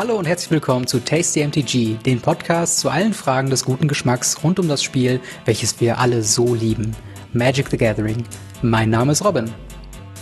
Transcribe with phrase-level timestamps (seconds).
[0.00, 4.42] Hallo und herzlich willkommen zu Tasty MTG, dem Podcast zu allen Fragen des guten Geschmacks
[4.42, 6.96] rund um das Spiel, welches wir alle so lieben.
[7.34, 8.24] Magic the Gathering.
[8.62, 9.50] Mein Name ist Robin.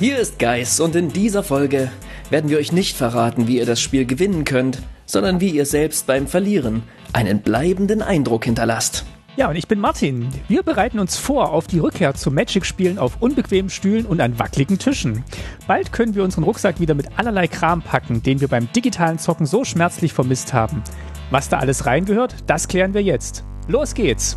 [0.01, 1.93] Hier ist Geis und in dieser Folge
[2.29, 6.09] werden wir euch nicht verraten, wie ihr das Spiel gewinnen könnt, sondern wie ihr selbst
[6.09, 6.83] beim Verlieren
[7.13, 9.05] einen bleibenden Eindruck hinterlasst.
[9.39, 10.29] Ja, und ich bin Martin.
[10.49, 14.81] Wir bereiten uns vor auf die Rückkehr zu Magic-Spielen auf unbequemen Stühlen und an wackeligen
[14.81, 15.23] Tischen.
[15.69, 19.47] Bald können wir unseren Rucksack wieder mit allerlei Kram packen, den wir beim digitalen Zocken
[19.47, 20.83] so schmerzlich vermisst haben.
[21.31, 23.45] Was da alles reingehört, das klären wir jetzt.
[23.69, 24.37] Los geht's!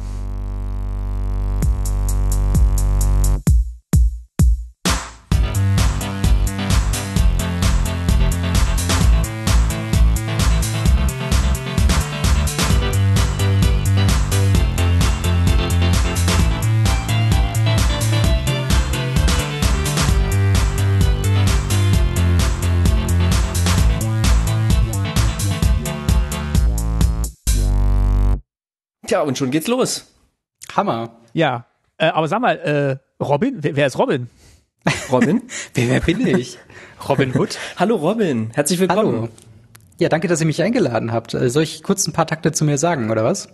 [29.11, 30.05] Tja, und schon geht's los.
[30.73, 31.17] Hammer.
[31.33, 31.65] Ja,
[31.97, 34.29] äh, aber sag mal, äh, Robin, wer, wer ist Robin?
[35.11, 35.41] Robin?
[35.73, 36.57] wer, wer bin ich?
[37.09, 37.57] Robin Hood?
[37.75, 39.13] Hallo Robin, herzlich willkommen.
[39.13, 39.29] Hallo.
[39.99, 41.33] Ja, danke, dass ihr mich eingeladen habt.
[41.33, 43.49] Äh, Soll ich kurz ein paar Takte zu mir sagen, oder was?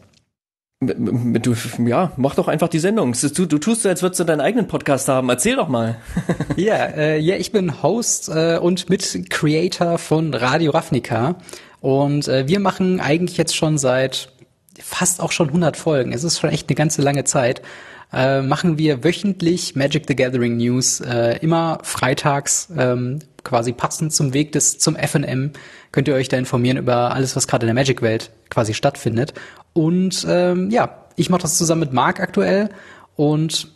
[0.80, 1.56] Du,
[1.88, 3.14] ja, mach doch einfach die Sendung.
[3.14, 5.28] Du, du tust so, als würdest du deinen eigenen Podcast haben.
[5.30, 5.96] Erzähl doch mal.
[6.56, 11.38] Ja, äh, ja, ich bin Host äh, und Mit-Creator von Radio Ravnica.
[11.82, 14.37] Und äh, wir machen eigentlich jetzt schon seit
[14.82, 16.14] fast auch schon 100 Folgen.
[16.14, 17.62] Es ist schon echt eine ganze lange Zeit.
[18.14, 24.34] Äh, machen wir wöchentlich Magic the Gathering News, äh, immer freitags, ähm, quasi passend zum
[24.34, 25.52] Weg des zum FNM.
[25.92, 29.34] Könnt ihr euch da informieren über alles, was gerade in der Magic-Welt quasi stattfindet.
[29.74, 32.70] Und ähm, ja, ich mache das zusammen mit Marc aktuell
[33.16, 33.70] und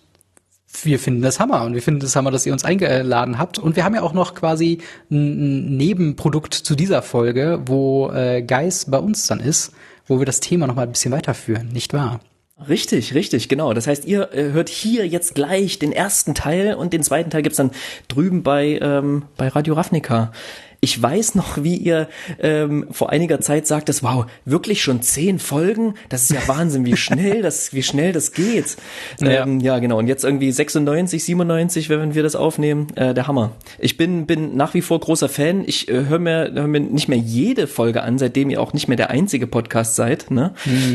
[0.83, 3.59] wir finden das Hammer und wir finden das Hammer, dass ihr uns eingeladen habt.
[3.59, 8.85] Und wir haben ja auch noch quasi ein, Nebenprodukt zu dieser Folge, wo äh, Geis
[8.89, 9.73] bei uns dann ist,
[10.07, 12.19] wo wir das Thema noch mal ein bisschen weiterführen, nicht wahr?
[12.69, 13.73] Richtig, richtig, genau.
[13.73, 17.41] Das heißt, ihr äh, hört hier jetzt gleich den ersten Teil und den zweiten Teil
[17.41, 17.71] gibt's dann
[18.07, 20.31] drüben bei, ähm, bei Radio Ravnica.
[20.83, 22.09] Ich weiß noch, wie ihr
[22.39, 25.93] ähm, vor einiger Zeit sagtest, wow, wirklich schon zehn Folgen?
[26.09, 28.77] Das ist ja Wahnsinn, wie schnell das, wie schnell das geht.
[29.19, 29.43] Ja.
[29.43, 29.99] Ähm, ja, genau.
[29.99, 33.51] Und jetzt irgendwie 96, 97, wenn wir das aufnehmen, äh, der Hammer.
[33.77, 35.63] Ich bin, bin nach wie vor großer Fan.
[35.67, 38.87] Ich äh, höre mir, hör mir nicht mehr jede Folge an, seitdem ihr auch nicht
[38.87, 40.31] mehr der einzige Podcast seid.
[40.31, 40.53] Ne?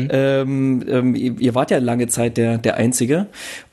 [0.09, 3.27] Ähm, ähm, ihr, ihr wart ja lange Zeit der, der einzige.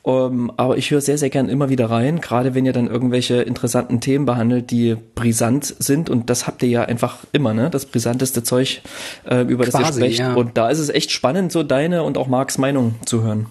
[0.07, 3.41] Um, aber ich höre sehr, sehr gern immer wieder rein, gerade wenn ihr dann irgendwelche
[3.41, 6.11] interessanten Themen behandelt, die brisant sind.
[6.11, 7.71] Und das habt ihr ja einfach immer, ne?
[7.71, 8.83] Das brisanteste Zeug,
[9.27, 10.19] äh, über das ihr Quasi, sprecht.
[10.19, 10.35] ja.
[10.35, 13.47] Und da ist es echt spannend, so deine und auch Marks Meinung zu hören.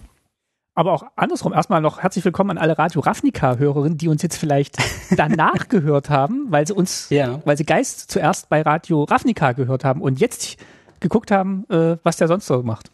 [0.75, 4.77] Aber auch andersrum, erstmal noch herzlich willkommen an alle Radio Ravnica-Hörerinnen, die uns jetzt vielleicht
[5.17, 7.41] danach gehört haben, weil sie uns, Ja.
[7.45, 10.57] weil sie Geist zuerst bei Radio Ravnica gehört haben und jetzt
[10.99, 12.91] geguckt haben, äh, was der sonst so macht.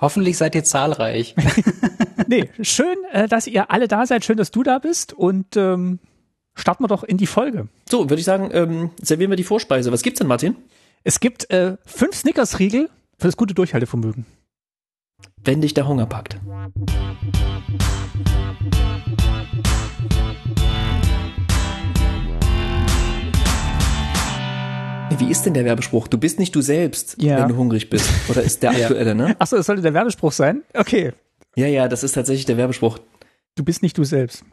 [0.00, 1.34] Hoffentlich seid ihr zahlreich.
[2.28, 5.98] Nee, schön, äh, dass ihr alle da seid, schön, dass du da bist und ähm,
[6.54, 7.68] starten wir doch in die Folge.
[7.88, 9.92] So, würde ich sagen, ähm, servieren wir die Vorspeise.
[9.92, 10.56] Was gibt's denn, Martin?
[11.04, 14.26] Es gibt äh, fünf Snickers-Riegel für das gute Durchhaltevermögen.
[15.42, 16.38] Wenn dich der Hunger packt.
[25.18, 26.06] Wie ist denn der Werbespruch?
[26.08, 27.40] Du bist nicht du selbst, Ja.
[27.40, 28.08] wenn du hungrig bist.
[28.28, 29.36] Oder ist der aktuelle, ne?
[29.38, 30.62] Achso, das sollte der Werbespruch sein?
[30.74, 31.12] Okay,
[31.56, 32.98] Ja, ja, das ist tatsächlich der Werbespruch.
[33.56, 34.44] du bist nicht du selbst.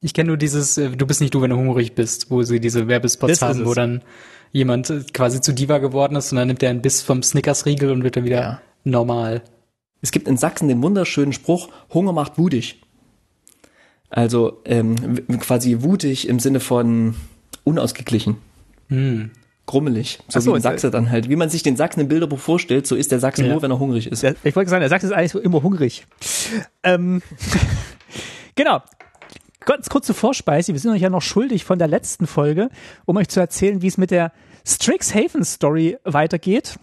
[0.00, 2.60] Ich kenne nur dieses, äh, du bist nicht du, wenn du hungrig bist, wo sie
[2.60, 4.02] diese Werbespots Das haben, wo dann
[4.52, 7.90] jemand äh, quasi zu Diva geworden ist und dann nimmt er einen Biss vom Snickers-Riegel
[7.90, 8.60] und wird dann wieder Ja.
[8.84, 9.42] normal.
[10.00, 12.80] Es gibt in Sachsen den wunderschönen Spruch, Hunger macht wutig.
[14.10, 14.96] Also ähm,
[15.40, 17.14] quasi wutig im Sinne von
[17.64, 18.36] unausgeglichen.
[18.88, 19.30] Hm.
[19.66, 20.18] Grummelig.
[20.28, 21.28] So so, wie ein und- Sachse dann halt.
[21.30, 23.52] Wie man sich den Sachsen im Bilderbuch vorstellt, so ist der Sachse Ja.
[23.52, 24.22] nur, wenn er hungrig ist.
[24.22, 26.06] Der, ich wollte sagen, der sagt es eigentlich so immer hungrig.
[26.82, 27.22] Ähm,
[28.54, 28.82] genau.
[29.64, 30.72] Ganz kurze Vorspeise.
[30.74, 32.68] Wir sind euch ja noch schuldig von der letzten Folge,
[33.06, 34.32] um euch zu erzählen, wie es mit der
[34.66, 36.74] Strixhaven Story weitergeht.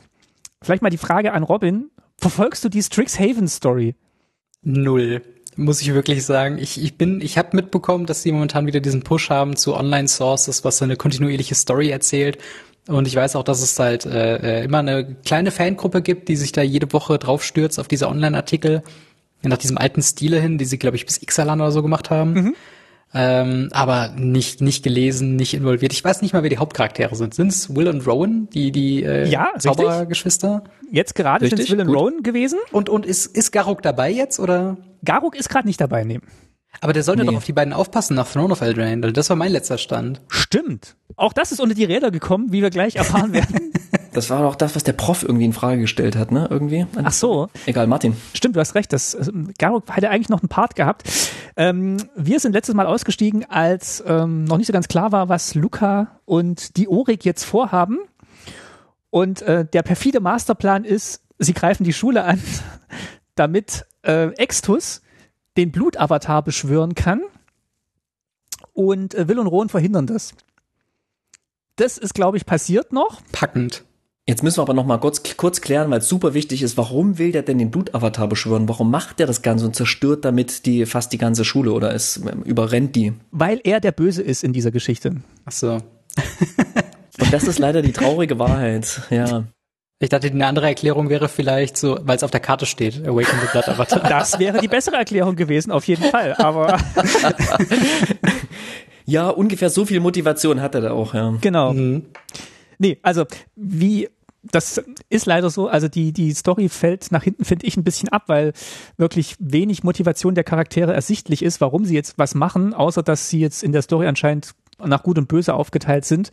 [0.63, 1.91] Vielleicht mal die Frage an Robin.
[2.17, 3.95] Verfolgst du die Strixhaven Story?
[4.63, 5.21] Null.
[5.57, 6.57] Muss ich wirklich sagen.
[6.57, 10.63] Ich, ich bin, ich habe mitbekommen, dass sie momentan wieder diesen Push haben zu Online-Sources,
[10.63, 12.37] was so eine kontinuierliche Story erzählt.
[12.87, 16.35] Und ich weiß auch, dass es halt äh, äh, immer eine kleine Fangruppe gibt, die
[16.35, 18.83] sich da jede Woche drauf stürzt auf diese Online-Artikel.
[19.43, 22.53] Nach diesem alten Stile hin, die sie, glaube ich, bis Ixalan oder so gemacht haben.
[23.13, 25.91] Ähm, aber nicht, nicht gelesen, nicht involviert.
[25.93, 27.33] Ich weiß nicht mal, wer die Hauptcharaktere sind.
[27.33, 29.63] Sind es Will und Rowan, die, die äh, Ja, richtig.
[29.63, 30.63] Zauberergeschwister?
[30.91, 31.89] Jetzt gerade sind Will und.
[31.89, 32.59] Rowan gewesen.
[32.71, 34.77] Und, und ist, ist Garuk dabei jetzt oder?
[35.03, 36.19] Garuk ist gerade nicht dabei, nee.
[36.79, 37.27] Aber der sollte nee.
[37.27, 39.11] doch auf die beiden aufpassen nach Throne of Eldraine.
[39.11, 40.21] Das war mein letzter Stand.
[40.29, 40.95] Stimmt.
[41.17, 43.73] Auch das ist unter die Räder gekommen, wie wir gleich erfahren werden.
[44.13, 46.47] Das war doch das, was der Prof irgendwie in Frage gestellt hat, ne?
[46.49, 46.85] Irgendwie.
[47.01, 47.49] Ach so.
[47.65, 48.15] Egal, Martin.
[48.33, 48.91] Stimmt, du hast recht.
[48.91, 51.03] Das ähm, Garo hätte eigentlich noch einen Part gehabt.
[51.55, 55.55] Ähm, wir sind letztes Mal ausgestiegen, als ähm, noch nicht so ganz klar war, was
[55.55, 57.99] Luca und die Orik jetzt vorhaben.
[59.09, 62.41] Und äh, der perfide Masterplan ist, sie greifen die Schule an,
[63.35, 65.01] damit äh, Extus
[65.57, 67.21] den Blutavatar beschwören kann.
[68.73, 70.33] Und äh, Will und Rohn verhindern das.
[71.75, 73.21] Das ist, glaube ich, passiert noch.
[73.31, 73.83] Packend.
[74.27, 77.17] Jetzt müssen wir aber noch mal kurz, kurz klären, weil es super wichtig ist, warum
[77.17, 78.69] will der denn den Blutavatar beschwören?
[78.69, 82.17] Warum macht der das Ganze und zerstört damit die fast die ganze Schule oder es
[82.17, 83.13] ähm, überrennt die?
[83.31, 85.15] Weil er der Böse ist in dieser Geschichte.
[85.45, 85.71] Ach so.
[87.19, 89.45] und das ist leider die traurige Wahrheit, ja.
[90.01, 93.39] Ich dachte, eine andere Erklärung wäre vielleicht so, weil es auf der Karte steht, Awaken
[93.39, 93.99] the Blood Avatar.
[94.09, 96.79] Das wäre die bessere Erklärung gewesen, auf jeden Fall, aber.
[99.05, 101.35] ja, ungefähr so viel Motivation hat er da auch, ja.
[101.39, 101.73] Genau.
[101.73, 102.07] Mhm.
[102.79, 103.25] Nee, also,
[103.55, 104.09] wie,
[104.41, 105.67] das ist leider so.
[105.67, 108.53] Also die, die Story fällt nach hinten, finde ich, ein bisschen ab, weil
[108.97, 113.39] wirklich wenig Motivation der Charaktere ersichtlich ist, warum sie jetzt was machen, außer dass sie
[113.39, 116.31] jetzt in der Story anscheinend nach Gut und Böse aufgeteilt sind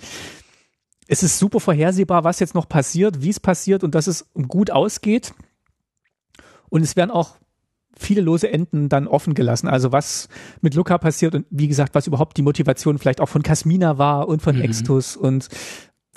[1.09, 4.71] es ist super vorhersehbar, was jetzt noch passiert, wie es passiert und dass es gut
[4.71, 5.33] ausgeht.
[6.69, 7.37] Und es werden auch
[7.97, 9.69] viele lose Enden dann offen gelassen.
[9.69, 10.29] Also was
[10.61, 14.29] mit Luca passiert und wie gesagt, was überhaupt die Motivation vielleicht auch von Casmina war
[14.29, 14.63] und von mhm.
[14.63, 15.49] Extus und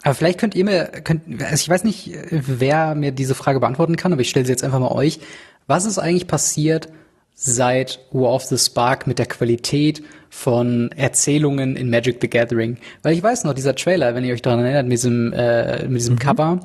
[0.03, 3.97] aber vielleicht könnt ihr mir, könnt, also ich weiß nicht, wer mir diese Frage beantworten
[3.97, 5.19] kann, aber ich stelle sie jetzt einfach mal euch.
[5.67, 6.89] Was ist eigentlich passiert
[7.35, 12.77] seit War of the Spark mit der Qualität von Erzählungen in Magic the Gathering.
[13.03, 15.99] Weil ich weiß noch, dieser Trailer, wenn ihr euch daran erinnert, mit diesem, äh, mit
[15.99, 16.19] diesem mhm.
[16.19, 16.59] Cover,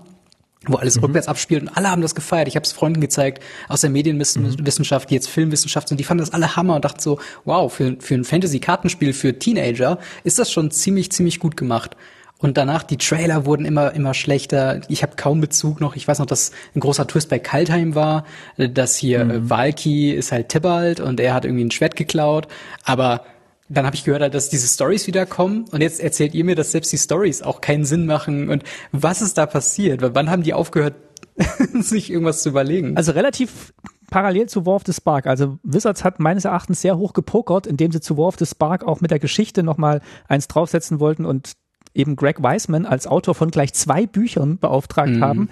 [0.66, 1.04] wo alles mhm.
[1.04, 2.46] rückwärts abspielt und alle haben das gefeiert.
[2.46, 6.32] Ich habe es Freunden gezeigt aus der Medienwissenschaft, die jetzt Filmwissenschaft sind, die fanden das
[6.32, 10.70] alle Hammer und dachten so, wow, für, für ein Fantasy-Kartenspiel für Teenager ist das schon
[10.70, 11.96] ziemlich, ziemlich gut gemacht.
[12.38, 14.80] Und danach, die Trailer wurden immer, immer schlechter.
[14.88, 15.96] Ich habe kaum Bezug noch.
[15.96, 18.24] Ich weiß noch, dass ein großer Twist bei Kaltheim war,
[18.58, 19.30] dass hier mhm.
[19.30, 22.46] äh, Valky ist halt Tibalt und er hat irgendwie ein Schwert geklaut.
[22.84, 23.24] Aber
[23.68, 26.92] dann habe ich gehört, dass diese Stories wiederkommen und jetzt erzählt ihr mir, dass selbst
[26.92, 30.00] die Stories auch keinen Sinn machen und was ist da passiert?
[30.02, 30.94] Wann haben die aufgehört,
[31.80, 32.96] sich irgendwas zu überlegen?
[32.96, 33.72] Also relativ
[34.10, 35.26] parallel zu War of the Spark.
[35.26, 38.84] Also Wizards hat meines Erachtens sehr hoch gepokert, indem sie zu War of the Spark
[38.84, 41.52] auch mit der Geschichte nochmal eins draufsetzen wollten und
[41.92, 45.24] eben Greg Weisman als Autor von gleich zwei Büchern beauftragt mhm.
[45.24, 45.48] haben,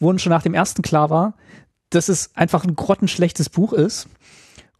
[0.00, 1.34] wo schon nach dem ersten klar war,
[1.90, 4.08] dass es einfach ein grottenschlechtes Buch ist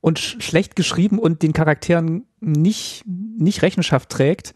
[0.04, 4.52] und sch schlecht geschrieben und den Charakteren nicht, nicht Rechenschaft trägt.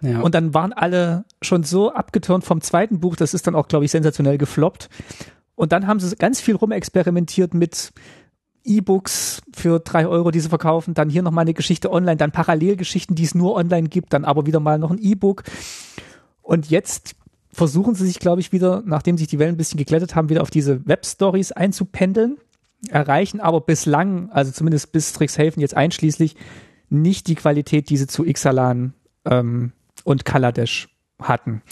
[0.00, 0.20] Ja.
[0.20, 3.84] Und dann waren alle schon so abgetürnt vom zweiten Buch, das ist dann auch, glaube
[3.84, 4.88] ich, sensationell gefloppt.
[5.56, 7.92] Und dann haben sie ganz viel rumexperimentiert mit
[8.62, 13.16] E-Books für drei Euro, die sie verkaufen, dann hier nochmal eine Geschichte online, dann Parallelgeschichten,
[13.16, 15.42] die es nur online gibt, dann aber wieder mal noch ein E-Book.
[16.42, 17.16] Und jetzt
[17.50, 20.42] versuchen sie sich, glaube ich, wieder, nachdem sich die Wellen ein bisschen geglättet haben, wieder
[20.42, 22.36] auf diese Web-Stories einzupendeln
[22.88, 26.36] erreichen aber bislang, also zumindest bis Strixhaven jetzt einschließlich,
[26.88, 28.94] nicht die Qualität, die sie zu Ixalan
[29.24, 29.72] ähm,
[30.04, 30.88] und Kaladesh
[31.20, 31.62] hatten.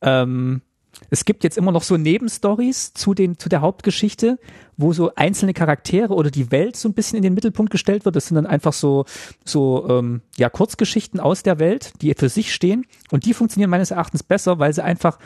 [0.00, 0.62] Ähm,
[1.10, 4.38] es gibt jetzt immer noch so Nebenstories zu zu der Hauptgeschichte,
[4.76, 8.16] wo so einzelne Charaktere oder die Welt so ein bisschen in den Mittelpunkt gestellt wird.
[8.16, 9.04] Das sind dann einfach so
[9.44, 13.90] so ähm, ja Kurzgeschichten aus der Welt, die für sich stehen und die funktionieren meines
[13.90, 15.18] Erachtens besser, weil sie einfach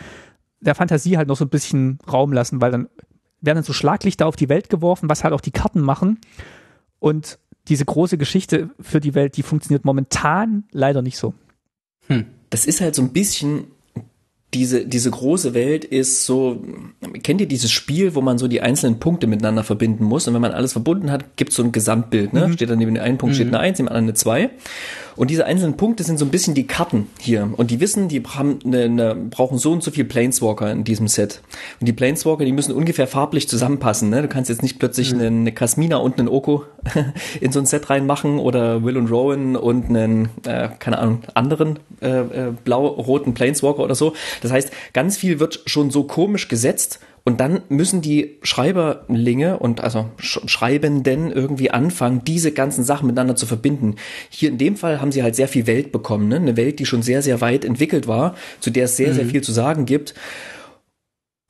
[0.61, 2.89] der Fantasie halt noch so ein bisschen Raum lassen, weil dann
[3.47, 6.19] werden dann so Schlaglichter auf die Welt geworfen, was halt auch die Karten machen.
[6.99, 7.39] Und
[7.69, 11.35] diese große Geschichte für die Welt, die funktioniert momentan leider nicht so.
[12.09, 12.27] Hm.
[12.51, 13.69] Das ist halt so ein bisschen
[14.55, 16.63] diese, diese große Welt ist so,
[17.23, 20.27] kennt ihr dieses Spiel, wo man so die einzelnen Punkte miteinander verbinden muss?
[20.29, 22.33] Und wenn man alles verbunden hat, gibt es so ein Gesamtbild.
[22.33, 22.49] Ne?
[22.49, 22.53] Mhm.
[22.53, 23.37] Steht dann neben dem einen Punkt mhm.
[23.37, 24.51] steht eine Eins, neben dem anderen eine Zwei.
[25.17, 27.51] Und diese einzelnen Punkte sind so ein bisschen die Karten hier.
[27.57, 31.09] Und die wissen, die haben eine, eine, brauchen so und so viel Planeswalker in diesem
[31.09, 31.41] Set.
[31.81, 34.11] Und die Planeswalker, die müssen ungefähr farblich zusammenpassen.
[34.11, 34.23] Ne?
[34.23, 35.21] Du kannst jetzt nicht plötzlich mhm.
[35.21, 36.65] eine, Kasmina und einen Oko
[37.41, 41.79] in so ein Set reinmachen oder Will und Rowan und einen, äh, keine Ahnung, anderen
[42.03, 44.13] äh, äh, blau-roten Planeswalker oder so.
[44.43, 49.81] Das heißt, ganz viel wird schon so komisch gesetzt und dann müssen die Schreiberlinge und
[49.81, 53.97] also Schreibenden irgendwie anfangen, diese ganzen Sachen miteinander zu verbinden.
[54.31, 56.37] Hier in dem Fall haben sie halt sehr viel Welt bekommen, ne?
[56.37, 59.15] eine Welt, die schon sehr, sehr weit entwickelt war, zu der es sehr, mhm.
[59.15, 60.15] sehr viel zu sagen gibt.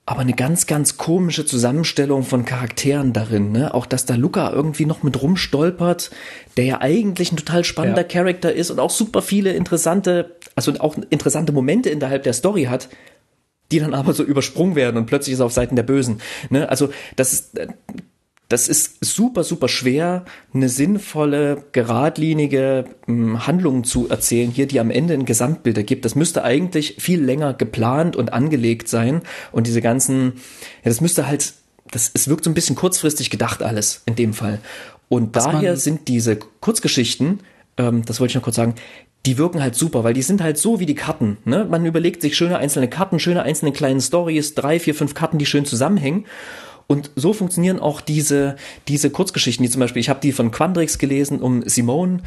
[0.07, 3.75] Aber eine ganz, ganz komische Zusammenstellung von Charakteren darin, ne?
[3.75, 6.11] Auch, dass da Luca irgendwie noch mit rumstolpert,
[6.57, 8.09] der ja eigentlich ein total spannender ja.
[8.09, 12.89] Charakter ist und auch super viele interessante, also auch interessante Momente innerhalb der Story hat,
[13.73, 16.21] die dann aber so übersprungen werden und plötzlich ist er auf Seiten der Bösen.
[16.51, 16.69] Ne?
[16.69, 17.59] Also das ist,
[18.49, 24.91] das ist super, super schwer, eine sinnvolle, geradlinige ähm, Handlung zu erzählen, hier, die am
[24.91, 26.05] Ende ein Gesamtbild ergibt.
[26.05, 29.23] Das müsste eigentlich viel länger geplant und angelegt sein.
[29.51, 30.35] Und diese ganzen,
[30.85, 31.55] ja, das müsste halt,
[31.91, 34.61] das, es wirkt so ein bisschen kurzfristig gedacht alles in dem Fall.
[35.09, 37.41] Und Was daher sind diese Kurzgeschichten,
[37.79, 38.77] ähm, das wollte ich noch kurz sagen,
[39.27, 41.39] die wirken halt super, weil die sind halt so wie die Karten.
[41.45, 41.67] Ne?
[41.69, 45.47] Man überlegt sich schöne einzelne Karten, schöne einzelne kleine Stories, drei, vier, fünf Karten, die
[45.47, 46.27] schön zusammenhängen.
[46.87, 48.55] Und so funktionieren auch diese,
[48.87, 52.23] diese Kurzgeschichten, die zum Beispiel, ich habe die von Quandrix gelesen um Simone,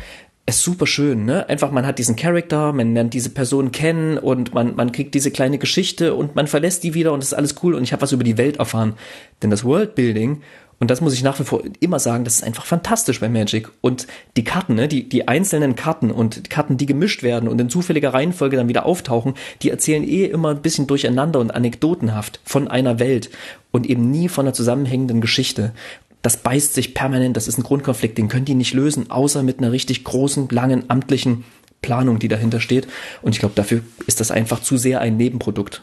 [0.46, 1.48] ist super schön, ne?
[1.48, 5.32] Einfach, man hat diesen Charakter, man lernt diese Person kennen und man, man kriegt diese
[5.32, 8.02] kleine Geschichte und man verlässt die wieder und es ist alles cool und ich habe
[8.02, 8.96] was über die Welt erfahren.
[9.42, 10.42] Denn das Worldbuilding
[10.80, 13.70] und das muss ich nach wie vor immer sagen, das ist einfach fantastisch bei Magic.
[13.82, 14.08] Und
[14.38, 18.14] die Karten, ne, die, die einzelnen Karten und Karten, die gemischt werden und in zufälliger
[18.14, 22.98] Reihenfolge dann wieder auftauchen, die erzählen eh immer ein bisschen durcheinander und anekdotenhaft von einer
[23.00, 23.30] Welt
[23.72, 25.74] und eben nie von einer zusammenhängenden Geschichte.
[26.22, 29.60] Das beißt sich permanent, das ist ein Grundkonflikt, den können die nicht lösen, außer mit
[29.60, 31.44] einer richtig großen, langen, amtlichen
[31.82, 32.88] Planung, die dahinter steht.
[33.22, 35.82] Und ich glaube, dafür ist das einfach zu sehr ein Nebenprodukt.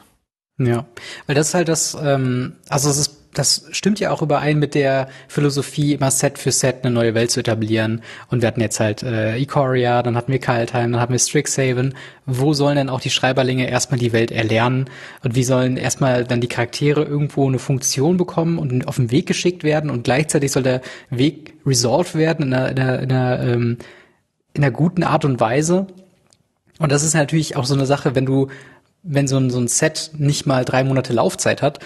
[0.59, 0.87] Ja,
[1.27, 4.75] weil das ist halt das, ähm, also es ist das stimmt ja auch überein mit
[4.75, 8.03] der Philosophie, immer Set für Set eine neue Welt zu etablieren.
[8.29, 11.95] Und wir hatten jetzt halt äh, Ikoria, dann hatten wir Kaltheim, dann hatten wir Strixhaven.
[12.25, 14.89] Wo sollen denn auch die Schreiberlinge erstmal die Welt erlernen?
[15.23, 19.27] Und wie sollen erstmal dann die Charaktere irgendwo eine Funktion bekommen und auf den Weg
[19.27, 19.91] geschickt werden?
[19.91, 23.79] Und gleichzeitig soll der Weg resolved werden in einer, in einer, in einer, ähm,
[24.55, 25.87] in einer guten Art und Weise.
[26.79, 28.49] Und das ist natürlich auch so eine Sache, wenn du,
[29.03, 31.81] wenn so ein, so ein Set nicht mal drei Monate Laufzeit hat,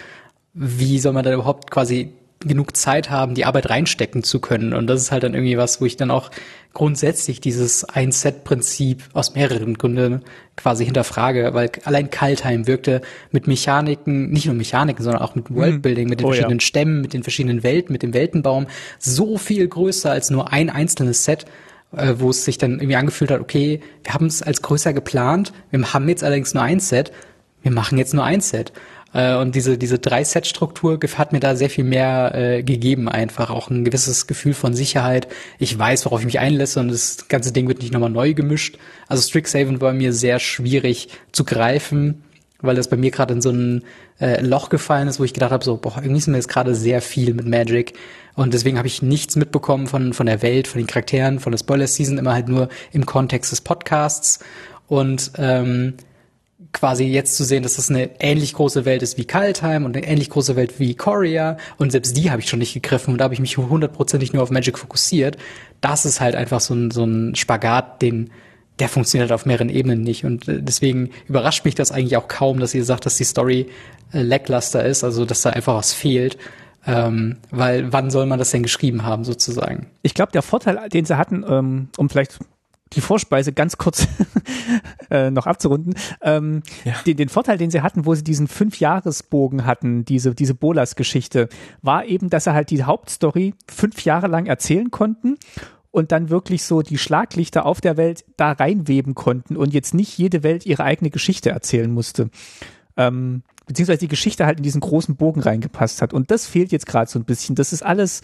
[0.55, 4.73] wie soll man da überhaupt quasi genug Zeit haben, die Arbeit reinstecken zu können.
[4.73, 6.31] Und das ist halt dann irgendwie was, wo ich dann auch
[6.73, 10.23] grundsätzlich dieses Ein-Set-Prinzip aus mehreren Gründen
[10.57, 15.57] quasi hinterfrage, weil allein Kaltheim wirkte mit Mechaniken, nicht nur Mechaniken, sondern auch mit mhm.
[15.57, 16.65] Worldbuilding, mit den oh, verschiedenen ja.
[16.65, 21.25] Stämmen, mit den verschiedenen Welten, mit dem Weltenbaum so viel größer als nur ein einzelnes
[21.27, 21.45] Set,
[21.95, 25.53] äh, wo es sich dann irgendwie angefühlt hat, okay, wir haben es als größer geplant,
[25.71, 27.13] wir haben jetzt allerdings nur ein Set,
[27.63, 28.73] wir machen jetzt nur ein Set.
[29.13, 33.71] Äh, und diese, diese Drei-Set-Struktur hat mir da sehr viel mehr äh, gegeben, einfach auch
[33.71, 35.29] ein gewisses Gefühl von Sicherheit.
[35.59, 38.79] Ich weiß, worauf ich mich einlasse und das ganze Ding wird nicht nochmal neu gemischt.
[39.09, 42.23] Also Strixhaven war mir sehr schwierig zu greifen,
[42.61, 43.85] weil das bei mir gerade in so ein
[44.21, 46.75] äh, Loch gefallen ist, wo ich gedacht habe, so, boah, irgendwie ist mir jetzt gerade
[46.75, 47.95] sehr viel mit Magic.
[48.37, 51.59] Und deswegen habe ich nichts mitbekommen von, von der Welt, von den Charakteren, von der
[51.59, 54.39] Spoiler-Season, immer halt nur im Kontext des Podcasts.
[54.87, 55.95] Und ähm,
[56.73, 60.07] quasi jetzt zu sehen, dass das eine ähnlich große Welt ist wie Kaltheim und eine
[60.07, 63.25] ähnlich große Welt wie Korea und selbst die habe ich schon nicht gegriffen und da
[63.25, 65.37] habe ich mich hundertprozentig nur auf Magic fokussiert.
[65.81, 68.31] Das ist halt einfach so ein, so ein Spagat, den
[68.79, 72.61] der funktioniert auf mehreren Ebenen nicht und äh, deswegen überrascht mich das eigentlich auch kaum,
[72.61, 73.67] dass ihr sagt, dass die Story
[74.13, 76.39] äh, lackluster ist, also dass da einfach was fehlt.
[76.87, 79.89] Ähm, weil wann soll man das denn geschrieben haben sozusagen?
[80.01, 82.39] Ich glaube, der Vorteil, den sie hatten, ähm, um vielleicht
[82.93, 84.09] die Vorspeise ganz kurz
[85.11, 85.95] äh, noch abzurunden.
[86.23, 86.95] Ähm, ja.
[87.07, 91.49] den, den Vorteil, den sie hatten, wo sie diesen Fünf-Jahres-Bogen hatten, diese, diese Bolas-Geschichte,
[91.83, 95.37] war eben, dass sie halt die Hauptstory fünf Jahre lang erzählen konnten
[95.91, 100.17] und dann wirklich so die Schlaglichter auf der Welt da reinweben konnten und jetzt nicht
[100.19, 102.31] jede Welt ihre eigene Geschichte erzählen musste.
[102.97, 106.13] Ähm, beziehungsweise die Geschichte halt in diesen großen Bogen reingepasst hat.
[106.13, 107.55] Und das fehlt jetzt gerade so ein bisschen.
[107.55, 108.23] Das ist alles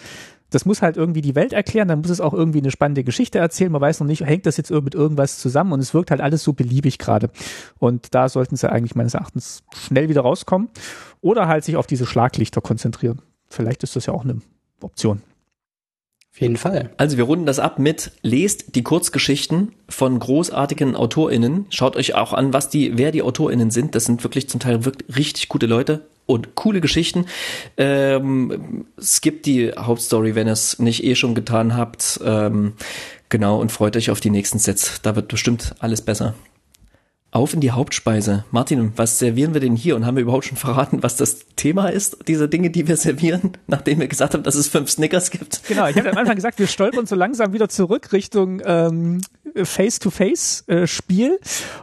[0.50, 3.38] das muss halt irgendwie die Welt erklären, dann muss es auch irgendwie eine spannende Geschichte
[3.38, 3.72] erzählen.
[3.72, 6.42] Man weiß noch nicht, hängt das jetzt mit irgendwas zusammen und es wirkt halt alles
[6.42, 7.30] so beliebig gerade.
[7.78, 10.68] Und da sollten sie eigentlich meines Erachtens schnell wieder rauskommen
[11.20, 13.22] oder halt sich auf diese Schlaglichter konzentrieren.
[13.48, 14.40] Vielleicht ist das ja auch eine
[14.80, 15.22] Option.
[16.32, 16.90] Auf jeden Fall.
[16.98, 21.64] Also wir runden das ab mit lest die Kurzgeschichten von großartigen AutorInnen.
[21.70, 23.94] Schaut euch auch an, was die, wer die AutorInnen sind.
[23.94, 27.26] Das sind wirklich zum Teil wirklich richtig gute Leute und coole Geschichten.
[27.76, 32.20] Ähm, skippt die Hauptstory, wenn ihr es nicht eh schon getan habt.
[32.24, 32.74] Ähm,
[33.28, 35.00] genau, und freut euch auf die nächsten Sets.
[35.02, 36.34] Da wird bestimmt alles besser
[37.30, 38.44] auf in die Hauptspeise.
[38.50, 39.96] Martin, was servieren wir denn hier?
[39.96, 43.52] Und haben wir überhaupt schon verraten, was das Thema ist, diese Dinge, die wir servieren,
[43.66, 45.62] nachdem wir gesagt haben, dass es fünf Snickers gibt?
[45.68, 49.20] Genau, ich habe am Anfang gesagt, wir stolpern so langsam wieder zurück Richtung ähm,
[49.54, 51.38] Face-to-Face-Spiel.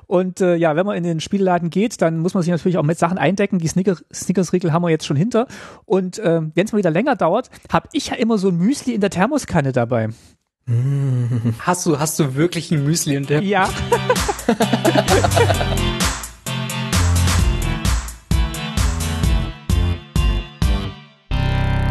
[0.07, 2.83] Und äh, ja, wenn man in den Spielladen geht, dann muss man sich natürlich auch
[2.83, 3.59] mit Sachen eindecken.
[3.59, 5.47] Die Snickers-Riegel haben wir jetzt schon hinter.
[5.85, 8.93] Und äh, wenn es mal wieder länger dauert, habe ich ja immer so ein Müsli
[8.93, 10.09] in der Thermoskanne dabei.
[10.65, 13.41] Hast du, hast du wirklich ein Müsli in der?
[13.43, 13.69] Ja.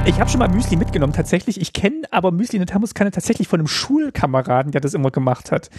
[0.04, 1.60] Ich habe schon mal Müsli mitgenommen, tatsächlich.
[1.60, 5.52] Ich kenne aber Müsli in der Thermoskanne tatsächlich von einem Schulkameraden, der das immer gemacht
[5.52, 5.70] hat.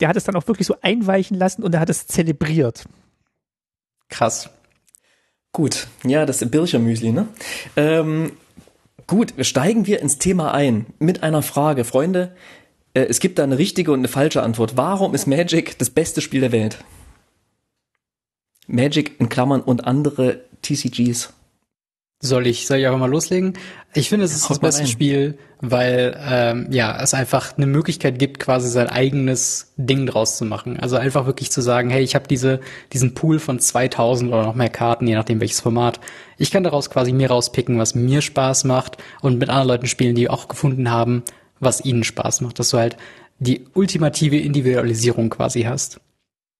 [0.00, 2.84] Der hat es dann auch wirklich so einweichen lassen und er hat es zelebriert.
[4.08, 4.50] Krass.
[5.52, 7.28] Gut, ja, das Bircher Müsli, ne?
[7.76, 8.32] Ähm,
[9.08, 11.84] Gut, steigen wir ins Thema ein mit einer Frage.
[11.84, 12.36] Freunde,
[12.92, 14.76] äh, es gibt da eine richtige und eine falsche Antwort.
[14.76, 16.84] Warum ist Magic das beste Spiel der Welt?
[18.66, 21.32] Magic in Klammern und andere TCGs.
[22.20, 23.54] Soll ich, soll ich einfach mal loslegen?
[23.94, 24.88] Ich finde, es ist Haut das beste rein.
[24.88, 30.44] Spiel, weil ähm, ja es einfach eine Möglichkeit gibt, quasi sein eigenes Ding draus zu
[30.44, 30.80] machen.
[30.80, 32.58] Also einfach wirklich zu sagen, hey, ich habe diese
[32.92, 36.00] diesen Pool von 2000 oder noch mehr Karten, je nachdem welches Format.
[36.38, 40.16] Ich kann daraus quasi mir rauspicken, was mir Spaß macht und mit anderen Leuten spielen,
[40.16, 41.22] die auch gefunden haben,
[41.60, 42.58] was ihnen Spaß macht.
[42.58, 42.96] Dass du halt
[43.38, 46.00] die ultimative Individualisierung quasi hast.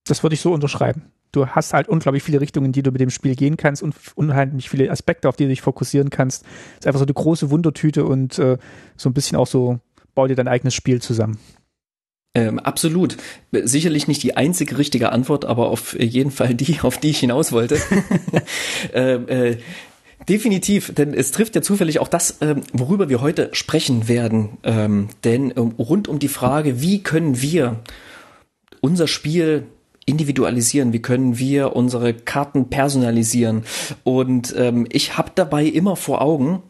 [0.06, 1.10] Das würde ich so unterschreiben.
[1.32, 3.94] Du hast halt unglaublich viele Richtungen, in die du mit dem Spiel gehen kannst und
[4.14, 6.44] unheimlich viele Aspekte, auf die du dich fokussieren kannst.
[6.78, 8.58] ist einfach so eine große Wundertüte und äh,
[8.96, 9.80] so ein bisschen auch so,
[10.14, 11.38] bau dir dein eigenes Spiel zusammen.
[12.34, 13.16] Ähm, absolut.
[13.52, 17.52] Sicherlich nicht die einzige richtige Antwort, aber auf jeden Fall die, auf die ich hinaus
[17.52, 17.78] wollte.
[18.94, 19.56] ähm, äh,
[20.28, 24.58] definitiv, denn es trifft ja zufällig auch das, ähm, worüber wir heute sprechen werden.
[24.62, 27.80] Ähm, denn ähm, rund um die Frage, wie können wir
[28.80, 29.64] unser Spiel
[30.08, 33.64] individualisieren, wie können wir unsere Karten personalisieren.
[34.04, 36.62] Und ähm, ich habe dabei immer vor Augen,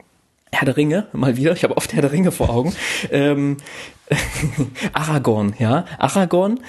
[0.52, 2.74] Herr der Ringe, mal wieder, ich habe oft Herr der Ringe vor Augen,
[3.10, 3.58] ähm,
[4.92, 6.60] Aragorn, ja, Aragorn,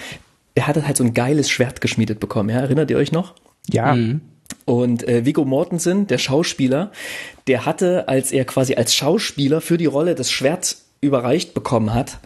[0.56, 3.34] er hatte halt so ein geiles Schwert geschmiedet bekommen, ja, erinnert ihr euch noch?
[3.70, 3.94] Ja,
[4.66, 6.92] Und äh, Viggo Mortensen, der Schauspieler,
[7.48, 12.20] der hatte, als er quasi als Schauspieler für die Rolle das Schwert überreicht bekommen hat,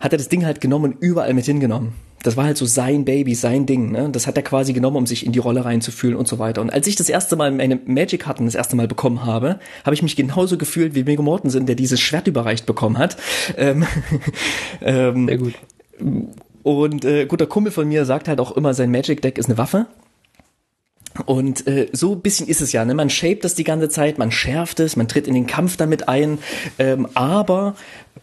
[0.00, 1.94] hat er das Ding halt genommen und überall mit hingenommen.
[2.22, 3.90] Das war halt so sein Baby, sein Ding.
[3.90, 4.08] Ne?
[4.10, 6.60] Das hat er quasi genommen, um sich in die Rolle reinzufühlen und so weiter.
[6.60, 10.02] Und als ich das erste Mal meine Magic-Karten das erste Mal bekommen habe, habe ich
[10.02, 13.16] mich genauso gefühlt wie Viggo Mortensen, der dieses Schwert überreicht bekommen hat.
[13.56, 13.84] Ähm,
[14.80, 15.54] ähm, Sehr gut.
[16.62, 19.58] und äh, guter Kumpel von mir sagt halt auch immer, sein Magic Deck ist eine
[19.58, 19.86] Waffe.
[21.26, 22.94] Und äh, so bisschen ist es ja, ne?
[22.94, 26.08] Man shaped das die ganze Zeit, man schärft es, man tritt in den Kampf damit
[26.08, 26.38] ein,
[26.78, 27.74] ähm, aber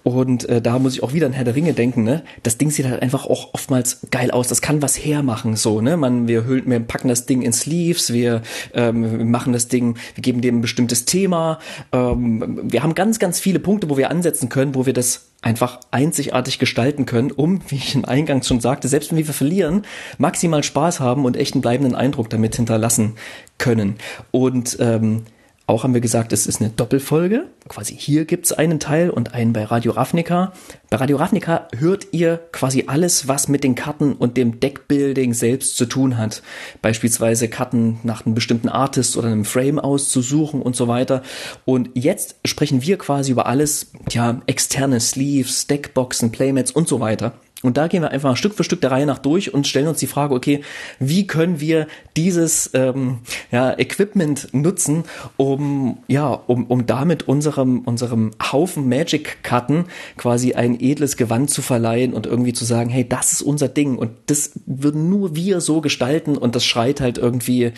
[0.03, 2.23] und äh, da muss ich auch wieder an Herr der Ringe denken, ne?
[2.43, 4.47] Das Ding sieht halt einfach auch oftmals geil aus.
[4.47, 5.97] Das kann was hermachen, so, ne?
[5.97, 8.41] Man, wir hüllen, wir packen das Ding in Sleeves, wir,
[8.73, 11.59] ähm, machen das Ding, wir geben dem ein bestimmtes Thema.
[11.91, 15.79] Ähm, wir haben ganz, ganz viele Punkte, wo wir ansetzen können, wo wir das einfach
[15.91, 19.83] einzigartig gestalten können, um, wie ich im Eingang schon sagte, selbst wenn wir verlieren,
[20.17, 23.15] maximal Spaß haben und echt einen bleibenden Eindruck damit hinterlassen
[23.57, 23.95] können.
[24.31, 25.23] Und ähm,
[25.69, 27.45] auch haben wir gesagt, es ist eine Doppelfolge.
[27.67, 30.51] Quasi hier gibt's einen Teil und einen bei Radio Ravnica.
[30.89, 35.77] Bei Radio Ravnica hört ihr quasi alles, was mit den Karten und dem Deckbuilding selbst
[35.77, 36.41] zu tun hat.
[36.81, 41.21] Beispielsweise Karten nach einem bestimmten Artist oder einem Frame auszusuchen und so weiter.
[41.65, 47.33] Und jetzt sprechen wir quasi über alles, ja, externe Sleeves, Deckboxen, Playmats und so weiter.
[47.61, 49.99] Und da gehen wir einfach Stück für Stück der Reihe nach durch und stellen uns
[49.99, 50.61] die Frage, okay,
[50.99, 53.19] wie können wir dieses ähm,
[53.51, 55.03] ja, Equipment nutzen,
[55.35, 62.13] um ja, um, um damit unserem unserem Haufen Magic-Karten quasi ein edles Gewand zu verleihen
[62.13, 65.81] und irgendwie zu sagen, hey, das ist unser Ding und das würden nur wir so
[65.81, 67.73] gestalten und das schreit halt irgendwie,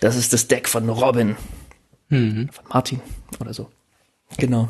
[0.00, 1.36] das ist das Deck von Robin,
[2.52, 3.00] von Martin
[3.40, 3.68] oder so.
[4.36, 4.68] Genau.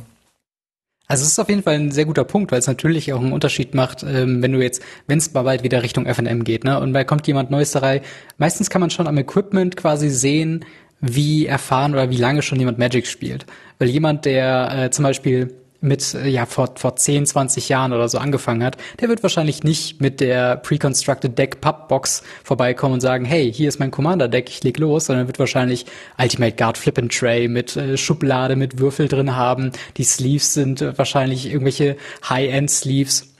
[1.06, 3.32] Also es ist auf jeden Fall ein sehr guter Punkt, weil es natürlich auch einen
[3.32, 6.80] Unterschied macht, ähm, wenn du jetzt, wenn es mal bald wieder Richtung F&M geht, ne,
[6.80, 8.00] und da kommt jemand Neues da rein.
[8.38, 10.64] Meistens kann man schon am Equipment quasi sehen,
[11.00, 13.44] wie erfahren oder wie lange schon jemand Magic spielt.
[13.78, 18.18] Weil jemand, der äh, zum Beispiel mit, ja, vor, vor 10, 20 Jahren oder so
[18.18, 23.52] angefangen hat, der wird wahrscheinlich nicht mit der Pre-Constructed Deck Pubbox vorbeikommen und sagen, hey,
[23.52, 25.86] hier ist mein Commander Deck, ich leg los, sondern wird wahrscheinlich
[26.18, 29.72] Ultimate Guard Flip and Tray mit äh, Schublade mit Würfel drin haben.
[29.96, 31.96] Die Sleeves sind äh, wahrscheinlich irgendwelche
[32.28, 33.33] High-End Sleeves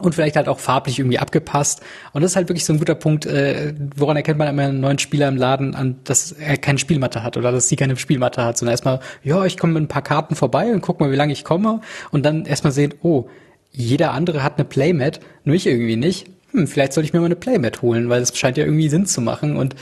[0.00, 1.82] und vielleicht halt auch farblich irgendwie abgepasst.
[2.12, 4.80] Und das ist halt wirklich so ein guter Punkt, äh, woran erkennt man immer einen
[4.80, 8.44] neuen Spieler im Laden an, dass er keine Spielmatte hat oder dass sie keine Spielmatte
[8.44, 11.16] hat, sondern erstmal, ja, ich komme mit ein paar Karten vorbei und guck mal, wie
[11.16, 11.80] lange ich komme
[12.10, 13.28] und dann erstmal sehen, oh,
[13.70, 16.26] jeder andere hat eine Playmat, nur ich irgendwie nicht.
[16.52, 19.06] Hm, vielleicht sollte ich mir mal eine Playmat holen, weil das scheint ja irgendwie Sinn
[19.06, 19.74] zu machen und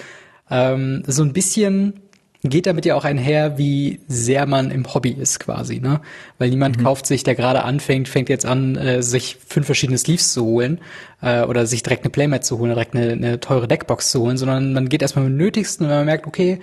[0.51, 2.01] ähm, so ein bisschen
[2.49, 6.01] geht damit ja auch einher, wie sehr man im Hobby ist quasi, ne?
[6.39, 10.33] Weil niemand kauft sich, der gerade anfängt, fängt jetzt an, äh, sich fünf verschiedene Sleeves
[10.33, 10.81] zu holen
[11.23, 14.37] äh, oder sich direkt eine Playmat zu holen, direkt eine, eine teure Deckbox zu holen,
[14.37, 16.61] sondern man geht erstmal mit dem Nötigsten und wenn man merkt, okay,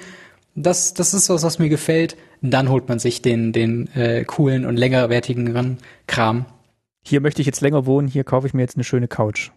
[0.56, 4.65] das, das ist was, was mir gefällt, dann holt man sich den, den äh, coolen
[4.65, 6.46] und längerwertigen Kram.
[7.04, 9.52] Hier möchte ich jetzt länger wohnen, hier kaufe ich mir jetzt eine schöne Couch.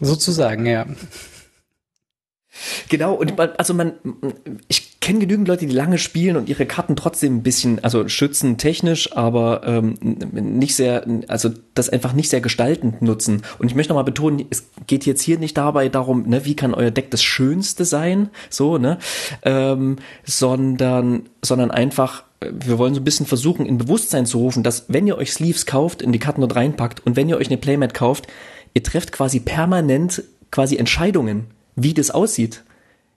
[0.00, 0.86] Sozusagen, ja.
[2.88, 3.94] Genau, und man, also man,
[4.68, 8.58] ich kenne genügend Leute, die lange spielen und ihre Karten trotzdem ein bisschen, also schützen
[8.58, 9.94] technisch, aber ähm,
[10.32, 13.42] nicht sehr, also das einfach nicht sehr gestaltend nutzen.
[13.58, 16.74] Und ich möchte nochmal betonen, es geht jetzt hier nicht dabei darum, ne, wie kann
[16.74, 18.98] euer Deck das Schönste sein, so, ne,
[19.44, 24.84] ähm, sondern, sondern einfach, wir wollen so ein bisschen versuchen, in Bewusstsein zu rufen, dass
[24.88, 27.56] wenn ihr euch Sleeves kauft, in die Karten dort reinpackt und wenn ihr euch eine
[27.56, 28.26] Playmat kauft,
[28.74, 31.46] ihr trefft quasi permanent quasi Entscheidungen,
[31.82, 32.64] wie das aussieht.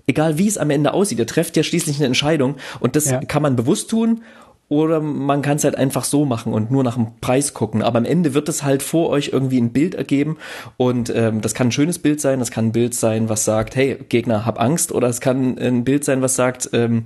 [0.07, 3.19] Egal wie es am Ende aussieht, ihr trefft ja schließlich eine Entscheidung und das ja.
[3.19, 4.21] kann man bewusst tun
[4.67, 7.81] oder man kann es halt einfach so machen und nur nach dem Preis gucken.
[7.81, 10.37] Aber am Ende wird es halt vor euch irgendwie ein Bild ergeben
[10.77, 13.75] und ähm, das kann ein schönes Bild sein, das kann ein Bild sein, was sagt,
[13.75, 17.03] hey Gegner, hab Angst oder es kann ein Bild sein, was sagt, ähm,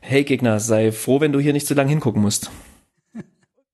[0.00, 2.50] hey Gegner, sei froh, wenn du hier nicht zu lange hingucken musst.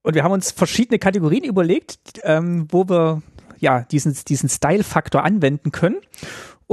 [0.03, 3.23] Und wir haben uns verschiedene Kategorien überlegt, ähm, wo wir
[3.59, 5.97] ja diesen, diesen Style-Faktor anwenden können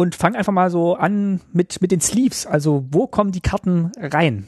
[0.02, 2.46] und fangen einfach mal so an mit, mit den Sleeves.
[2.46, 4.48] Also wo kommen die Karten rein?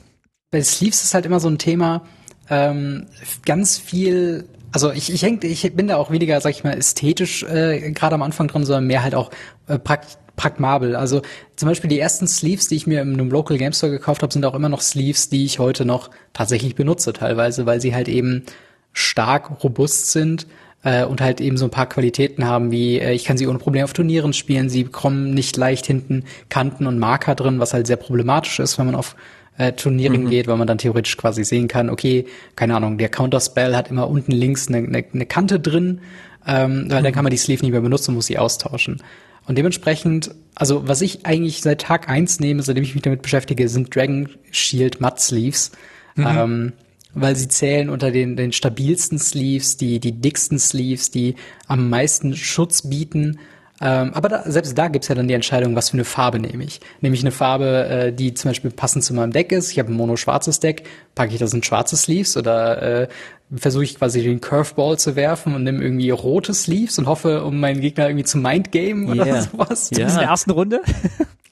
[0.54, 2.04] bei Sleeves ist halt immer so ein Thema,
[2.48, 3.08] ähm,
[3.44, 7.42] ganz viel, also ich, ich, häng, ich bin da auch weniger, sag ich mal, ästhetisch
[7.44, 9.32] äh, gerade am Anfang drin, sondern mehr halt auch
[9.68, 10.96] äh, prakt, pragmabel.
[10.96, 11.24] Also
[11.56, 14.32] zum Beispiel die ersten Sleeves, die ich mir in einem Local Game Store gekauft habe,
[14.32, 18.08] sind auch immer noch Sleeves, die ich heute noch tatsächlich benutze teilweise, weil sie halt
[18.08, 18.44] eben
[18.92, 20.46] stark robust sind
[20.84, 23.60] äh, und halt eben so ein paar Qualitäten haben, wie äh, ich kann sie ohne
[23.60, 27.88] Probleme auf Turnieren spielen, sie bekommen nicht leicht hinten Kanten und Marker drin, was halt
[27.88, 29.16] sehr problematisch ist, wenn man auf
[29.58, 30.30] äh, Turnieren mhm.
[30.30, 34.10] geht, weil man dann theoretisch quasi sehen kann, okay, keine Ahnung, der Counterspell hat immer
[34.10, 36.02] unten links eine, eine, eine Kante drin,
[36.46, 37.04] ähm, weil mhm.
[37.04, 39.02] dann kann man die Sleeve nicht mehr benutzen und muss sie austauschen.
[39.46, 43.68] Und dementsprechend, also was ich eigentlich seit Tag eins nehme, seitdem ich mich damit beschäftige,
[43.68, 45.72] sind Dragon Shield Mud Sleeves.
[46.16, 46.28] Mhm.
[46.28, 46.74] Ähm,
[47.14, 51.36] weil sie zählen unter den, den stabilsten Sleeves, die, die dicksten Sleeves, die
[51.68, 53.40] am meisten Schutz bieten
[53.82, 56.64] ähm, aber da, selbst da gibt's ja dann die Entscheidung, was für eine Farbe nehme
[56.64, 56.80] ich.
[57.02, 59.72] Nehme ich eine Farbe, äh, die zum Beispiel passend zu meinem Deck ist.
[59.72, 60.84] Ich habe ein mono-schwarzes Deck,
[61.16, 63.08] packe ich das in schwarze Sleeves oder äh,
[63.54, 67.60] versuche ich quasi den Curveball zu werfen und nehme irgendwie rote Sleeves und hoffe, um
[67.60, 69.42] meinen Gegner irgendwie zu Mindgame oder yeah.
[69.42, 69.90] sowas.
[69.92, 70.08] Ja.
[70.08, 70.82] In der ersten Runde.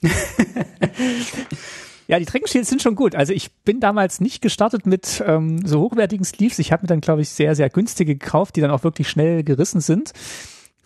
[2.12, 3.14] Ja, die Treckenshields sind schon gut.
[3.14, 6.58] Also ich bin damals nicht gestartet mit ähm, so hochwertigen Sleeves.
[6.58, 9.42] Ich habe mir dann, glaube ich, sehr, sehr günstige gekauft, die dann auch wirklich schnell
[9.42, 10.12] gerissen sind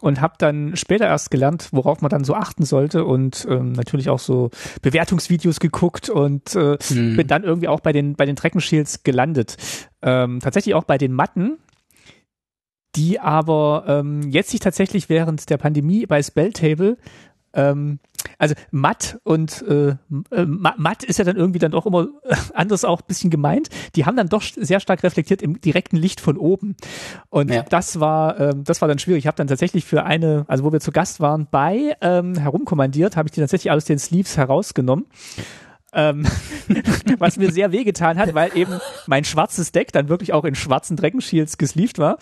[0.00, 4.08] und habe dann später erst gelernt, worauf man dann so achten sollte und ähm, natürlich
[4.08, 4.50] auch so
[4.82, 7.16] Bewertungsvideos geguckt und äh, hm.
[7.16, 9.56] bin dann irgendwie auch bei den bei den Treckenshields gelandet.
[10.02, 11.58] Ähm, tatsächlich auch bei den Matten,
[12.94, 16.98] die aber ähm, jetzt sich tatsächlich während der Pandemie bei Spelltable
[17.52, 17.98] ähm,
[18.38, 19.96] also matt und äh,
[20.30, 22.08] äh matt ist ja dann irgendwie dann doch immer
[22.54, 23.68] anders auch ein bisschen gemeint.
[23.94, 26.76] Die haben dann doch sehr stark reflektiert im direkten Licht von oben.
[27.30, 27.62] Und ja.
[27.62, 29.24] das war ähm, das war dann schwierig.
[29.24, 33.16] Ich habe dann tatsächlich für eine, also wo wir zu Gast waren, bei ähm, herumkommandiert,
[33.16, 35.06] habe ich die tatsächlich aus den Sleeves herausgenommen
[35.96, 36.26] ähm,
[37.18, 40.96] was mir sehr wehgetan hat, weil eben mein schwarzes Deck dann wirklich auch in schwarzen
[40.96, 42.18] Dragon-Shields gesleeved war.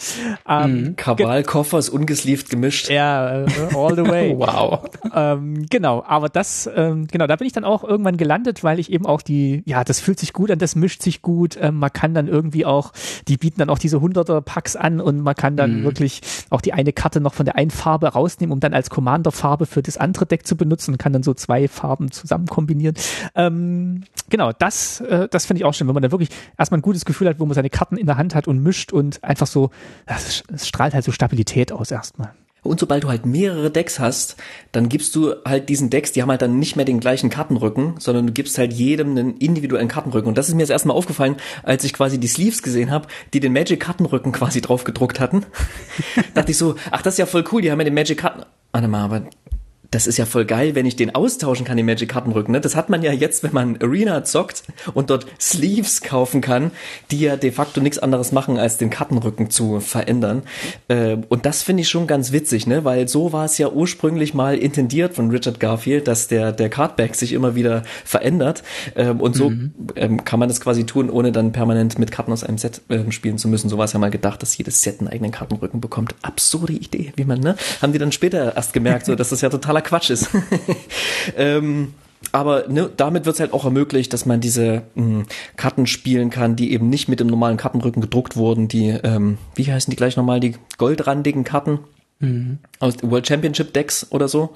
[0.48, 0.96] Ähm, mhm.
[0.96, 2.88] Kabalkoffer ist ungesleeved gemischt.
[2.88, 4.34] Ja, äh, all the way.
[4.38, 4.84] wow.
[5.12, 8.92] Ähm, genau, aber das, ähm, genau, da bin ich dann auch irgendwann gelandet, weil ich
[8.92, 11.58] eben auch die, ja, das fühlt sich gut an, das mischt sich gut.
[11.60, 12.92] Ähm, man kann dann irgendwie auch,
[13.26, 15.84] die bieten dann auch diese 100er-Packs an und man kann dann mhm.
[15.84, 19.66] wirklich auch die eine Karte noch von der einen Farbe rausnehmen, um dann als Commander-Farbe
[19.66, 22.94] für das andere Deck zu benutzen und kann dann so zwei Farben zusammen kombinieren.
[23.34, 26.78] Ähm, ähm, genau, das, äh, das finde ich auch schön, wenn man da wirklich erstmal
[26.78, 29.22] ein gutes Gefühl hat, wo man seine Karten in der Hand hat und mischt und
[29.24, 29.70] einfach so,
[30.06, 32.32] es strahlt halt so Stabilität aus erstmal.
[32.64, 34.36] Und sobald du halt mehrere Decks hast,
[34.72, 37.96] dann gibst du halt diesen Decks, die haben halt dann nicht mehr den gleichen Kartenrücken,
[37.98, 40.28] sondern du gibst halt jedem einen individuellen Kartenrücken.
[40.28, 43.40] Und das ist mir jetzt erstmal aufgefallen, als ich quasi die Sleeves gesehen habe, die
[43.40, 45.44] den Magic Kartenrücken quasi drauf gedruckt hatten.
[46.34, 48.44] dachte ich so, ach, das ist ja voll cool, die haben ja den Magic Karten.
[48.72, 49.22] Warte mal, aber
[49.94, 52.52] das ist ja voll geil, wenn ich den austauschen kann, den Magic Kartenrücken.
[52.52, 52.60] Ne?
[52.60, 56.72] Das hat man ja jetzt, wenn man Arena zockt und dort Sleeves kaufen kann,
[57.12, 60.42] die ja de facto nichts anderes machen, als den Kartenrücken zu verändern.
[60.88, 62.84] Äh, und das finde ich schon ganz witzig, ne?
[62.84, 67.14] weil so war es ja ursprünglich mal intendiert von Richard Garfield, dass der, der Cardback
[67.14, 68.64] sich immer wieder verändert.
[68.96, 69.72] Ähm, und so mhm.
[69.94, 73.12] ähm, kann man das quasi tun, ohne dann permanent mit Karten aus einem Set äh,
[73.12, 73.68] spielen zu müssen.
[73.68, 76.16] So war es ja mal gedacht, dass jedes Set einen eigenen Kartenrücken bekommt.
[76.22, 77.54] Absurde Idee, wie man, ne?
[77.80, 80.30] Haben die dann später erst gemerkt, so, dass das ja totaler Quatsch ist.
[81.36, 81.94] ähm,
[82.32, 86.30] aber ne, damit wird es halt auch ermöglicht, dass man diese mh, hm, Karten spielen
[86.30, 88.68] kann, die eben nicht mit dem normalen Kartenrücken gedruckt wurden.
[88.68, 91.80] Die, ähm, wie heißen die gleich nochmal, die goldrandigen Karten
[92.18, 92.58] mhm.
[92.80, 94.54] aus World Championship Decks oder so.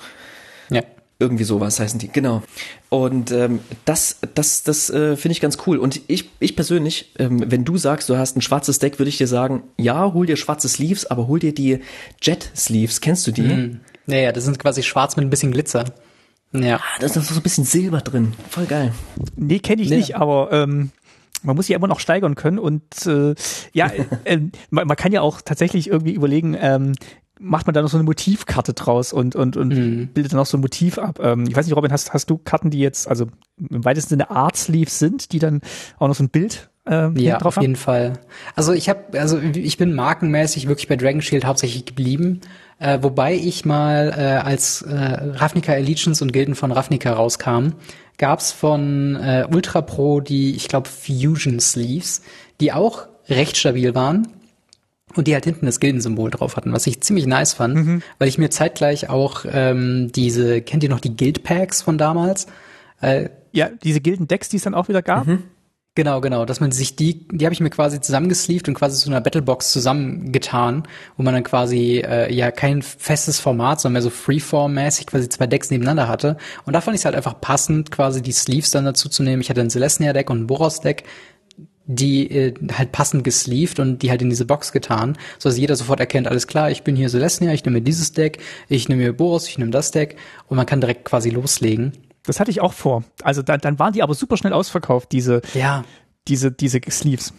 [0.71, 0.83] Ja.
[1.21, 2.43] Irgendwie sowas heißen die, genau.
[2.91, 5.79] Und ähm, das, das, das äh, finde ich ganz cool.
[5.79, 9.19] Und ich, ich persönlich, ähm, wenn du sagst, du hast ein schwarzes Deck, würde ich
[9.19, 11.81] dir sagen, ja, hol dir schwarze Sleeves, aber hol dir die
[12.23, 13.01] Jet Sleeves.
[13.01, 13.43] Kennst du die?
[13.43, 13.81] Mhm.
[14.09, 15.85] Naja, das sind quasi schwarz mit ein bisschen Glitzer.
[16.53, 16.77] Ja.
[16.77, 18.33] Ah, da ist so ein bisschen Silber drin.
[18.49, 18.93] Voll geil.
[19.37, 19.97] Nee, kenne ich ja.
[19.97, 20.93] nicht, aber ähm,
[21.43, 23.35] man muss sich immer noch steigern können und äh,
[23.73, 23.91] ja,
[24.25, 24.39] äh,
[24.71, 26.95] man, man, kann ja auch tatsächlich irgendwie überlegen, ähm,
[27.39, 30.09] macht man da noch so eine Motivkarte draus und und und mhm.
[30.09, 31.21] bildet dann auch so ein Motiv ab.
[31.23, 33.27] Ähm, ich weiß nicht, Robin, hast hast du Karten, die jetzt also
[33.59, 35.61] im weitesten Sinne Art Sleeves sind, die dann
[35.99, 38.15] auch noch so ein Bild äh, Ja, auf jeden Fall.
[38.55, 42.41] Also ich habe, also ich bin markenmäßig wirklich bei Dragon Shield hauptsächlich geblieben,
[42.79, 47.71] äh, wobei ich mal äh, als äh, Ravnica Allegiance und Gilden von Ravnica rauskam,
[48.19, 52.23] gab's von äh, Ultra Pro die, ich glaube, Fusion Sleeves,
[52.61, 54.29] die auch recht stabil waren
[55.15, 58.39] und die halt hinten das Gildensymbol drauf hatten, was ich ziemlich nice fand, weil ich
[58.39, 62.47] mir zeitgleich auch ähm, diese, kennt ihr noch die Guild Packs von damals?
[63.01, 65.27] Äh, Ja, diese Gilden-Decks, die es dann auch wieder gab.
[65.95, 69.11] Genau, genau, dass man sich die, die habe ich mir quasi zusammengesleeved und quasi zu
[69.11, 70.85] einer Battlebox zusammengetan,
[71.17, 75.49] wo man dann quasi äh, ja kein festes Format, sondern mehr so Freeform-mäßig quasi zwei
[75.49, 76.37] Decks nebeneinander hatte.
[76.65, 79.43] Und da fand ich es halt einfach passend, quasi die Sleeves dann dazu zu nehmen.
[79.43, 81.03] Ich hatte ein Celestia-Deck und ein Boros-Deck,
[81.87, 85.75] die äh, halt passend gesleeved und die halt in diese Box getan, so dass jeder
[85.75, 89.13] sofort erkennt, alles klar, ich bin hier Celestia, ich nehme dieses Deck, ich nehme mir
[89.15, 91.93] Boros, ich nehme das Deck und man kann direkt quasi loslegen.
[92.29, 93.05] Das hatte ich auch vor.
[93.23, 95.85] Also da, dann waren die aber super schnell ausverkauft, diese, Ja,
[96.29, 97.33] diese, diese Sleeves.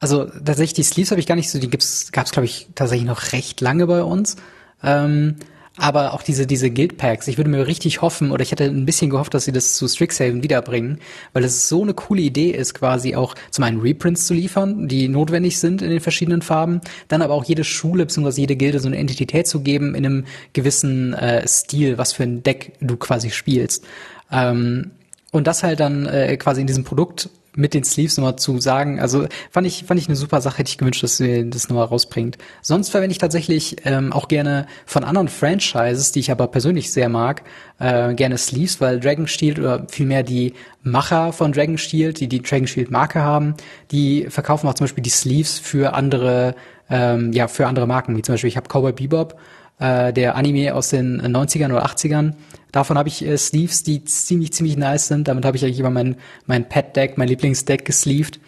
[0.00, 3.06] Also tatsächlich, die Sleeves habe ich gar nicht so, die gibt's, gab's glaube ich tatsächlich
[3.06, 4.36] noch recht lange bei uns.
[4.82, 5.36] Ähm,
[5.76, 8.86] aber auch diese, diese Guild Packs, ich würde mir richtig hoffen, oder ich hätte ein
[8.86, 11.00] bisschen gehofft, dass sie das zu Strixhaven wiederbringen,
[11.32, 15.08] weil es so eine coole Idee ist, quasi auch zum einen Reprints zu liefern, die
[15.08, 18.42] notwendig sind in den verschiedenen Farben, dann aber auch jede Schule bzw.
[18.42, 22.44] jede Gilde so eine Entität zu geben in einem gewissen äh, Stil, was für ein
[22.44, 23.84] Deck du quasi spielst.
[24.30, 24.92] Ähm,
[25.32, 29.00] und das halt dann äh, quasi in diesem Produkt mit den Sleeves nochmal zu sagen,
[29.00, 31.86] also fand ich, fand ich eine super Sache, hätte ich gewünscht, dass sie das nochmal
[31.86, 32.38] rausbringt.
[32.62, 37.08] Sonst verwende ich tatsächlich ähm, auch gerne von anderen Franchises, die ich aber persönlich sehr
[37.08, 37.42] mag,
[37.78, 42.42] äh, gerne Sleeves, weil Dragon Shield oder vielmehr die Macher von Dragon Shield, die die
[42.42, 43.54] Dragon Shield Marke haben,
[43.90, 46.54] die verkaufen auch zum Beispiel die Sleeves für andere,
[46.90, 49.38] ähm, ja, für andere Marken, wie zum Beispiel ich habe Cowboy Bebop,
[49.78, 52.34] äh, der Anime aus den 90ern oder 80ern.
[52.72, 55.28] Davon habe ich äh, Sleeves, die ziemlich, ziemlich nice sind.
[55.28, 58.40] Damit habe ich eigentlich immer mein, mein Pet-Deck, mein Lieblingsdeck gesleeved.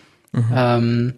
[0.54, 1.14] Ähm,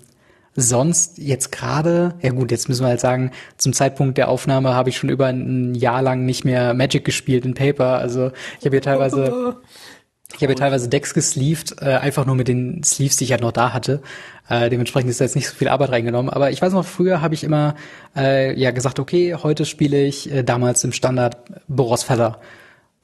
[0.55, 4.88] sonst jetzt gerade, ja gut, jetzt müssen wir halt sagen, zum Zeitpunkt der Aufnahme habe
[4.90, 7.99] ich schon über ein Jahr lang nicht mehr Magic gespielt in Paper.
[7.99, 9.57] Also ich habe hier teilweise
[10.35, 13.41] ich habe ja teilweise Decks gesleeved, äh, einfach nur mit den Sleeves, die ich halt
[13.41, 14.03] noch da hatte.
[14.49, 16.31] Äh, dementsprechend ist da jetzt nicht so viel Arbeit reingenommen.
[16.31, 17.75] Aber ich weiß noch, früher habe ich immer
[18.14, 22.41] äh, ja gesagt, okay, heute spiele ich äh, damals im Standard Boros Feather.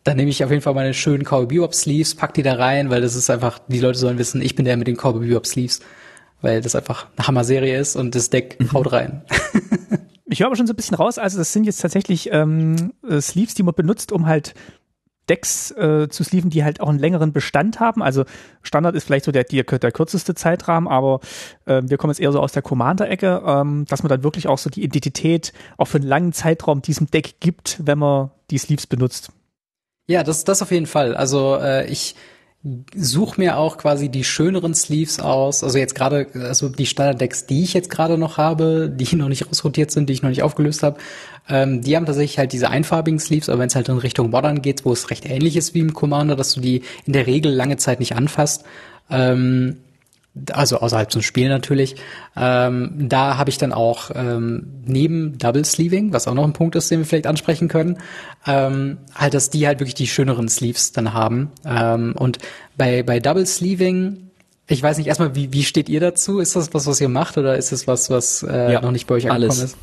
[0.04, 2.90] Dann nehme ich auf jeden Fall meine schönen Cowboy Bebop Sleeves, pack die da rein,
[2.90, 5.46] weil das ist einfach, die Leute sollen wissen, ich bin der mit den Cowboy Bebop
[5.46, 5.80] Sleeves.
[6.42, 9.22] Weil das einfach eine Hammer-Serie ist und das Deck haut rein.
[10.26, 13.20] Ich höre aber schon so ein bisschen raus, also das sind jetzt tatsächlich ähm, äh,
[13.20, 14.54] Sleeves, die man benutzt, um halt
[15.28, 18.02] Decks äh, zu sleeven, die halt auch einen längeren Bestand haben.
[18.02, 18.24] Also
[18.62, 21.20] Standard ist vielleicht so der, der, der kürzeste Zeitrahmen, aber
[21.66, 24.58] äh, wir kommen jetzt eher so aus der Commander-Ecke, ähm, dass man dann wirklich auch
[24.58, 28.86] so die Identität auch für einen langen Zeitraum diesem Deck gibt, wenn man die Sleeves
[28.86, 29.30] benutzt.
[30.06, 31.16] Ja, das, das auf jeden Fall.
[31.16, 32.14] Also äh, ich
[32.96, 35.62] suche mir auch quasi die schöneren Sleeves aus.
[35.62, 39.46] Also jetzt gerade, also die Standard-Decks, die ich jetzt gerade noch habe, die noch nicht
[39.46, 40.98] rausrotiert sind, die ich noch nicht aufgelöst habe,
[41.46, 44.62] ähm, die haben tatsächlich halt diese einfarbigen Sleeves, aber wenn es halt in Richtung Modern
[44.62, 47.52] geht, wo es recht ähnlich ist wie im Commander, dass du die in der Regel
[47.52, 48.64] lange Zeit nicht anfasst,
[49.10, 49.76] ähm,
[50.52, 51.96] also außerhalb zum Spiel natürlich.
[52.36, 56.74] Ähm, da habe ich dann auch ähm, neben Double Sleeving, was auch noch ein Punkt
[56.74, 57.98] ist, den wir vielleicht ansprechen können,
[58.46, 61.52] ähm, halt, dass die halt wirklich die schöneren Sleeves dann haben.
[61.64, 62.38] Ähm, und
[62.76, 64.30] bei bei Double Sleeving,
[64.66, 66.40] ich weiß nicht erstmal, wie wie steht ihr dazu?
[66.40, 69.06] Ist das was, was ihr macht, oder ist das was, was äh, Ja, noch nicht
[69.06, 69.72] bei euch angekommen alles.
[69.72, 69.76] ist?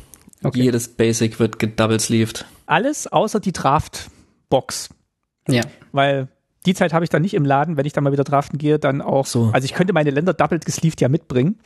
[0.44, 0.62] Okay.
[0.62, 2.44] Jedes Basic wird gedouble-sleeved.
[2.66, 4.90] Alles außer die Draft-Box.
[5.48, 5.62] Ja.
[5.92, 6.28] Weil
[6.66, 8.78] die Zeit habe ich dann nicht im Laden, wenn ich dann mal wieder draften gehe,
[8.78, 9.50] dann auch So.
[9.52, 11.58] Also ich könnte meine Länder doppelt gesleeved ja mitbringen,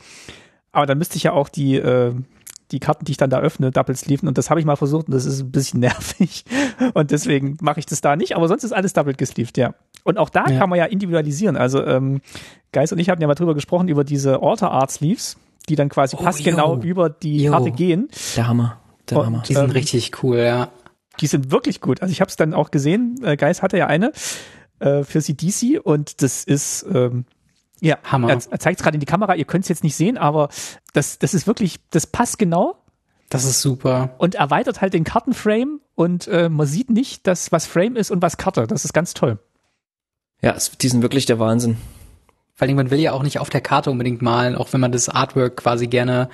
[0.71, 2.13] aber dann müsste ich ja auch die, äh,
[2.71, 5.07] die Karten, die ich dann da öffne, doppelt sleeven und das habe ich mal versucht
[5.07, 6.43] und das ist ein bisschen nervig
[6.93, 9.73] und deswegen mache ich das da nicht, aber sonst ist alles doppelt gesleeved, ja.
[10.03, 10.57] Und auch da Ja.
[10.59, 11.57] kann man ja individualisieren.
[11.57, 12.21] Also ähm,
[12.71, 15.37] Geist und ich hatten ja mal drüber gesprochen, über diese Alter Art Sleeves,
[15.69, 16.81] die dann quasi Oh, passgenau yo.
[16.81, 17.51] über die Yo.
[17.51, 18.07] Karte gehen.
[18.37, 18.79] Der Hammer.
[19.09, 19.43] Der Und- Hammer.
[19.47, 20.69] Die sind Ähm, richtig cool, ja.
[21.19, 22.01] Die sind wirklich gut.
[22.01, 23.19] Also ich habe es dann auch gesehen.
[23.23, 24.11] Äh, Geist hatte ja eine
[24.79, 27.25] äh, für CDC und das ist ähm,
[27.81, 28.29] ja Hammer.
[28.29, 29.35] Er, er zeigt es gerade in die Kamera.
[29.35, 30.49] Ihr könnt es jetzt nicht sehen, aber
[30.93, 32.75] das das ist wirklich das passt genau
[33.29, 34.15] Das ist super.
[34.17, 38.21] und erweitert halt den Kartenframe und äh, man sieht nicht, dass was Frame ist und
[38.21, 38.67] was Karte.
[38.67, 39.39] Das ist ganz toll.
[40.41, 41.77] Ja, es- die sind wirklich der Wahnsinn.
[42.53, 44.91] Vor allem, man will ja auch nicht auf der Karte unbedingt malen, auch wenn man
[44.91, 46.29] das Artwork quasi gerne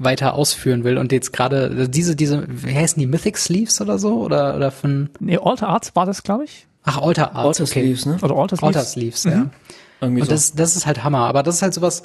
[0.00, 0.96] weiter ausführen will.
[0.96, 4.20] Und jetzt gerade diese, diese, wie heißen die Mythic Sleeves oder so?
[4.22, 6.67] Oder, oder von, Nee, Alter Arts war das, glaube ich.
[6.88, 7.80] Ach, Alter Arts, Alter okay.
[7.94, 8.18] Sleeves, ne?
[8.22, 8.76] Oder Alter Sleeves.
[8.76, 9.50] Alter Sleeves, ja.
[10.00, 10.32] Irgendwie Und so.
[10.32, 11.26] das, das ist halt Hammer.
[11.26, 12.02] Aber das ist halt sowas,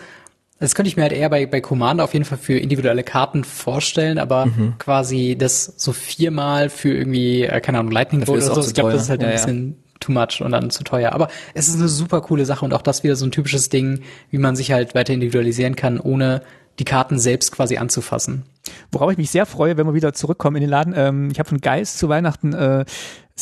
[0.60, 3.44] das könnte ich mir halt eher bei, bei Commander auf jeden Fall für individuelle Karten
[3.44, 4.76] vorstellen, aber Mhm.
[4.80, 8.68] quasi das so viermal für irgendwie, äh, keine Ahnung, Lightning Bolt ist oder so.
[8.70, 9.40] Ich glaube, das ist halt Ja, ein ja.
[9.40, 11.12] bisschen too much und dann zu teuer.
[11.14, 14.02] Aber es ist eine super coole Sache und auch das wieder so ein typisches Ding,
[14.32, 16.42] wie man sich halt weiter individualisieren kann, ohne
[16.80, 18.44] die Karten selbst quasi anzufassen.
[18.92, 20.94] Worauf ich mich sehr freue, wenn wir wieder zurückkommen in den Laden.
[20.98, 22.86] Ähm, ich habe von Geist zu Weihnachten äh,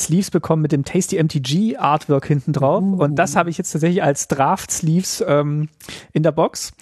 [0.02, 2.84] Sleeves bekommen mit dem Tasty MTG Artwork hinten drauf.
[2.84, 3.04] Uh.
[3.04, 5.70] Und das habe ich jetzt tatsächlich als Draft Sleeves ähm,
[6.14, 6.74] in der Box.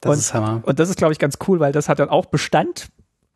[0.00, 0.62] Das und, ist Hammer.
[0.64, 2.88] Und das ist, glaube ich, ganz cool, weil das hat dann auch Bestand,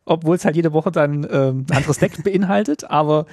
[0.05, 2.89] obwohl es halt jede Woche dann ähm, ein anderes Deck beinhaltet.
[2.89, 3.25] Aber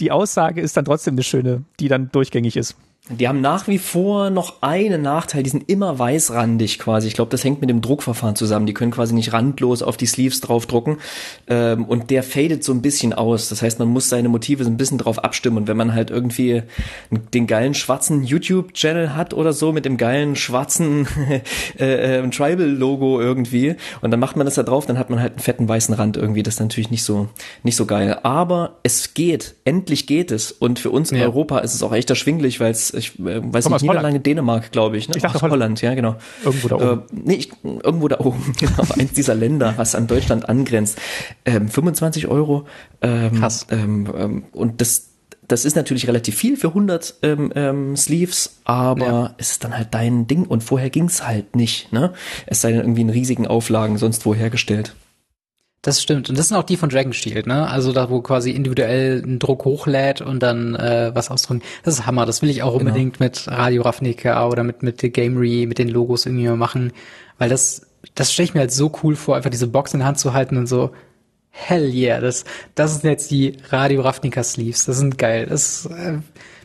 [0.00, 2.76] die Aussage ist dann trotzdem eine schöne, die dann durchgängig ist.
[3.08, 7.06] Die haben nach wie vor noch einen Nachteil, die sind immer weißrandig quasi.
[7.06, 8.66] Ich glaube, das hängt mit dem Druckverfahren zusammen.
[8.66, 10.96] Die können quasi nicht randlos auf die Sleeves draufdrucken.
[11.46, 13.48] Ähm, und der fadet so ein bisschen aus.
[13.48, 15.56] Das heißt, man muss seine Motive so ein bisschen drauf abstimmen.
[15.56, 16.64] Und wenn man halt irgendwie
[17.32, 21.06] den geilen schwarzen YouTube-Channel hat oder so, mit dem geilen schwarzen
[21.78, 25.34] äh, äh, Tribal-Logo irgendwie, und dann macht man das da drauf, dann hat man halt
[25.34, 26.42] einen fetten weißen Rand irgendwie.
[26.42, 27.28] Das ist natürlich nicht so,
[27.62, 28.18] nicht so geil.
[28.24, 29.54] Aber es geht.
[29.64, 30.50] Endlich geht es.
[30.50, 31.24] Und für uns in ja.
[31.24, 34.72] Europa ist es auch echt erschwinglich, weil es ich äh, weiß Komm nicht, Niederlande, Dänemark,
[34.72, 35.08] glaube ich.
[35.08, 35.14] Ne?
[35.16, 35.56] Ich dachte aus Holland.
[35.62, 36.16] Holland, ja, genau.
[36.44, 37.00] Irgendwo da oben.
[37.00, 38.84] Äh, nee, ich, irgendwo da oben, genau.
[38.98, 40.98] eins dieser Länder, was an Deutschland angrenzt.
[41.44, 42.66] Ähm, 25 Euro.
[43.02, 43.66] Ähm, Krass.
[43.70, 45.08] Ähm, ähm, und das,
[45.48, 49.34] das ist natürlich relativ viel für 100 ähm, ähm, Sleeves, aber ja.
[49.38, 51.92] es ist dann halt dein Ding und vorher ging's halt nicht.
[51.92, 52.12] Ne?
[52.46, 54.94] Es sei denn irgendwie in riesigen Auflagen sonst wo hergestellt.
[55.86, 56.28] Das stimmt.
[56.28, 57.70] Und das sind auch die von Dragon Shield, ne?
[57.70, 61.62] Also da, wo quasi individuell ein Druck hochlädt und dann äh, was ausdrücken.
[61.84, 62.26] Das ist Hammer.
[62.26, 62.90] Das will ich auch genau.
[62.90, 66.92] unbedingt mit Radio Ravnica oder mit, mit Gamery, mit den Logos irgendwie mal machen.
[67.38, 70.08] Weil das, das stelle ich mir halt so cool vor, einfach diese Box in der
[70.08, 70.90] Hand zu halten und so,
[71.50, 72.42] hell yeah, das,
[72.74, 74.86] das sind jetzt die Radio Ravnica Sleeves.
[74.86, 75.46] Das sind geil.
[75.48, 76.18] Das äh,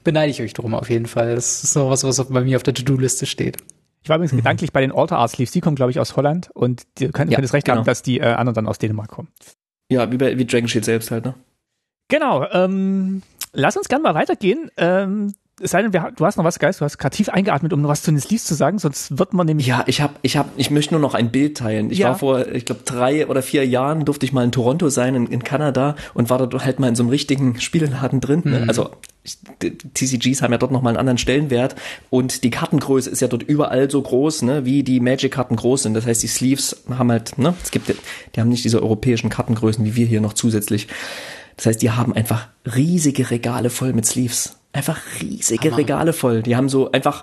[0.03, 1.35] beneide ich euch drum auf jeden Fall.
[1.35, 3.57] Das ist noch was, was bei mir auf der To-Do-Liste steht.
[4.03, 4.37] Ich war übrigens mhm.
[4.37, 7.31] gedanklich bei den Alter Art Sleeves, die kommen, glaube ich, aus Holland und die können,
[7.31, 7.79] ja, Recht genau.
[7.79, 9.29] haben, dass die äh, anderen dann aus Dänemark kommen.
[9.91, 11.35] Ja, wie, bei, wie Dragon Shield selbst halt, ne?
[12.07, 13.21] Genau, ähm,
[13.53, 14.69] lass uns gerne mal weitergehen.
[14.77, 17.73] Ähm, es sei denn, wir, du hast noch was, Geist, du hast gerade tief eingeatmet,
[17.73, 19.67] um noch was zu den Sleeves zu sagen, sonst wird man nämlich.
[19.67, 21.91] Ja, ich habe, ich habe, ich möchte nur noch ein Bild teilen.
[21.91, 22.09] Ich ja.
[22.09, 25.27] war vor, ich glaube, drei oder vier Jahren durfte ich mal in Toronto sein, in,
[25.27, 28.41] in Kanada, und war dort halt mal in so einem richtigen Spielladen drin.
[28.45, 28.61] Ne?
[28.61, 28.69] Mhm.
[28.69, 28.91] Also
[29.93, 31.75] TCGs haben ja dort nochmal einen anderen Stellenwert
[32.09, 35.93] und die Kartengröße ist ja dort überall so groß, ne, wie die Magic-Karten groß sind.
[35.93, 37.93] Das heißt, die Sleeves haben halt, ne, es gibt,
[38.35, 40.87] die haben nicht diese europäischen Kartengrößen wie wir hier noch zusätzlich.
[41.61, 44.57] Das heißt, die haben einfach riesige Regale voll mit Sleeves.
[44.73, 45.77] Einfach riesige Hammer.
[45.77, 46.41] Regale voll.
[46.41, 47.21] Die haben so einfach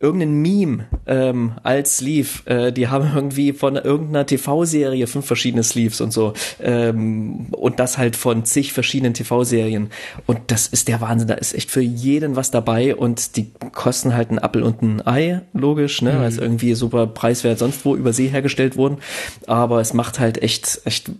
[0.00, 2.46] irgendein Meme ähm, als Sleeve.
[2.46, 6.32] Äh, die haben irgendwie von irgendeiner TV-Serie fünf verschiedene Sleeves und so.
[6.58, 9.90] Ähm, und das halt von zig verschiedenen TV-Serien.
[10.24, 11.28] Und das ist der Wahnsinn.
[11.28, 15.06] Da ist echt für jeden was dabei und die kosten halt einen Appel und ein
[15.06, 16.14] Ei, logisch, ne?
[16.14, 16.18] Mhm.
[16.20, 18.98] Weil es irgendwie super preiswert sonst wo über See hergestellt wurden.
[19.46, 21.10] Aber es macht halt echt, echt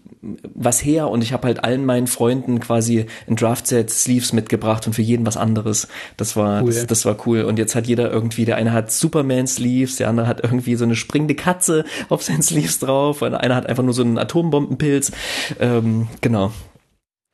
[0.55, 4.93] was her und ich habe halt allen meinen Freunden quasi ein Draft-Set Sleeves mitgebracht und
[4.93, 5.89] für jeden was anderes.
[6.17, 6.73] Das war, cool.
[6.73, 7.43] das, das war cool.
[7.43, 10.97] Und jetzt hat jeder irgendwie, der eine hat Superman-Sleeves, der andere hat irgendwie so eine
[10.97, 15.13] springende Katze auf seinen Sleeves drauf, und einer hat einfach nur so einen Atombombenpilz.
[15.61, 16.53] Ähm, genau.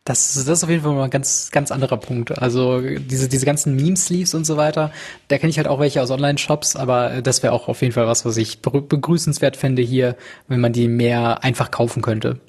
[0.04, 2.36] Das, das ist auf jeden Fall mal ein ganz, ganz anderer Punkt.
[2.36, 4.90] Also diese, diese ganzen Meme-Sleeves und so weiter,
[5.28, 8.08] da kenne ich halt auch welche aus Online-Shops, aber das wäre auch auf jeden Fall
[8.08, 10.16] was, was ich begrüßenswert fände hier,
[10.48, 12.40] wenn man die mehr einfach kaufen könnte.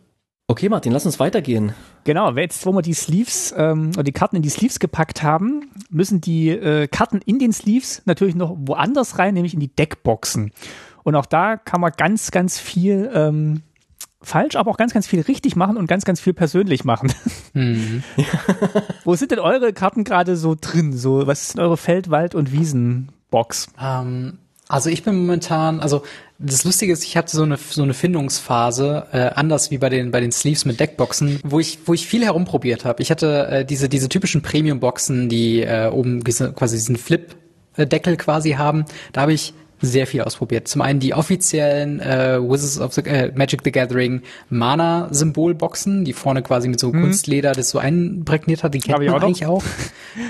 [0.47, 1.73] Okay, Martin, lass uns weitergehen.
[2.03, 5.71] Genau, jetzt, wo wir die Sleeves ähm, oder die Karten in die Sleeves gepackt haben,
[5.89, 10.51] müssen die äh, Karten in den Sleeves natürlich noch woanders rein, nämlich in die Deckboxen.
[11.03, 13.62] Und auch da kann man ganz, ganz viel ähm,
[14.21, 17.13] falsch, aber auch ganz, ganz viel richtig machen und ganz, ganz viel persönlich machen.
[17.56, 18.01] Mhm.
[19.03, 20.91] wo sind denn eure Karten gerade so drin?
[20.91, 23.67] So, was ist denn eure Feld-, Wald- und Wiesenbox?
[23.79, 26.04] Ähm, also ich bin momentan, also
[26.39, 30.12] das Lustige ist, ich hatte so eine so eine Findungsphase, äh, anders wie bei den
[30.12, 33.02] bei den Sleeves mit Deckboxen, wo ich wo ich viel herumprobiert habe.
[33.02, 37.36] Ich hatte äh, diese diese typischen Premium Boxen, die äh, oben quasi diesen Flip
[37.78, 38.86] Deckel quasi haben.
[39.13, 40.67] Da habe ich sehr viel ausprobiert.
[40.69, 46.13] Zum einen die offiziellen äh, Wizards of the äh, Magic the Gathering Mana Symbolboxen, die
[46.13, 47.02] vorne quasi mit so mhm.
[47.02, 49.63] Kunstleder das so einprägniert hat, die kennt man auch eigentlich auch.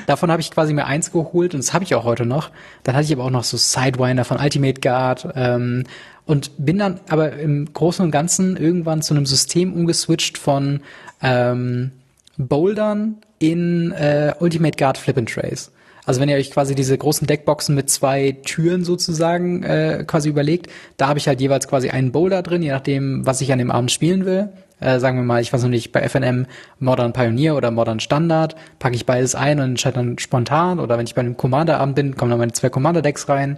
[0.08, 2.50] Davon habe ich quasi mir eins geholt und das habe ich auch heute noch.
[2.82, 5.84] Dann hatte ich aber auch noch so Sidewinder von Ultimate Guard ähm,
[6.26, 10.82] und bin dann aber im Großen und Ganzen irgendwann zu einem System umgeswitcht von
[11.22, 11.92] ähm,
[12.38, 15.72] Bouldern in äh, Ultimate Guard Flip and Trace.
[16.06, 20.68] Also wenn ihr euch quasi diese großen Deckboxen mit zwei Türen sozusagen äh, quasi überlegt,
[20.98, 23.72] da habe ich halt jeweils quasi einen Boulder drin, je nachdem, was ich an dem
[23.72, 24.50] Abend spielen will.
[24.80, 26.46] Äh, sagen wir mal, ich weiß noch nicht, bei FNM
[26.80, 30.80] Modern Pioneer oder Modern Standard, packe ich beides ein und entscheide dann spontan.
[30.80, 33.58] Oder wenn ich bei einem Commander-Abend bin, kommen dann meine zwei Commander-Decks rein.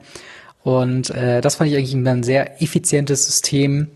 [0.61, 3.87] Und äh, das fand ich eigentlich ein sehr effizientes System,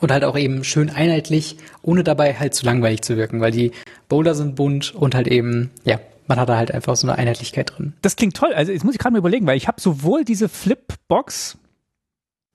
[0.00, 3.72] und halt auch eben schön einheitlich, ohne dabei halt zu langweilig zu wirken, weil die
[4.08, 7.76] Boulder sind bunt und halt eben, ja, man hat da halt einfach so eine Einheitlichkeit
[7.76, 7.94] drin.
[8.02, 8.52] Das klingt toll.
[8.54, 11.58] Also jetzt muss ich gerade mal überlegen, weil ich habe sowohl diese Flipbox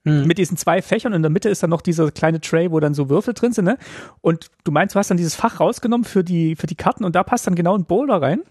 [0.06, 0.26] hm.
[0.26, 2.80] mit diesen zwei Fächern und in der Mitte ist dann noch dieser kleine Tray, wo
[2.80, 3.78] dann so Würfel drin sind, ne?
[4.22, 7.16] Und du meinst, du hast dann dieses Fach rausgenommen für die, für die Karten und
[7.16, 8.42] da passt dann genau ein Boulder rein?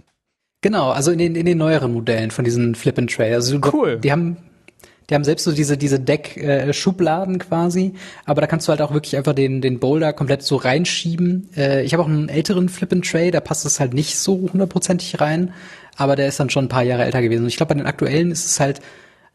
[0.61, 3.33] Genau, also in den, in den neueren Modellen von diesen Flip and Tray.
[3.33, 3.99] Also cool.
[3.99, 4.37] Die haben,
[5.09, 7.95] die haben selbst so diese, diese Deck-Schubladen äh, quasi,
[8.27, 11.49] aber da kannst du halt auch wirklich einfach den, den Boulder komplett so reinschieben.
[11.57, 14.49] Äh, ich habe auch einen älteren Flip and Tray, da passt es halt nicht so
[14.53, 15.55] hundertprozentig rein,
[15.97, 17.43] aber der ist dann schon ein paar Jahre älter gewesen.
[17.43, 18.81] Und ich glaube, bei den aktuellen ist es halt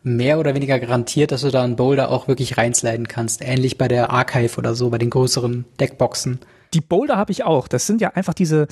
[0.04, 3.42] mehr oder weniger garantiert, dass du da einen Boulder auch wirklich reinsliden kannst.
[3.42, 6.40] Ähnlich bei der Archive oder so, bei den größeren Deckboxen.
[6.74, 7.68] Die Boulder habe ich auch.
[7.68, 8.68] Das sind ja einfach diese,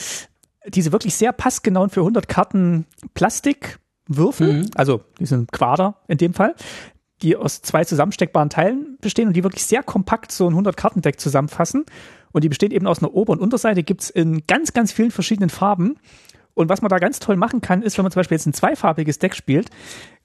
[0.67, 2.85] diese wirklich sehr passgenauen für 100 Karten
[4.11, 4.65] Plastikwürfel, mhm.
[4.75, 6.55] also diesen Quader in dem Fall,
[7.21, 11.85] die aus zwei zusammensteckbaren Teilen bestehen und die wirklich sehr kompakt so ein 100-Karten-Deck zusammenfassen.
[12.31, 15.49] Und die besteht eben aus einer Ober- und Unterseite, gibt's in ganz, ganz vielen verschiedenen
[15.49, 15.97] Farben.
[16.53, 18.53] Und was man da ganz toll machen kann, ist, wenn man zum Beispiel jetzt ein
[18.53, 19.69] zweifarbiges Deck spielt,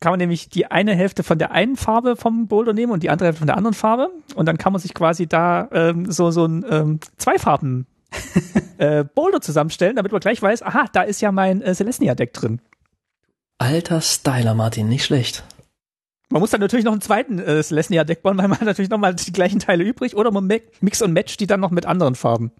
[0.00, 3.10] kann man nämlich die eine Hälfte von der einen Farbe vom Boulder nehmen und die
[3.10, 4.10] andere Hälfte von der anderen Farbe.
[4.34, 7.86] Und dann kann man sich quasi da ähm, so, so ein ähm, Zweifarben
[8.78, 12.60] äh, Boulder zusammenstellen, damit man gleich weiß, aha, da ist ja mein äh, Celestia-Deck drin.
[13.58, 15.44] Alter Styler, Martin, nicht schlecht.
[16.28, 19.14] Man muss dann natürlich noch einen zweiten äh, Celestia-Deck bauen, weil man hat natürlich nochmal
[19.14, 20.46] die gleichen Teile übrig oder man
[20.80, 22.52] mix und match die dann noch mit anderen Farben.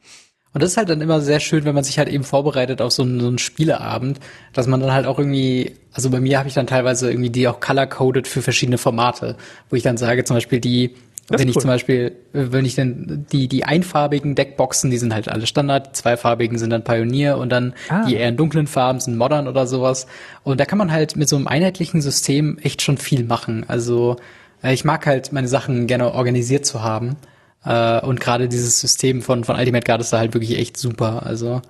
[0.52, 2.90] Und das ist halt dann immer sehr schön, wenn man sich halt eben vorbereitet auf
[2.92, 4.20] so einen, so einen Spieleabend,
[4.54, 7.46] dass man dann halt auch irgendwie, also bei mir habe ich dann teilweise irgendwie die
[7.46, 9.36] auch color-coded für verschiedene Formate,
[9.68, 10.94] wo ich dann sage, zum Beispiel die,
[11.28, 11.62] das wenn ich cool.
[11.62, 15.92] zum Beispiel, wenn ich denn die, die einfarbigen Deckboxen, die sind halt alle Standard, die
[15.92, 18.06] zweifarbigen sind dann Pioneer und dann ah.
[18.06, 20.06] die eher in dunklen Farben sind Modern oder sowas.
[20.44, 23.64] Und da kann man halt mit so einem einheitlichen System echt schon viel machen.
[23.66, 24.16] Also
[24.62, 27.16] äh, ich mag halt meine Sachen gerne organisiert zu haben.
[27.64, 31.26] Äh, und gerade dieses System von, von Ultimate Guard ist da halt wirklich echt super.
[31.26, 31.60] Also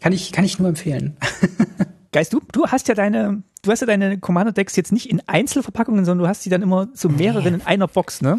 [0.00, 1.16] kann ich, kann ich nur empfehlen.
[2.12, 6.04] Geist, du, du hast ja deine, du hast ja deine Commander-Decks jetzt nicht in Einzelverpackungen,
[6.04, 8.38] sondern du hast die dann immer so mehreren in einer Box, ne?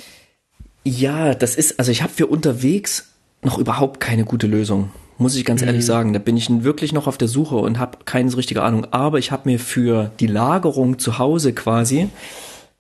[0.83, 3.09] Ja, das ist, also ich habe für unterwegs
[3.41, 4.91] noch überhaupt keine gute Lösung.
[5.17, 5.67] Muss ich ganz mhm.
[5.67, 6.13] ehrlich sagen.
[6.13, 8.87] Da bin ich wirklich noch auf der Suche und habe keine so richtige Ahnung.
[8.91, 12.09] Aber ich habe mir für die Lagerung zu Hause quasi,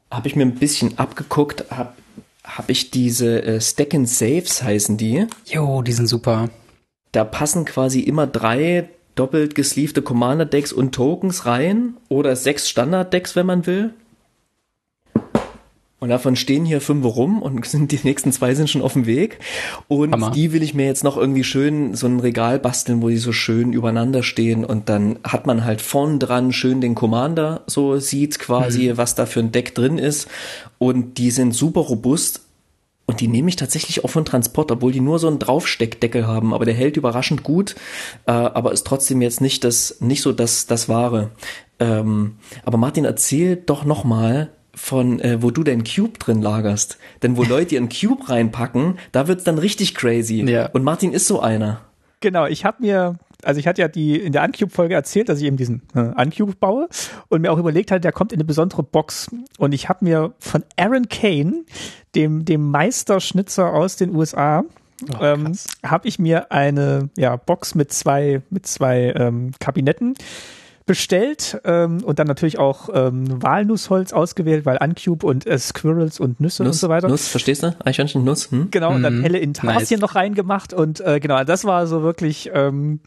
[0.09, 1.93] habe ich mir ein bisschen abgeguckt, habe
[2.43, 5.27] habe ich diese äh, Stack and Saves heißen die.
[5.45, 6.49] Jo, die sind super.
[7.11, 13.13] Da passen quasi immer drei doppelt gesleevte Commander Decks und Tokens rein oder sechs Standard
[13.13, 13.93] Decks, wenn man will.
[16.03, 19.05] Und davon stehen hier fünf rum und sind die nächsten zwei sind schon auf dem
[19.05, 19.39] Weg.
[19.87, 20.31] Und Hammer.
[20.31, 23.31] die will ich mir jetzt noch irgendwie schön so ein Regal basteln, wo die so
[23.31, 24.65] schön übereinander stehen.
[24.65, 28.97] Und dann hat man halt vorn dran schön den Commander, so sieht quasi, mhm.
[28.97, 30.27] was da für ein Deck drin ist.
[30.77, 32.41] Und die sind super robust.
[33.05, 36.53] Und die nehme ich tatsächlich auch von Transport, obwohl die nur so einen Draufsteckdeckel haben,
[36.53, 37.75] aber der hält überraschend gut,
[38.25, 41.31] äh, aber ist trotzdem jetzt nicht das, nicht so das, das Wahre.
[41.79, 42.35] Ähm,
[42.65, 46.97] aber Martin, erzähl doch noch mal, von äh, wo du deinen Cube drin lagerst.
[47.21, 50.43] Denn wo Leute ihren Cube reinpacken, da wird's dann richtig crazy.
[50.43, 50.67] Ja.
[50.67, 51.81] Und Martin ist so einer.
[52.21, 55.45] Genau, ich habe mir, also ich hatte ja die in der Uncube-Folge erzählt, dass ich
[55.45, 56.87] eben diesen äh, Uncube baue
[57.29, 59.29] und mir auch überlegt hatte, der kommt in eine besondere Box.
[59.57, 61.65] Und ich habe mir von Aaron Kane,
[62.15, 64.63] dem, dem Meisterschnitzer aus den USA,
[65.11, 65.51] oh, ähm,
[65.85, 70.15] habe ich mir eine ja, Box mit zwei, mit zwei ähm, Kabinetten
[70.85, 76.39] bestellt ähm, und dann natürlich auch ähm, Walnussholz ausgewählt, weil Uncube und äh, Squirrels und
[76.39, 77.07] Nüsse Nuss, und so weiter.
[77.07, 77.75] Nuss, verstehst du?
[77.83, 78.51] Eichhörnchen, Nuss.
[78.51, 78.69] Hm?
[78.71, 79.21] Genau, und dann mhm.
[79.21, 80.01] helle Intarsien nice.
[80.01, 82.99] noch reingemacht und äh, genau, das war so wirklich ähm,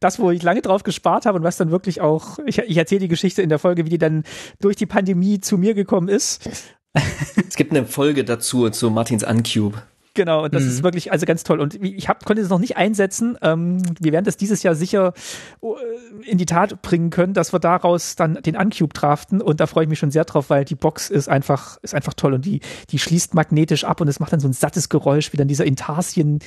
[0.00, 3.00] das, wo ich lange drauf gespart habe und was dann wirklich auch, ich, ich erzähle
[3.00, 4.22] die Geschichte in der Folge, wie die dann
[4.60, 6.48] durch die Pandemie zu mir gekommen ist.
[7.48, 9.82] es gibt eine Folge dazu, zu Martins Uncube.
[10.16, 10.70] Genau, und das mhm.
[10.70, 11.60] ist wirklich also ganz toll.
[11.60, 13.36] Und ich hab, konnte es noch nicht einsetzen.
[13.42, 15.12] Ähm, wir werden das dieses Jahr sicher
[15.62, 15.66] äh,
[16.28, 19.42] in die Tat bringen können, dass wir daraus dann den Uncube draften.
[19.42, 22.14] Und da freue ich mich schon sehr drauf, weil die Box ist einfach, ist einfach
[22.14, 22.60] toll und die,
[22.90, 25.66] die schließt magnetisch ab und es macht dann so ein sattes Geräusch, wie dann dieser
[25.66, 26.38] Intarsien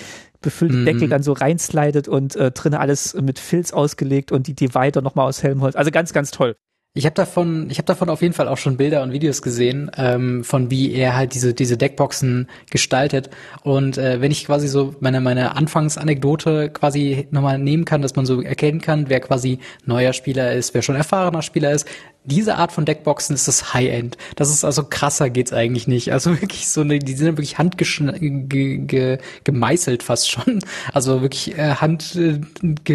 [0.42, 0.86] befüllte mhm.
[0.86, 5.28] Deckel dann so reinslidet und äh, drinnen alles mit Filz ausgelegt und die Divider nochmal
[5.28, 5.76] aus Helmholtz.
[5.76, 6.56] Also ganz, ganz toll.
[6.96, 9.92] Ich habe davon, ich habe davon auf jeden Fall auch schon Bilder und Videos gesehen,
[9.96, 13.30] ähm, von wie er halt diese diese Deckboxen gestaltet.
[13.62, 18.26] Und äh, wenn ich quasi so meine meine Anfangsanekdote quasi nochmal nehmen kann, dass man
[18.26, 21.88] so erkennen kann, wer quasi neuer Spieler ist, wer schon erfahrener Spieler ist,
[22.26, 24.18] diese Art von Deckboxen ist das High-End.
[24.36, 26.12] Das ist also krasser geht's eigentlich nicht.
[26.12, 30.60] Also wirklich so eine, die sind wirklich handgemeißelt fast schon.
[30.94, 32.42] Also wirklich äh, hand äh,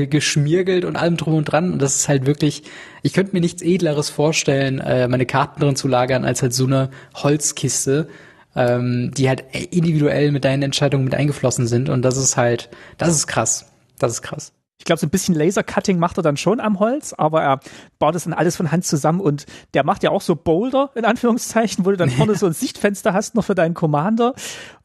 [0.06, 1.72] geschmiergelt und allem drum und dran.
[1.72, 2.62] Und das ist halt wirklich,
[3.02, 6.66] ich könnte mir nichts edleres vorstellen, äh, meine Karten drin zu lagern, als halt so
[6.66, 8.08] eine Holzkiste,
[8.54, 11.88] ähm, die halt individuell mit deinen Entscheidungen mit eingeflossen sind.
[11.88, 13.66] Und das ist halt, das ist krass.
[13.98, 14.52] Das ist krass.
[14.78, 17.60] Ich glaube, so ein bisschen Lasercutting macht er dann schon am Holz, aber er
[17.98, 21.04] baut es dann alles von Hand zusammen und der macht ja auch so Boulder, in
[21.04, 24.34] Anführungszeichen, wo du dann vorne so ein Sichtfenster hast noch für deinen Commander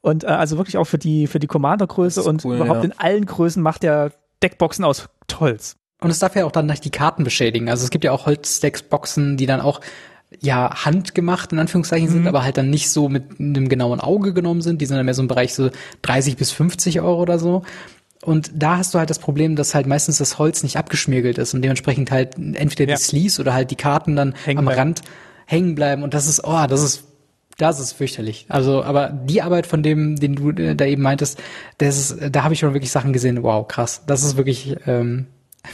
[0.01, 2.91] und äh, also wirklich auch für die, für die Commander-Größe und cool, überhaupt ja.
[2.91, 4.11] in allen Größen macht er
[4.41, 5.09] Deckboxen aus
[5.39, 5.75] Holz.
[6.01, 7.69] Und es darf ja auch dann nicht die Karten beschädigen.
[7.69, 9.81] Also es gibt ja auch Holzdeckboxen, die dann auch
[10.39, 12.13] ja handgemacht in Anführungszeichen mhm.
[12.13, 14.79] sind, aber halt dann nicht so mit einem genauen Auge genommen sind.
[14.81, 15.71] Die sind dann mehr so im Bereich so
[16.03, 17.63] 30 bis 50 Euro oder so.
[18.23, 21.53] Und da hast du halt das Problem, dass halt meistens das Holz nicht abgeschmirgelt ist
[21.53, 22.95] und dementsprechend halt entweder ja.
[22.97, 24.79] die Sleeves oder halt die Karten dann hängen am bleiben.
[24.79, 25.01] Rand
[25.45, 26.03] hängen bleiben.
[26.03, 27.03] Und das ist, oh, das ist,
[27.57, 28.45] das ist fürchterlich.
[28.49, 31.39] Also, aber die Arbeit von dem, den du da eben meintest,
[31.77, 34.03] das ist, da habe ich schon wirklich Sachen gesehen, wow, krass.
[34.05, 35.27] Das ist wirklich, ähm,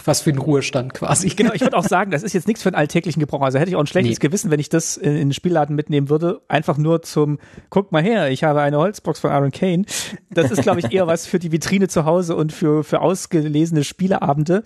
[0.04, 1.30] was für ein Ruhestand quasi.
[1.30, 3.42] Genau, ich würde auch sagen, das ist jetzt nichts für einen alltäglichen Gebrauch.
[3.42, 4.28] Also hätte ich auch ein schlechtes nee.
[4.28, 6.42] Gewissen, wenn ich das in, in den Spielladen mitnehmen würde.
[6.48, 7.40] Einfach nur zum,
[7.70, 9.86] guck mal her, ich habe eine Holzbox von Aaron Kane.
[10.30, 13.84] Das ist, glaube ich, eher was für die Vitrine zu Hause und für, für ausgelesene
[13.84, 14.64] Spieleabende.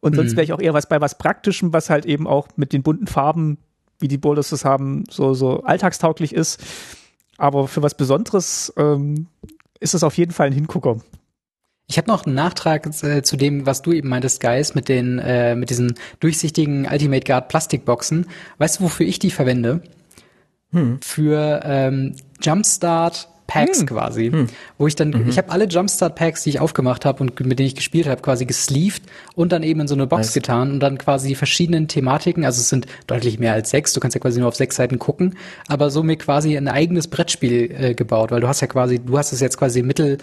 [0.00, 0.36] Und sonst mhm.
[0.36, 3.06] wäre ich auch eher was bei was Praktischem, was halt eben auch mit den bunten
[3.06, 3.58] Farben,
[3.98, 6.60] wie die Boulders das haben, so, so alltagstauglich ist.
[7.36, 9.26] Aber für was Besonderes ähm,
[9.78, 10.98] ist es auf jeden Fall ein Hingucker.
[11.90, 15.18] Ich habe noch einen Nachtrag äh, zu dem, was du eben meintest, Guys, mit den
[15.18, 18.26] äh, mit diesen durchsichtigen Ultimate Guard Plastikboxen.
[18.58, 19.82] Weißt du, wofür ich die verwende?
[20.72, 21.00] Hm.
[21.02, 23.86] Für ähm, Jumpstart Packs hm.
[23.86, 24.46] quasi, hm.
[24.78, 25.28] wo ich dann, mhm.
[25.28, 28.22] ich habe alle Jumpstart Packs, die ich aufgemacht habe und mit denen ich gespielt habe,
[28.22, 29.02] quasi gesleeved
[29.34, 30.34] und dann eben in so eine Box nice.
[30.34, 33.98] getan und dann quasi die verschiedenen Thematiken, also es sind deutlich mehr als sechs, du
[33.98, 35.34] kannst ja quasi nur auf sechs Seiten gucken,
[35.66, 39.18] aber so mir quasi ein eigenes Brettspiel äh, gebaut, weil du hast ja quasi, du
[39.18, 40.18] hast es jetzt quasi Mittel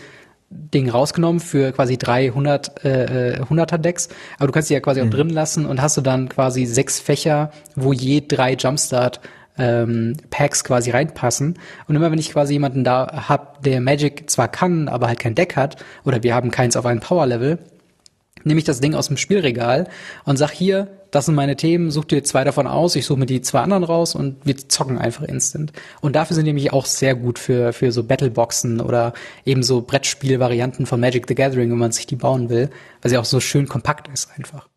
[0.49, 5.01] Ding rausgenommen für quasi 300 äh, 100er äh, Decks, aber du kannst die ja quasi
[5.01, 5.07] mhm.
[5.07, 9.19] auch drin lassen und hast du dann quasi sechs Fächer, wo je drei Jumpstart
[9.57, 11.59] ähm, Packs quasi reinpassen.
[11.87, 15.35] Und immer wenn ich quasi jemanden da hab, der Magic zwar kann, aber halt kein
[15.35, 17.59] Deck hat, oder wir haben keins auf einem Power Level,
[18.43, 19.87] nehme ich das Ding aus dem Spielregal
[20.23, 23.25] und sag hier, das sind meine Themen, such dir zwei davon aus, ich suche mir
[23.25, 25.71] die zwei anderen raus und wir zocken einfach instant.
[26.01, 29.13] Und dafür sind nämlich auch sehr gut für, für so Battleboxen oder
[29.45, 32.69] eben so Brettspielvarianten von Magic the Gathering, wenn man sich die bauen will,
[33.01, 34.67] weil sie auch so schön kompakt ist einfach.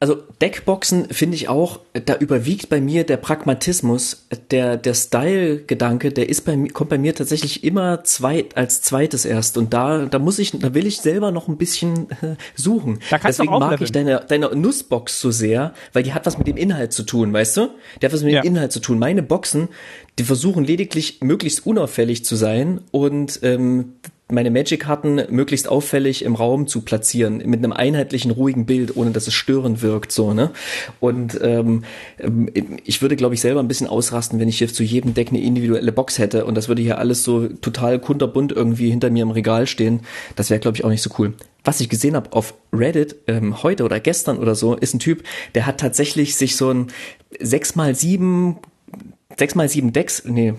[0.00, 6.28] Also Deckboxen finde ich auch, da überwiegt bei mir der Pragmatismus, der der Style-Gedanke, der
[6.28, 10.20] ist bei mir kommt bei mir tatsächlich immer zweit als zweites erst und da da
[10.20, 13.00] muss ich da will ich selber noch ein bisschen äh, suchen.
[13.10, 16.56] Da Deswegen mag ich deine deine Nussbox so sehr, weil die hat was mit dem
[16.56, 17.70] Inhalt zu tun, weißt du?
[18.00, 18.42] Die hat was mit ja.
[18.42, 19.00] dem Inhalt zu tun.
[19.00, 19.66] Meine Boxen,
[20.20, 23.94] die versuchen lediglich möglichst unauffällig zu sein und ähm,
[24.30, 29.26] meine Magic-Karten möglichst auffällig im Raum zu platzieren, mit einem einheitlichen, ruhigen Bild, ohne dass
[29.26, 30.50] es störend wirkt, so, ne?
[31.00, 31.84] Und ähm,
[32.84, 35.40] ich würde, glaube ich, selber ein bisschen ausrasten, wenn ich hier zu jedem Deck eine
[35.40, 39.30] individuelle Box hätte und das würde hier alles so total kunterbunt irgendwie hinter mir im
[39.30, 40.00] Regal stehen.
[40.36, 41.32] Das wäre, glaube ich, auch nicht so cool.
[41.64, 45.22] Was ich gesehen habe auf Reddit ähm, heute oder gestern oder so, ist ein Typ,
[45.54, 46.86] der hat tatsächlich sich so ein
[47.40, 47.76] 6
[49.38, 50.54] mal 7 6 mal 7 Decks, nee,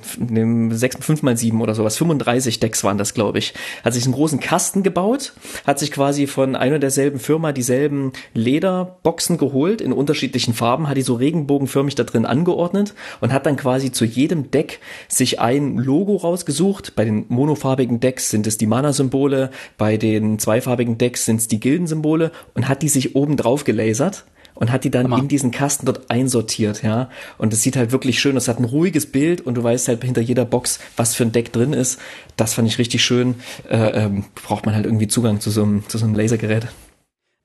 [0.71, 3.53] 6, 5 mal 7 oder sowas, 35 Decks waren das, glaube ich.
[3.83, 5.33] Hat sich einen großen Kasten gebaut,
[5.65, 11.01] hat sich quasi von einer derselben Firma dieselben Lederboxen geholt in unterschiedlichen Farben, hat die
[11.01, 16.15] so regenbogenförmig da drin angeordnet und hat dann quasi zu jedem Deck sich ein Logo
[16.15, 16.95] rausgesucht.
[16.95, 21.59] Bei den monofarbigen Decks sind es die Mana-Symbole, bei den zweifarbigen Decks sind es die
[21.59, 24.25] Gildensymbole und hat die sich oben drauf gelasert
[24.59, 25.19] und hat die dann Hammer.
[25.19, 27.09] in diesen Kasten dort einsortiert, ja.
[27.37, 30.03] Und es sieht halt wirklich schön, es hat ein ruhiges Bild und du weißt halt
[30.03, 31.99] hinter jeder Box, was für ein Deck drin ist.
[32.35, 33.35] Das fand ich richtig schön.
[33.69, 36.67] Äh, ähm, braucht man halt irgendwie Zugang zu so einem, zu so einem Lasergerät.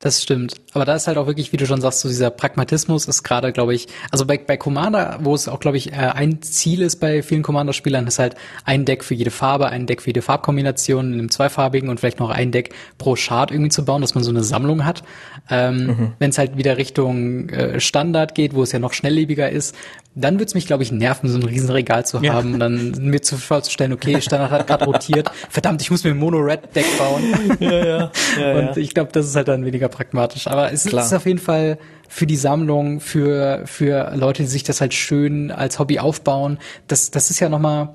[0.05, 0.57] Das stimmt.
[0.75, 3.53] Aber da ist halt auch wirklich, wie du schon sagst, so dieser Pragmatismus ist gerade,
[3.53, 6.97] glaube ich, also bei, bei Commander, wo es auch, glaube ich, äh, ein Ziel ist
[6.97, 8.35] bei vielen Commander-Spielern, ist halt
[8.67, 12.21] ein Deck für jede Farbe, ein Deck für jede Farbkombination in einem zweifarbigen und vielleicht
[12.21, 15.05] noch ein Deck pro Chart irgendwie zu bauen, dass man so eine Sammlung hat.
[15.51, 16.13] Ähm, mhm.
[16.19, 19.77] Wenn es halt wieder Richtung äh, Standard geht, wo es ja noch schnelllebiger ist,
[20.15, 22.39] dann würde es mich, glaube ich, nerven, so ein Riesenregal zu haben ja.
[22.39, 26.19] und dann mir zu vorzustellen, okay, Standard hat gerade rotiert, verdammt, ich muss mir ein
[26.19, 27.23] Mono-Red-Deck bauen.
[27.61, 28.13] Ja, ja.
[28.39, 30.47] ja und ich glaube, das ist halt dann weniger pragmatisch.
[30.47, 31.05] Aber es Klar.
[31.05, 31.79] ist auf jeden Fall
[32.09, 37.11] für die Sammlung, für, für Leute, die sich das halt schön als Hobby aufbauen, das,
[37.11, 37.91] das ist ja nochmal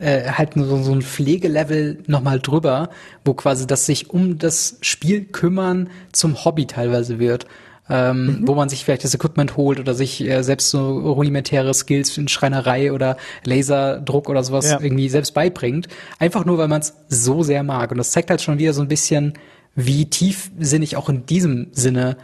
[0.00, 2.90] äh, halt so, so ein Pflegelevel nochmal drüber,
[3.24, 7.46] wo quasi das sich um das Spiel kümmern zum Hobby teilweise wird
[7.90, 8.48] ähm, mhm.
[8.48, 12.28] wo man sich vielleicht das Equipment holt oder sich äh, selbst so rudimentäre Skills in
[12.28, 14.80] Schreinerei oder Laserdruck oder sowas ja.
[14.80, 15.88] irgendwie selbst beibringt.
[16.18, 17.90] Einfach nur, weil man es so sehr mag.
[17.90, 19.34] Und das zeigt halt schon wieder so ein bisschen,
[19.74, 22.16] wie tiefsinnig auch in diesem Sinne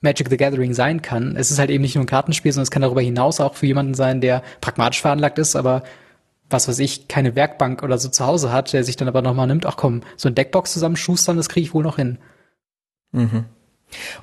[0.00, 1.36] Magic the Gathering sein kann.
[1.36, 3.66] Es ist halt eben nicht nur ein Kartenspiel, sondern es kann darüber hinaus auch für
[3.66, 5.82] jemanden sein, der pragmatisch veranlagt ist, aber
[6.50, 9.46] was weiß ich, keine Werkbank oder so zu Hause hat, der sich dann aber nochmal
[9.46, 12.18] nimmt, ach komm, so ein Deckbox zusammen schustern, das kriege ich wohl noch hin.
[13.12, 13.46] Mhm.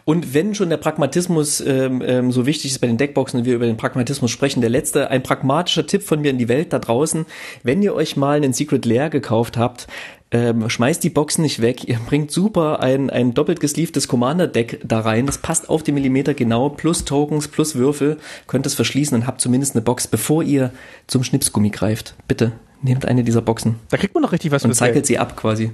[0.05, 3.55] Und wenn schon der Pragmatismus ähm, ähm, so wichtig ist bei den Deckboxen und wir
[3.55, 6.79] über den Pragmatismus sprechen, der letzte, ein pragmatischer Tipp von mir in die Welt da
[6.79, 7.25] draußen,
[7.63, 9.87] wenn ihr euch mal einen Secret Lair gekauft habt,
[10.29, 11.87] ähm, schmeißt die Boxen nicht weg.
[11.87, 15.25] Ihr bringt super ein, ein doppelt gesleeftes Commander-Deck da rein.
[15.25, 16.69] Das passt auf den Millimeter genau.
[16.69, 18.17] Plus Tokens, plus Würfel.
[18.45, 20.71] Könnt es verschließen und habt zumindest eine Box, bevor ihr
[21.07, 22.15] zum Schnipsgummi greift.
[22.27, 22.51] Bitte,
[22.81, 23.75] nehmt eine dieser Boxen.
[23.89, 25.71] Da kriegt man noch richtig was Und cycelt sie ab quasi.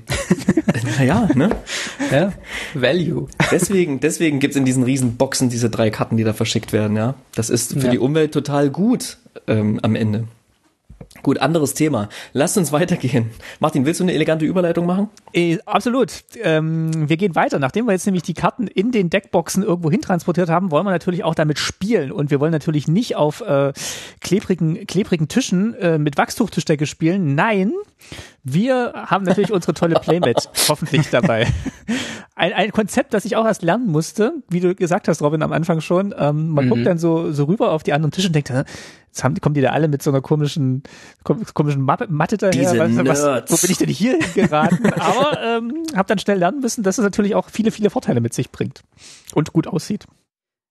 [0.97, 1.49] Naja, ne?
[2.11, 2.33] Ja,
[2.73, 3.27] Value.
[3.51, 7.15] Deswegen, deswegen gibt's in diesen riesen Boxen diese drei Karten, die da verschickt werden, ja.
[7.35, 7.91] Das ist für Ja.
[7.91, 9.17] die Umwelt total gut
[9.47, 10.25] ähm, am Ende.
[11.23, 12.09] Gut, anderes Thema.
[12.33, 13.31] Lasst uns weitergehen.
[13.61, 15.09] Martin, willst du eine elegante Überleitung machen?
[15.31, 16.11] Äh, absolut.
[16.41, 17.59] Ähm, wir gehen weiter.
[17.59, 21.23] Nachdem wir jetzt nämlich die Karten in den Deckboxen irgendwo hintransportiert haben, wollen wir natürlich
[21.23, 22.11] auch damit spielen.
[22.11, 23.71] Und wir wollen natürlich nicht auf äh,
[24.19, 27.35] klebrigen, klebrigen Tischen äh, mit Wachstuchtischdecke spielen.
[27.35, 27.71] Nein,
[28.43, 31.47] wir haben natürlich unsere tolle Playmat hoffentlich dabei.
[32.35, 35.53] Ein, ein Konzept, das ich auch erst lernen musste, wie du gesagt hast, Robin, am
[35.53, 36.13] Anfang schon.
[36.17, 36.69] Ähm, man Mhm.
[36.69, 38.63] guckt dann so, so rüber auf die anderen Tische und denkt, "Hä,
[39.13, 40.83] jetzt haben, kommen die da alle mit so einer komischen,
[41.23, 42.51] kom- komischen Matte daher.
[42.51, 44.91] Diese was, was, wo bin ich denn hier geraten?
[44.99, 48.33] Aber ähm, habe dann schnell lernen müssen, dass es natürlich auch viele, viele Vorteile mit
[48.33, 48.81] sich bringt
[49.35, 50.05] und gut aussieht.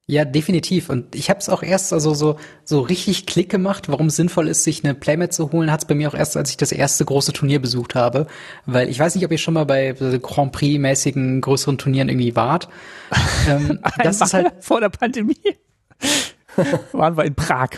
[0.08, 0.88] Ja, definitiv.
[0.88, 4.48] Und ich habe es auch erst also so so richtig Klick gemacht, warum es sinnvoll
[4.48, 6.72] ist, sich eine Playmat zu holen, hat es bei mir auch erst, als ich das
[6.72, 8.26] erste große Turnier besucht habe.
[8.66, 12.68] Weil ich weiß nicht, ob ihr schon mal bei Grand Prix-mäßigen größeren Turnieren irgendwie wart.
[13.48, 15.38] ähm, das ist halt vor der Pandemie.
[16.92, 17.70] Waren wir in Prag.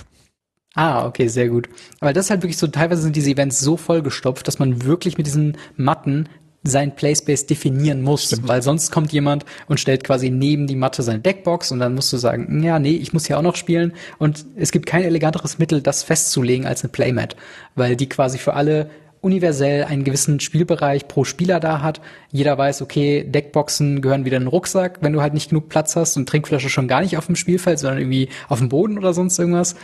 [0.74, 1.68] Ah, okay, sehr gut.
[2.00, 5.16] Aber das ist halt wirklich so, teilweise sind diese Events so vollgestopft, dass man wirklich
[5.16, 6.28] mit diesen Matten
[6.64, 11.20] sein Playspace definieren muss, weil sonst kommt jemand und stellt quasi neben die Matte seine
[11.20, 14.46] Deckbox und dann musst du sagen, ja, nee, ich muss hier auch noch spielen und
[14.56, 17.36] es gibt kein eleganteres Mittel, das festzulegen als eine Playmat,
[17.74, 18.88] weil die quasi für alle
[19.20, 22.00] universell einen gewissen Spielbereich pro Spieler da hat.
[22.30, 25.96] Jeder weiß, okay, Deckboxen gehören wieder in den Rucksack, wenn du halt nicht genug Platz
[25.96, 29.14] hast und Trinkflasche schon gar nicht auf dem Spielfeld, sondern irgendwie auf dem Boden oder
[29.14, 29.76] sonst irgendwas.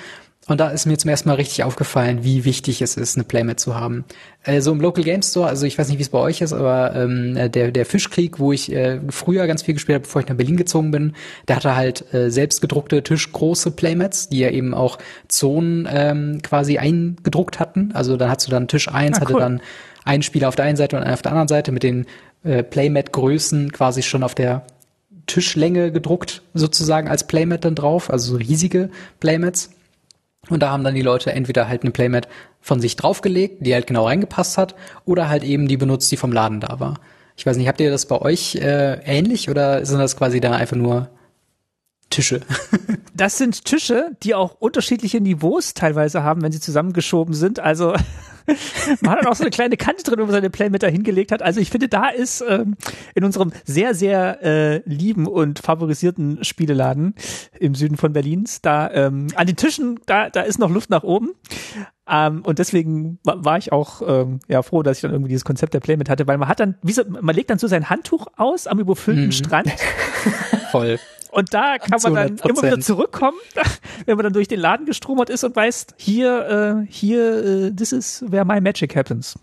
[0.46, 3.60] Und da ist mir zum ersten Mal richtig aufgefallen, wie wichtig es ist, eine Playmat
[3.60, 4.04] zu haben.
[4.42, 6.52] Äh, so im Local Game Store, also ich weiß nicht, wie es bei euch ist,
[6.52, 10.28] aber ähm, der, der Fischkrieg, wo ich äh, früher ganz viel gespielt habe, bevor ich
[10.28, 11.12] nach Berlin gezogen bin,
[11.46, 16.78] der hatte halt äh, selbst gedruckte tischgroße Playmats, die ja eben auch Zonen ähm, quasi
[16.78, 17.92] eingedruckt hatten.
[17.92, 19.40] Also dann hast du dann Tisch eins Ah, hatte cool.
[19.40, 19.60] dann
[20.04, 22.06] einen Spieler auf der einen Seite und einen auf der anderen Seite mit den
[22.44, 24.64] äh, Playmat-Größen quasi schon auf der
[25.26, 29.70] Tischlänge gedruckt, sozusagen als Playmat dann drauf, also so riesige Playmats.
[30.48, 32.28] Und da haben dann die Leute entweder halt eine Playmat
[32.60, 34.74] von sich draufgelegt, die halt genau reingepasst hat,
[35.04, 36.94] oder halt eben die benutzt, die vom Laden da war.
[37.36, 40.52] Ich weiß nicht, habt ihr das bei euch äh, ähnlich oder sind das quasi da
[40.52, 41.10] einfach nur
[42.10, 42.40] Tische?
[43.12, 47.60] Das sind Tische, die auch unterschiedliche Niveaus teilweise haben, wenn sie zusammengeschoben sind.
[47.60, 47.88] Also
[49.02, 51.30] man hat dann auch so eine kleine Kante drin, wo man seine Playmat da hingelegt
[51.30, 51.42] hat.
[51.42, 52.76] Also ich finde, da ist ähm,
[53.14, 57.14] in unserem sehr, sehr äh, lieben und favorisierten Spieleladen
[57.58, 61.02] im Süden von Berlins, da ähm, an den Tischen, da, da ist noch Luft nach
[61.02, 61.32] oben.
[62.08, 65.44] Ähm, und deswegen wa- war ich auch ähm, ja froh, dass ich dann irgendwie dieses
[65.44, 67.90] Konzept der Playmat hatte, weil man hat dann, wie so, man legt dann so sein
[67.90, 69.32] Handtuch aus am überfüllten Mhm.
[69.32, 69.70] Strand
[70.70, 70.98] Voll.
[71.30, 72.48] Und da kann man dann 100%.
[72.48, 73.38] immer wieder zurückkommen,
[74.06, 77.92] wenn man dann durch den Laden gestromert ist und weiß, hier, äh, hier, äh, this
[77.92, 79.36] is where my magic happens.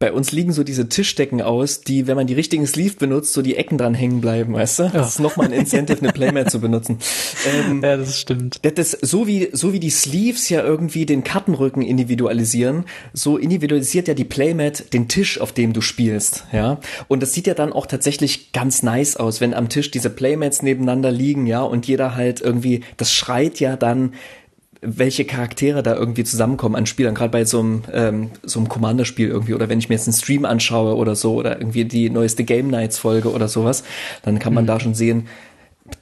[0.00, 3.42] Bei uns liegen so diese Tischdecken aus, die, wenn man die richtigen Sleeve benutzt, so
[3.42, 4.90] die Ecken dran hängen bleiben, weißt du?
[4.92, 7.00] Das ist nochmal ein Incentive, eine Playmat zu benutzen.
[7.44, 8.60] Ähm, Ja, das stimmt.
[8.62, 14.14] Das, so wie so wie die Sleeves ja irgendwie den Kartenrücken individualisieren, so individualisiert ja
[14.14, 16.78] die Playmat den Tisch, auf dem du spielst, ja.
[17.08, 20.62] Und das sieht ja dann auch tatsächlich ganz nice aus, wenn am Tisch diese Playmats
[20.62, 24.12] nebeneinander liegen, ja, und jeder halt irgendwie, das schreit ja dann
[24.80, 29.28] welche Charaktere da irgendwie zusammenkommen an Spielern, gerade bei so einem, ähm, so einem Commander-Spiel
[29.28, 32.44] irgendwie, oder wenn ich mir jetzt einen Stream anschaue oder so, oder irgendwie die neueste
[32.44, 33.82] Game Nights-Folge oder sowas,
[34.22, 35.26] dann kann man da schon sehen,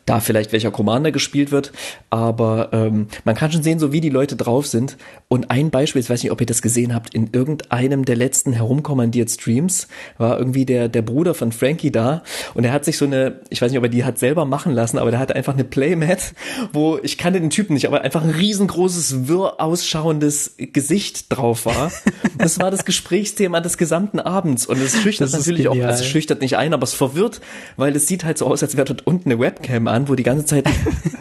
[0.06, 1.72] da vielleicht welcher Commander gespielt wird,
[2.10, 4.96] aber ähm, man kann schon sehen, so wie die Leute drauf sind.
[5.28, 8.52] Und ein Beispiel, ich weiß nicht, ob ihr das gesehen habt, in irgendeinem der letzten
[8.52, 9.88] herumkommandiert Streams
[10.18, 12.22] war irgendwie der der Bruder von Frankie da
[12.54, 14.72] und er hat sich so eine, ich weiß nicht, ob er die hat selber machen
[14.72, 16.34] lassen, aber der hatte einfach eine Playmat,
[16.72, 21.90] wo ich kannte den Typen nicht, aber einfach ein riesengroßes wirr ausschauendes Gesicht drauf war.
[22.38, 26.40] Das war das Gesprächsthema des gesamten Abends und es schüchtert Das natürlich auch, es schüchtert
[26.40, 27.40] nicht ein, aber es verwirrt,
[27.76, 30.22] weil es sieht halt so aus, als wäre dort unten eine Webcam an, wo die
[30.22, 30.66] ganze Zeit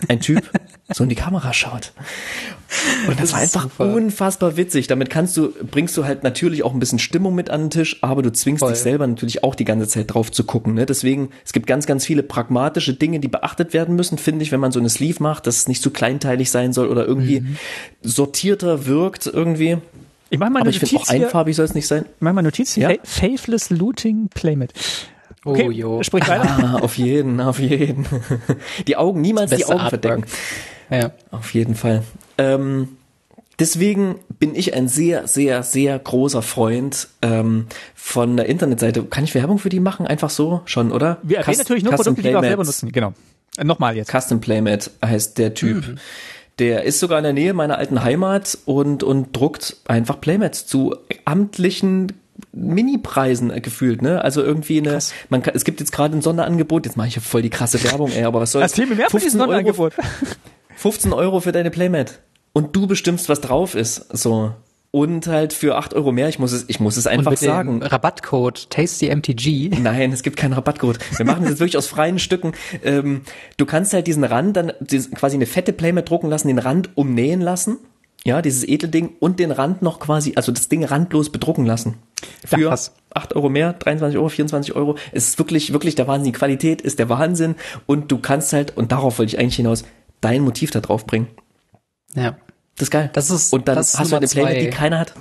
[0.08, 0.42] ein Typ
[0.94, 1.94] so in die Kamera schaut.
[3.08, 3.94] Und das, Das war einfach super.
[3.94, 4.88] unfassbar witzig.
[4.88, 7.98] Damit kannst du, bringst du halt natürlich auch ein bisschen Stimmung mit an den Tisch,
[8.04, 8.72] aber du zwingst Voll.
[8.72, 10.74] dich selber natürlich auch die ganze Zeit drauf zu gucken.
[10.74, 10.86] Ne?
[10.86, 14.60] Deswegen, es gibt ganz, ganz viele pragmatische Dinge, die beachtet werden müssen, finde ich, wenn
[14.60, 17.58] man so eine Sleeve macht, dass es nicht zu kleinteilig sein soll oder irgendwie Mhm.
[18.02, 19.78] sortierter wirkt irgendwie.
[20.30, 22.04] Ich mache mal Aber ich finde auch einfarbig soll es nicht sein.
[22.06, 22.90] Ich mach mal Notiz hier.
[22.90, 22.96] Ja?
[23.04, 24.74] Fa- Faithless Looting Playmat.
[25.46, 26.04] Okay, Oh, jo.
[26.04, 26.46] sprich weiter.
[26.76, 28.06] Ah, auf jeden, auf jeden.
[28.88, 29.90] Die Augen, niemals die Augen Artwork.
[30.02, 30.26] verdecken.
[30.90, 31.12] Ja.
[31.32, 32.04] Auf jeden Fall.
[32.38, 32.98] Ähm,
[33.60, 39.04] deswegen bin ich ein sehr, sehr, sehr großer Freund ähm, von der Internetseite.
[39.04, 40.06] Kann ich Werbung für die machen?
[40.08, 41.18] Einfach so schon, oder?
[41.24, 42.92] Wir erwähnen natürlich nur Custom Produkte, die wir auch selber nutzen.
[42.92, 43.14] Genau.
[43.58, 44.12] Äh, Nochmal jetzt.
[44.12, 45.98] Custom Playmat heißt der Typ.
[46.60, 50.96] Der ist sogar in der Nähe meiner alten Heimat und, und druckt einfach Playmats zu
[51.26, 52.14] amtlichen
[52.56, 54.22] Mini-Preisen gefühlt, ne?
[54.24, 54.98] Also irgendwie eine,
[55.30, 57.84] man kann, es gibt jetzt gerade ein Sonderangebot, jetzt mache ich hier voll die krasse
[57.84, 58.72] Werbung, ey, aber was soll's.
[58.72, 59.94] Erzähl mir mehr von diesem 15 Euro, Sonderangebot.
[60.78, 62.20] 15 Euro für deine Playmat.
[62.54, 64.54] Und du bestimmst, was drauf ist, so.
[64.92, 67.40] Und halt für 8 Euro mehr, ich muss es, ich muss es Und einfach mit
[67.40, 67.82] sagen.
[67.82, 69.72] dem Rabattcode TastyMTG.
[69.82, 71.00] Nein, es gibt keinen Rabattcode.
[71.18, 72.54] Wir machen das jetzt wirklich aus freien Stücken.
[72.82, 73.24] Ähm,
[73.58, 74.72] du kannst halt diesen Rand dann
[75.16, 77.78] quasi eine fette Playmat drucken lassen, den Rand umnähen lassen.
[78.26, 81.96] Ja, dieses Edelding und den Rand noch quasi, also das Ding randlos bedrucken lassen.
[82.44, 82.92] Für krass.
[83.14, 84.98] 8 Euro mehr, 23 Euro, 24 Euro.
[85.12, 86.34] Es ist wirklich, wirklich der Wahnsinn.
[86.34, 87.54] Die Qualität ist der Wahnsinn.
[87.86, 89.86] Und du kannst halt, und darauf wollte ich eigentlich hinaus,
[90.22, 91.28] dein Motiv da drauf bringen.
[92.16, 92.36] Ja.
[92.78, 93.12] Das ist geil.
[93.14, 94.60] Das ist- und dann das ist hast du eine zwei.
[94.60, 95.14] die keiner hat.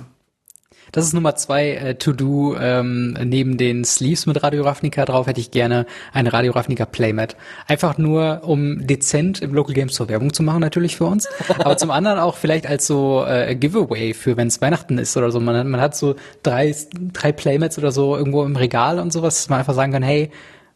[0.95, 2.55] Das ist Nummer zwei äh, To-Do.
[2.57, 7.35] Ähm, neben den Sleeves mit Radio Ravnica drauf hätte ich gerne eine Radio Ravnica Playmat.
[7.67, 11.27] Einfach nur, um dezent im Local Game Store Werbung zu machen, natürlich für uns.
[11.59, 15.31] Aber zum anderen auch vielleicht als so äh, Giveaway für, wenn es Weihnachten ist oder
[15.31, 15.41] so.
[15.41, 16.73] Man, hat- man hat so drei,
[17.11, 20.31] drei Playmats oder so irgendwo im Regal und sowas, dass man einfach sagen kann, hey,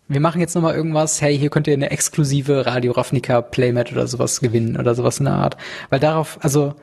[0.10, 4.06] wir machen jetzt nochmal irgendwas, hey, hier könnt ihr eine exklusive Radio Ravnica Playmat oder
[4.06, 5.56] sowas gewinnen oder sowas in der Art.
[5.92, 6.74] Weil darauf, also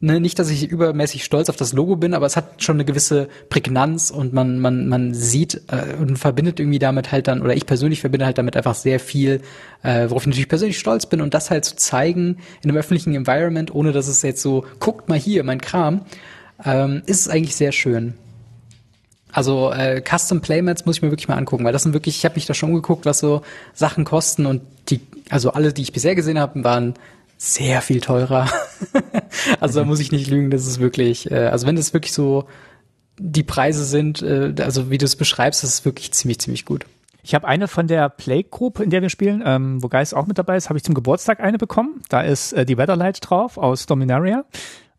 [0.00, 2.84] ne, nicht, dass ich übermäßig stolz auf das Logo bin, aber es hat schon eine
[2.84, 7.54] gewisse Prägnanz und man, man, man sieht äh, und verbindet irgendwie damit halt dann, oder
[7.54, 9.40] ich persönlich verbinde halt damit einfach sehr viel,
[9.82, 13.14] äh, worauf ich natürlich persönlich stolz bin und das halt zu zeigen in einem öffentlichen
[13.14, 16.02] Environment, ohne dass es jetzt so, guckt mal hier, mein Kram,
[16.64, 18.14] ähm, ist eigentlich sehr schön.
[19.32, 22.24] Also äh, Custom Playmats muss ich mir wirklich mal angucken, weil das sind wirklich, ich
[22.24, 23.42] habe mich da schon umgeguckt, was so
[23.72, 26.94] Sachen kosten und die, also alle, die ich bisher gesehen habe, waren
[27.36, 28.48] sehr viel teurer.
[29.60, 32.46] also da muss ich nicht lügen, das ist wirklich, äh, also wenn das wirklich so
[33.18, 36.86] die Preise sind, äh, also wie du es beschreibst, das ist wirklich ziemlich, ziemlich gut.
[37.22, 40.36] Ich habe eine von der Playgroup, in der wir spielen, ähm, wo Geist auch mit
[40.36, 42.02] dabei ist, habe ich zum Geburtstag eine bekommen.
[42.10, 44.44] Da ist äh, die Weatherlight drauf aus Dominaria.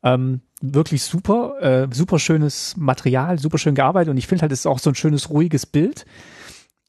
[0.02, 4.60] Ähm, wirklich super, äh, super schönes Material, super schön gearbeitet und ich finde halt, es
[4.60, 6.06] ist auch so ein schönes, ruhiges Bild.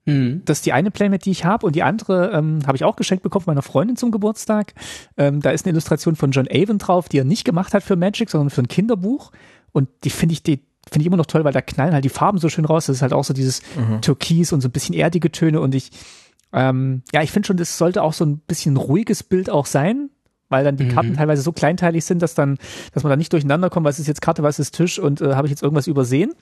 [0.07, 0.42] Mhm.
[0.44, 2.96] Das ist die eine Playmat, die ich habe und die andere ähm, habe ich auch
[2.96, 4.72] geschenkt bekommen von meiner Freundin zum Geburtstag.
[5.16, 7.96] Ähm, da ist eine Illustration von John Avon drauf, die er nicht gemacht hat für
[7.96, 9.32] Magic, sondern für ein Kinderbuch
[9.72, 12.11] und die finde ich, die finde ich immer noch toll, weil da knallen halt die
[12.11, 12.86] Farben so schön raus.
[12.86, 13.61] Das ist halt auch so dieses
[14.02, 15.90] Türkis und so ein bisschen erdige Töne und ich,
[16.52, 20.11] ähm, ja, ich finde schon, das sollte auch so ein bisschen ruhiges Bild auch sein,
[20.48, 22.59] weil dann die Karten teilweise so kleinteilig sind, dass dann,
[22.92, 25.34] dass man da nicht durcheinander kommt, was ist jetzt Karte, was ist Tisch und äh,
[25.34, 26.34] habe ich jetzt irgendwas übersehen.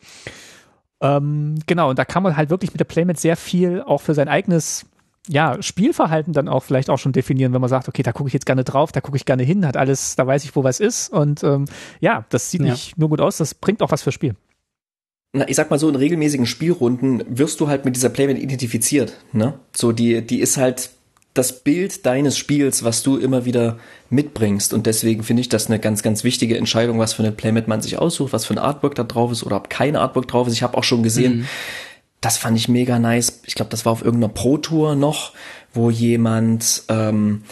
[1.00, 4.14] Ähm, genau, und da kann man halt wirklich mit der Playmat sehr viel auch für
[4.14, 4.86] sein eigenes
[5.28, 8.34] ja, Spielverhalten dann auch vielleicht auch schon definieren, wenn man sagt, okay, da gucke ich
[8.34, 10.80] jetzt gerne drauf, da gucke ich gerne hin, hat alles, da weiß ich, wo was
[10.80, 11.08] ist.
[11.10, 11.64] Und ähm,
[12.00, 12.72] ja, das sieht Ja.
[12.72, 14.34] nicht nur gut aus, das bringt auch was fürs Spiel.
[15.32, 19.18] na, ich sag mal so, in regelmäßigen Spielrunden wirst du halt mit dieser Playmat identifiziert,
[19.32, 19.54] ne?
[19.74, 20.90] So, die, die ist halt
[21.34, 23.78] das Bild deines Spiels, was du immer wieder
[24.08, 24.72] mitbringst.
[24.72, 27.82] Und deswegen finde ich das eine ganz, ganz wichtige Entscheidung, was für eine Playmat man
[27.82, 30.54] sich aussucht, was für ein Artwork da drauf ist oder ob kein Artwork drauf ist.
[30.54, 31.48] Ich habe auch schon gesehen,
[32.20, 33.40] das fand ich mega nice.
[33.44, 35.32] Ich glaube, das war auf irgendeiner Pro-Tour noch,
[35.72, 37.42] wo jemand, ähm,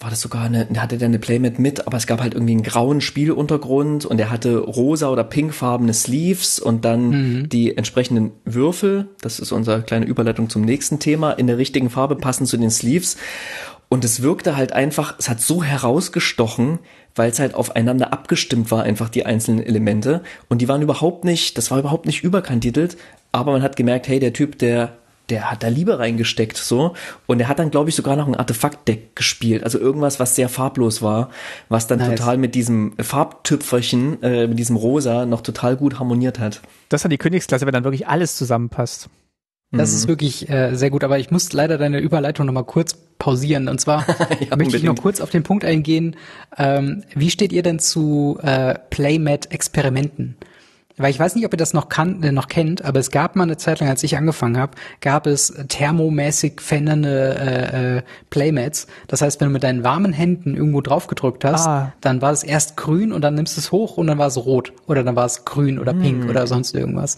[0.00, 2.62] war das sogar eine, hatte der eine Playmat mit, aber es gab halt irgendwie einen
[2.62, 9.08] grauen Spieluntergrund und er hatte rosa oder pinkfarbene Sleeves und dann die entsprechenden Würfel.
[9.20, 11.32] Das ist unsere kleine Überleitung zum nächsten Thema.
[11.32, 13.16] In der richtigen Farbe passend zu den Sleeves.
[13.88, 16.78] Und es wirkte halt einfach, es hat so herausgestochen,
[17.16, 20.22] weil es halt aufeinander abgestimmt war, einfach die einzelnen Elemente.
[20.48, 22.96] Und die waren überhaupt nicht, das war überhaupt nicht überkantitelt,
[23.32, 24.98] aber man hat gemerkt, hey, der Typ, der
[25.30, 26.94] der hat da Liebe reingesteckt, so.
[27.26, 29.64] Und er hat dann, glaube ich, sogar noch ein Artefaktdeck gespielt.
[29.64, 31.30] Also irgendwas, was sehr farblos war,
[31.68, 32.18] was dann Nice.
[32.18, 36.60] total mit diesem Farbtüpferchen, äh, mit diesem Rosa noch total gut harmoniert hat.
[36.88, 39.10] Das ist dann die Königsklasse, wenn dann wirklich alles zusammenpasst.
[39.70, 43.68] Das ist wirklich äh, sehr gut, aber ich muss leider deine Überleitung nochmal kurz pausieren.
[43.68, 44.84] Und zwar möchte ich unbedingt.
[44.84, 46.16] noch kurz auf den Punkt eingehen.
[46.56, 50.36] Ähm, wie steht ihr denn zu äh, Playmat-Experimenten?
[50.98, 53.36] Weil ich weiß nicht, ob ihr das noch, kann, äh, noch kennt, aber es gab
[53.36, 58.86] mal eine Zeit lang, als ich angefangen habe, gab es thermomäßig verändernde äh, äh, Playmats.
[59.06, 61.92] Das heißt, wenn du mit deinen warmen Händen irgendwo drauf gedrückt hast, Ah.
[62.00, 64.36] dann war es erst grün und dann nimmst du es hoch und dann war es
[64.36, 64.72] rot.
[64.86, 67.16] Oder dann war es grün oder pink oder sonst irgendwas.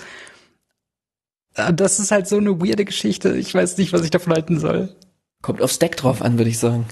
[1.54, 3.36] Äh, Das ist halt so eine weirde Geschichte.
[3.36, 4.94] Ich weiß nicht, was ich davon halten soll.
[5.42, 6.84] Kommt aufs Deck drauf an, würde ich sagen.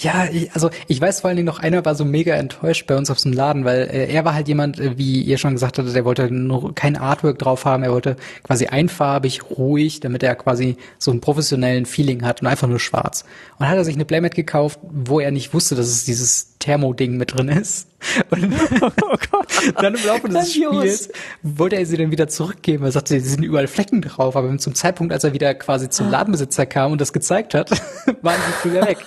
[0.00, 2.96] Ja, ich, also ich weiß vor allen Dingen noch, einer war so mega enttäuscht bei
[2.96, 5.76] uns auf einem Laden, weil äh, er war halt jemand, äh, wie ihr schon gesagt
[5.76, 10.36] hattet, der wollte nur kein Artwork drauf haben, er wollte quasi einfarbig, ruhig, damit er
[10.36, 13.24] quasi so einen professionellen Feeling hat und einfach nur schwarz.
[13.58, 17.16] Und hat er sich eine Playmat gekauft, wo er nicht wusste, dass es dieses Thermo-Ding
[17.16, 17.88] mit drin ist.
[18.30, 18.90] Und oh
[19.30, 19.48] Gott.
[19.76, 21.10] dann im Laufe des Spiels
[21.42, 22.84] wollte er sie dann wieder zurückgeben.
[22.84, 26.08] Er sagte, sie sind überall Flecken drauf, aber zum Zeitpunkt, als er wieder quasi zum
[26.08, 27.70] Ladenbesitzer kam und das gezeigt hat,
[28.22, 28.98] waren sie früher weg.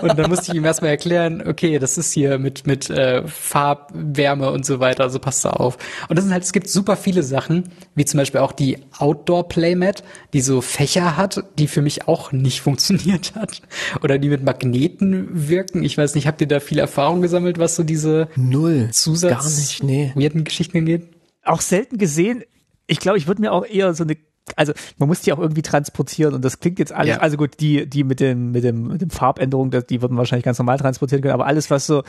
[0.00, 4.50] Und dann musste ich ihm erstmal erklären, okay, das ist hier mit, mit äh, Farbwärme
[4.52, 5.76] und so weiter, also passt da auf.
[6.08, 7.64] Und das sind halt, es gibt super viele Sachen,
[7.96, 12.30] wie zum Beispiel auch die Outdoor Playmat, die so Fächer hat, die für mich auch
[12.30, 13.62] nicht funktioniert hat.
[14.02, 15.82] Oder die mit Magneten wirken.
[15.82, 18.88] Ich weiß nicht, habt ihr da viel Erfahrung gesammelt, was so diese Null.
[18.92, 20.12] Zusatz Gar nicht, nee.
[20.14, 21.08] weirden Geschichten angeht?
[21.44, 22.42] Auch selten gesehen.
[22.86, 24.16] Ich glaube, ich würde mir auch eher so eine
[24.54, 27.20] also man muss die auch irgendwie transportieren und das klingt jetzt alles, Ja.
[27.20, 30.58] also gut, die, die mit dem, mit dem, mit dem Farbänderung, die würden wahrscheinlich ganz
[30.58, 32.04] normal transportieren können, aber alles, was so,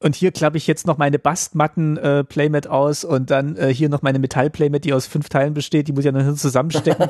[0.00, 2.24] und hier klappe ich jetzt noch meine Bastmatten äh,
[2.68, 5.92] aus und dann äh, hier noch meine Metall Playmat, die aus fünf Teilen besteht, die
[5.92, 7.08] muss ich ja noch zusammenstecken.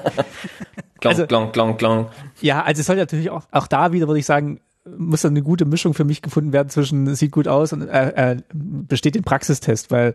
[1.01, 2.07] Klong, Also- klong, klong, klong.
[2.43, 4.61] ja, also es soll natürlich auch, auch da wieder, würde ich sagen,
[4.99, 8.33] muss dann eine gute Mischung für mich gefunden werden zwischen sieht gut aus und äh,
[8.33, 10.15] äh, besteht den Praxistest, weil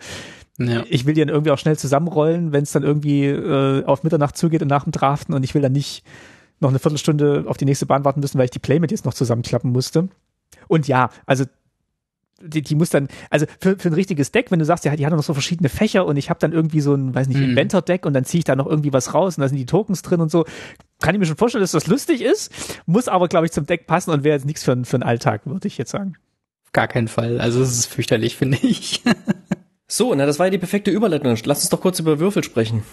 [0.57, 0.83] Ja.
[0.89, 4.37] ich will die dann irgendwie auch schnell zusammenrollen, wenn es dann irgendwie äh, auf Mitternacht
[4.37, 6.03] zugeht und nach dem Draften und ich will dann nicht
[6.59, 9.13] noch eine Viertelstunde auf die nächste Bahn warten müssen, weil ich die Playmat jetzt noch
[9.15, 10.09] zusammenklappen musste.
[10.67, 11.45] Und ja, also
[12.43, 15.05] die, die muss dann, also für, für ein richtiges Deck, wenn du sagst, ja, die
[15.05, 17.51] hat noch so verschiedene Fächer und ich habe dann irgendwie so ein, weiß nicht, Mhm.
[17.51, 20.01] Inventor-Deck und dann ziehe ich da noch irgendwie was raus und da sind die Tokens
[20.01, 20.45] drin und so,
[21.01, 22.51] kann ich mir schon vorstellen, dass das lustig ist,
[22.85, 25.41] muss aber, glaube ich, zum Deck passen und wäre jetzt nichts für, für einen Alltag,
[25.45, 26.13] würde ich jetzt sagen.
[26.65, 27.41] Auf gar keinen Fall.
[27.41, 29.01] Also es ist fürchterlich, finde ich.
[29.93, 31.35] So, na, das war ja die perfekte Überleitung.
[31.43, 32.83] Lass uns doch kurz über Würfel sprechen.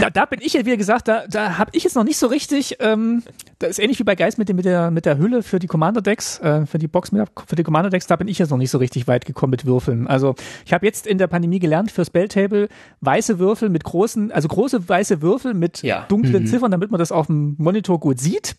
[0.00, 2.26] Da, da bin ich ja, wie gesagt, da, da habe ich jetzt noch nicht so
[2.26, 3.22] richtig, ähm,
[3.58, 5.66] das ist ähnlich wie bei Geist mit, dem, mit, der, mit der Hülle für die
[5.66, 8.58] Commander-Decks, äh, für die Box mit, der- für die Commander-Decks, da bin ich jetzt noch
[8.58, 10.06] nicht so richtig weit gekommen mit Würfeln.
[10.06, 10.34] Also
[10.64, 12.68] ich habe jetzt in der Pandemie gelernt, fürs Belltable
[13.00, 16.06] weiße Würfel mit großen, also große weiße Würfel mit Ja.
[16.08, 16.46] dunklen Mhm.
[16.46, 18.56] Ziffern, damit man das auf dem Monitor gut sieht.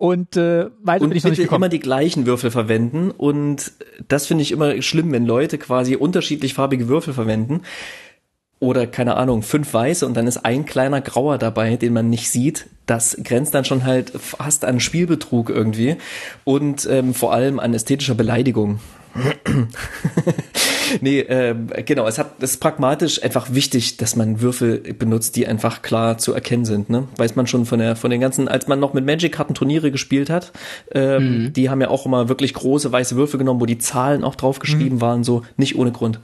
[0.00, 1.64] Und äh, weiter Und bin ich noch nicht bitte gekommen.
[1.64, 3.10] immer die gleichen Würfel verwenden.
[3.10, 3.72] Und
[4.06, 7.62] das finde ich immer schlimm, wenn Leute quasi unterschiedlich farbige Würfel verwenden.
[8.60, 12.28] Oder, keine Ahnung, fünf weiße und dann ist ein kleiner grauer dabei, den man nicht
[12.30, 12.66] sieht.
[12.86, 15.96] Das grenzt dann schon halt fast an Spielbetrug irgendwie.
[16.44, 18.80] Und ähm, vor allem an ästhetischer Beleidigung.
[21.00, 25.46] nee, ähm, genau, es hat es ist pragmatisch einfach wichtig, dass man Würfel benutzt, die
[25.46, 27.08] einfach klar zu erkennen sind, ne?
[27.16, 30.30] Weiß man schon von der von den ganzen, als man noch mit Magic-Karten Turniere gespielt
[30.30, 30.52] hat,
[30.92, 34.34] ähm, die haben ja auch immer wirklich große weiße Würfel genommen, wo die Zahlen auch
[34.34, 36.20] drauf geschrieben waren, so nicht ohne Grund.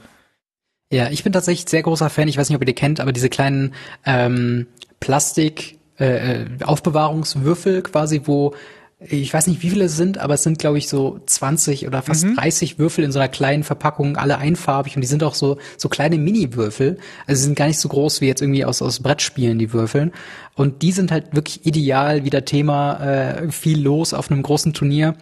[0.91, 3.11] Ja, ich bin tatsächlich sehr großer Fan, ich weiß nicht, ob ihr die kennt, aber
[3.11, 3.73] diese kleinen
[4.05, 4.67] ähm,
[4.99, 8.53] Plastik äh, äh, Aufbewahrungswürfel quasi, wo
[8.99, 12.01] ich weiß nicht, wie viele es sind, aber es sind, glaube ich, so 20 oder
[12.01, 15.57] fast 30 Würfel in so einer kleinen Verpackung, alle einfarbig und die sind auch so,
[15.77, 16.97] so kleine Mini-Würfel.
[17.27, 20.13] Also sie sind gar nicht so groß wie jetzt irgendwie aus, aus Brettspielen, die Würfeln.
[20.55, 25.15] Und die sind halt wirklich ideal, wieder Thema, äh, viel los auf einem großen Turnier.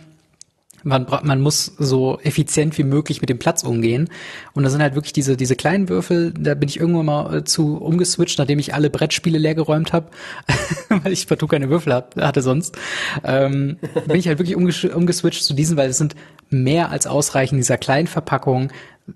[0.83, 4.09] Man, man muss so effizient wie möglich mit dem Platz umgehen.
[4.53, 7.43] Und da sind halt wirklich diese, diese kleinen Würfel, da bin ich irgendwann mal äh,
[7.43, 10.07] zu umgeswitcht, nachdem ich alle Brettspiele leergeräumt habe,
[10.89, 12.77] weil ich partout keine Würfel hat, hatte sonst.
[13.23, 13.77] Ähm,
[14.07, 16.15] bin ich halt wirklich umgesch- umgeswitcht zu diesen, weil es sind
[16.49, 18.71] mehr als ausreichend dieser kleinen Verpackung.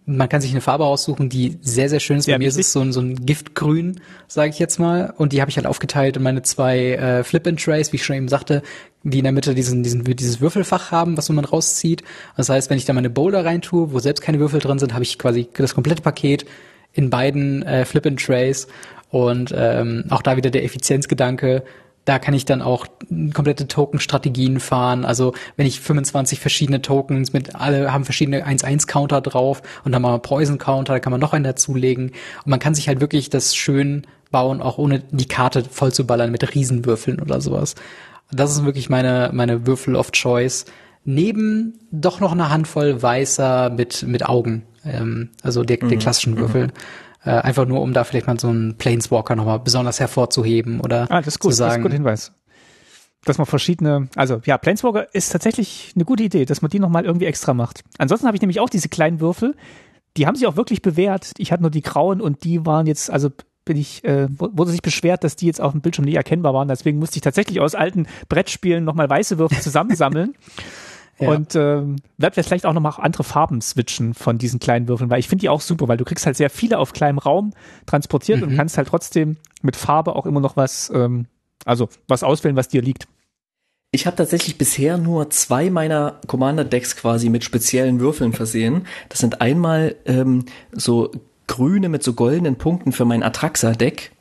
[0.06, 2.28] Man kann sich eine Farbe aussuchen, die sehr, sehr schön ist.
[2.28, 5.14] Bei mir ist es so ein, so ein Giftgrün, sage ich jetzt mal.
[5.18, 8.28] Und die habe ich halt aufgeteilt in meine zwei äh, Flip-and-Trays, wie ich schon eben
[8.28, 8.64] sagte,
[9.04, 12.04] die in der Mitte diesen, diesen, dieses Würfelfach haben, was man rauszieht.
[12.36, 15.04] Das heißt, wenn ich da meine Boulder reintue, wo selbst keine Würfel drin sind, habe
[15.04, 16.46] ich quasi das komplette Paket
[16.92, 18.68] in beiden äh, Flip-and-Trays.
[19.10, 21.64] Und ähm, auch da wieder der Effizienzgedanke.
[22.08, 22.88] Da kann ich dann auch
[23.34, 25.04] komplette Token-Strategien fahren.
[25.04, 30.18] Also wenn ich 25 verschiedene Tokens mit alle haben verschiedene 1-1-Counter drauf und dann mal
[30.18, 32.12] Poison-Counter, da kann man noch einen dazulegen.
[32.46, 36.08] Und man kann sich halt wirklich das schön bauen, auch ohne die Karte voll zu
[36.08, 37.76] ballern mit Riesenwürfeln oder sowas.
[38.32, 40.64] Das ist wirklich meine, meine Würfel of Choice.
[41.04, 44.64] Neben doch noch eine Handvoll weißer mit, mit Augen.
[44.86, 46.70] Ähm, also der, der klassischen Würfel.
[47.28, 51.20] Äh, einfach nur, um da vielleicht mal so einen Planeswalker nochmal besonders hervorzuheben oder Ah,
[51.20, 51.84] das ist gut, zu das ist ein sagen.
[51.84, 52.32] guter Hinweis.
[53.26, 57.04] Dass man verschiedene, also ja, Planeswalker ist tatsächlich eine gute Idee, dass man die nochmal
[57.06, 57.84] irgendwie extra macht.
[57.98, 59.56] Ansonsten habe ich nämlich auch diese kleinen Würfel,
[60.16, 61.32] die haben sich auch wirklich bewährt.
[61.38, 63.30] Ich hatte nur die grauen und die waren jetzt, also
[63.66, 66.54] bin ich, äh, wu- wurde sich beschwert, dass die jetzt auf dem Bildschirm nicht erkennbar
[66.54, 66.70] waren.
[66.70, 70.34] Deswegen musste ich tatsächlich aus alten Brettspielen nochmal weiße Würfel zusammensammeln.
[71.20, 71.30] Ja.
[71.30, 75.28] Und ähm, werde vielleicht auch nochmal andere Farben switchen von diesen kleinen Würfeln, weil ich
[75.28, 77.54] finde die auch super, weil du kriegst halt sehr viele auf kleinem Raum
[77.88, 81.26] transportiert und kannst halt trotzdem mit Farbe auch immer noch was, ähm,
[81.66, 83.08] also was auswählen, was dir liegt.
[83.92, 88.86] Ich habe tatsächlich bisher nur zwei meiner Commander-Decks quasi mit speziellen Würfeln versehen.
[89.10, 91.12] Das sind einmal ähm, so
[91.48, 94.12] grüne mit so goldenen Punkten für mein Atraxa-Deck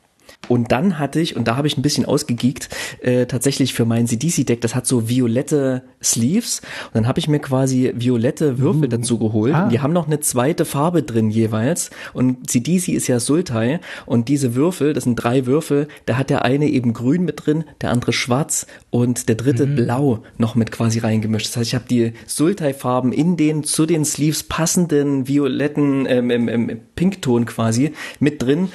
[0.47, 2.69] und dann hatte ich, und da habe ich ein bisschen ausgegeekt,
[3.01, 6.61] äh, tatsächlich für mein CDC-Deck, das hat so violette Sleeves.
[6.87, 9.53] Und dann habe ich mir quasi violette Würfel uh, dazu geholt.
[9.53, 9.67] Ah.
[9.67, 11.89] Die haben noch eine zweite Farbe drin jeweils.
[12.13, 13.79] Und CDC ist ja Sultai.
[14.05, 17.65] Und diese Würfel, das sind drei Würfel, da hat der eine eben grün mit drin,
[17.81, 19.75] der andere schwarz und der dritte mhm.
[19.75, 21.47] blau noch mit quasi reingemischt.
[21.47, 26.79] Das heißt, ich habe die Sultai-Farben in den zu den Sleeves passenden violetten ähm, ähm
[26.95, 28.69] Pinkton quasi mit drin.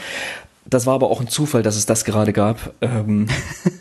[0.73, 2.73] Das war aber auch ein Zufall, dass es das gerade gab.
[2.81, 3.29] Ähm,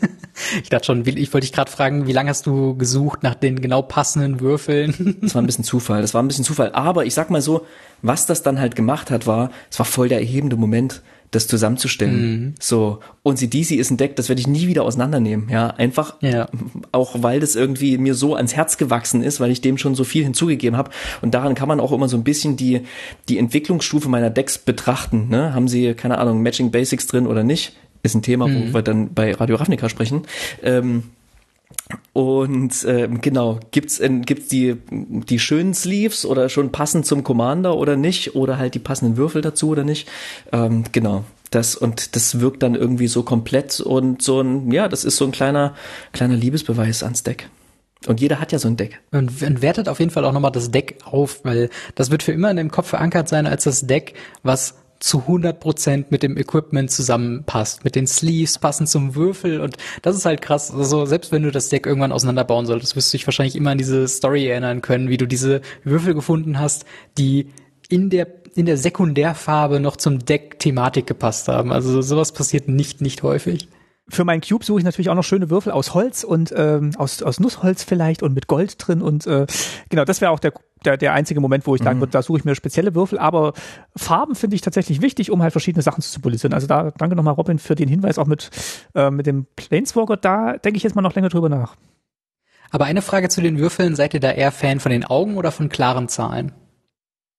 [0.62, 3.62] ich dachte schon, ich wollte dich gerade fragen, wie lange hast du gesucht nach den
[3.62, 5.16] genau passenden Würfeln?
[5.22, 6.72] das war ein bisschen Zufall, das war ein bisschen Zufall.
[6.72, 7.64] Aber ich sag mal so,
[8.02, 11.00] was das dann halt gemacht hat, war, es war voll der erhebende Moment
[11.32, 12.30] das zusammenzustellen.
[12.30, 12.54] Mhm.
[12.60, 13.00] So.
[13.22, 15.48] Und CDC ist ein Deck, das werde ich nie wieder auseinandernehmen.
[15.48, 16.48] Ja, einfach ja.
[16.92, 20.04] auch, weil das irgendwie mir so ans Herz gewachsen ist, weil ich dem schon so
[20.04, 20.90] viel hinzugegeben habe.
[21.22, 22.82] Und daran kann man auch immer so ein bisschen die,
[23.28, 25.28] die Entwicklungsstufe meiner Decks betrachten.
[25.28, 25.54] Ne?
[25.54, 27.72] Haben sie, keine Ahnung, Matching Basics drin oder nicht?
[28.02, 28.68] Ist ein Thema, mhm.
[28.68, 30.22] wo wir dann bei Radio Ravnica sprechen.
[30.62, 31.04] Ähm,
[32.12, 37.76] und ähm, genau, gibt's in, gibt's die die schönen Sleeves oder schon passend zum Commander
[37.76, 40.08] oder nicht oder halt die passenden Würfel dazu oder nicht?
[40.52, 41.24] Ähm, genau.
[41.50, 45.24] Das und das wirkt dann irgendwie so komplett und so ein ja, das ist so
[45.24, 45.74] ein kleiner
[46.12, 47.48] kleiner Liebesbeweis ans Deck.
[48.06, 49.00] Und jeder hat ja so ein Deck.
[49.12, 52.32] Und, und wertet auf jeden Fall auch nochmal das Deck auf, weil das wird für
[52.32, 56.36] immer in dem Kopf verankert sein als das Deck, was zu 100 Prozent mit dem
[56.36, 60.72] Equipment zusammenpasst, mit den Sleeves passend zum Würfel und das ist halt krass.
[60.72, 63.78] Also selbst wenn du das Deck irgendwann auseinanderbauen solltest, wirst du dich wahrscheinlich immer an
[63.78, 66.84] diese Story erinnern können, wie du diese Würfel gefunden hast,
[67.18, 67.48] die
[67.88, 71.72] in der in der Sekundärfarbe noch zum Deck Thematik gepasst haben.
[71.72, 73.68] Also sowas passiert nicht nicht häufig.
[74.12, 77.22] Für meinen Cube suche ich natürlich auch noch schöne Würfel aus Holz und ähm, aus,
[77.22, 79.46] aus Nussholz vielleicht und mit Gold drin und äh,
[79.88, 80.52] genau, das wäre auch der
[80.84, 82.02] der, der einzige Moment, wo ich sagen mhm.
[82.02, 83.52] würde, da suche ich mir spezielle Würfel, aber
[83.96, 86.52] Farben finde ich tatsächlich wichtig, um halt verschiedene Sachen zu symbolisieren.
[86.52, 88.50] Also da danke nochmal Robin für den Hinweis, auch mit,
[88.96, 91.76] äh, mit dem Planeswalker, da denke ich jetzt mal noch länger drüber nach.
[92.70, 95.52] Aber eine Frage zu den Würfeln, seid ihr da eher Fan von den Augen oder
[95.52, 96.52] von klaren Zahlen?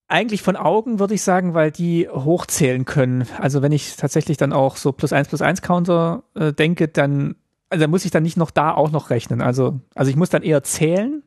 [0.07, 3.27] Eigentlich von Augen würde ich sagen, weil die hochzählen können.
[3.39, 7.35] Also wenn ich tatsächlich dann auch so plus eins plus eins Counter äh, denke, dann
[7.69, 9.41] also muss ich dann nicht noch da auch noch rechnen.
[9.41, 11.23] Also, also ich muss dann eher zählen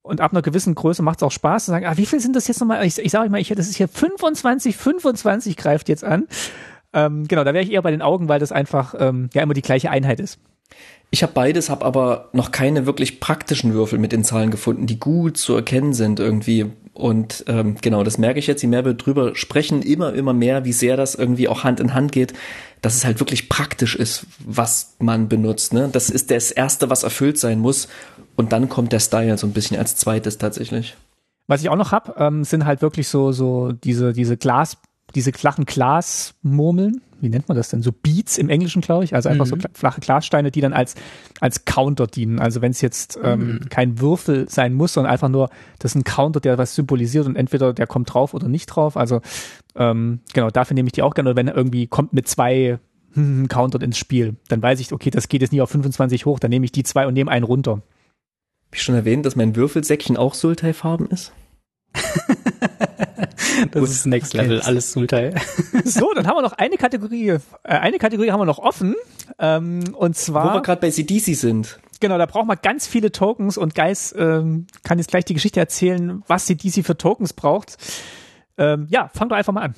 [0.00, 2.36] und ab einer gewissen Größe macht es auch Spaß zu sagen, ah, wie viel sind
[2.36, 2.84] das jetzt nochmal?
[2.86, 6.26] Ich, ich sage mal, ich, das ist hier 25, 25 greift jetzt an.
[6.94, 9.54] Ähm, genau, da wäre ich eher bei den Augen, weil das einfach ähm, ja immer
[9.54, 10.38] die gleiche Einheit ist.
[11.10, 14.98] Ich habe beides, habe aber noch keine wirklich praktischen Würfel mit den Zahlen gefunden, die
[14.98, 16.72] gut zu erkennen sind irgendwie.
[16.94, 20.64] Und ähm, genau, das merke ich jetzt, je mehr wir drüber sprechen, immer, immer mehr,
[20.64, 22.34] wie sehr das irgendwie auch Hand in Hand geht,
[22.82, 25.72] dass es halt wirklich praktisch ist, was man benutzt.
[25.72, 25.88] Ne?
[25.90, 27.88] Das ist das Erste, was erfüllt sein muss.
[28.36, 30.96] Und dann kommt der Style so ein bisschen als zweites tatsächlich.
[31.48, 34.76] Was ich auch noch hab, ähm, sind halt wirklich so, so diese, diese Glas,
[35.14, 37.00] diese flachen Glasmurmeln.
[37.20, 37.82] Wie nennt man das denn?
[37.82, 39.14] So Beats im Englischen, glaube ich.
[39.14, 39.60] Also einfach mhm.
[39.62, 40.94] so flache Glassteine, die dann als,
[41.40, 42.38] als Counter dienen.
[42.38, 43.68] Also wenn es jetzt ähm, mhm.
[43.68, 45.48] kein Würfel sein muss, sondern einfach nur,
[45.78, 48.96] das ist ein Counter, der was symbolisiert und entweder der kommt drauf oder nicht drauf.
[48.96, 49.20] Also
[49.76, 51.30] ähm, genau, dafür nehme ich die auch gerne.
[51.30, 52.78] Oder wenn er irgendwie kommt mit zwei
[53.14, 56.50] Counter ins Spiel, dann weiß ich, okay, das geht jetzt nie auf 25 hoch, dann
[56.50, 57.74] nehme ich die zwei und nehme einen runter.
[57.74, 61.32] Hab ich schon erwähnt, dass mein Würfelsäckchen auch Sultai-Farben ist?
[63.70, 63.82] das Gut.
[63.82, 65.34] ist Next Level, alles Sultai.
[65.84, 68.94] so, dann haben wir noch eine Kategorie, äh, eine Kategorie haben wir noch offen,
[69.38, 70.50] ähm, und zwar.
[70.50, 71.78] Wo wir gerade bei CDC sind.
[72.00, 75.60] Genau, da braucht man ganz viele Tokens und Geis ähm, kann jetzt gleich die Geschichte
[75.60, 77.76] erzählen, was CDC für Tokens braucht.
[78.58, 79.74] Ähm, ja, fang doch einfach mal an.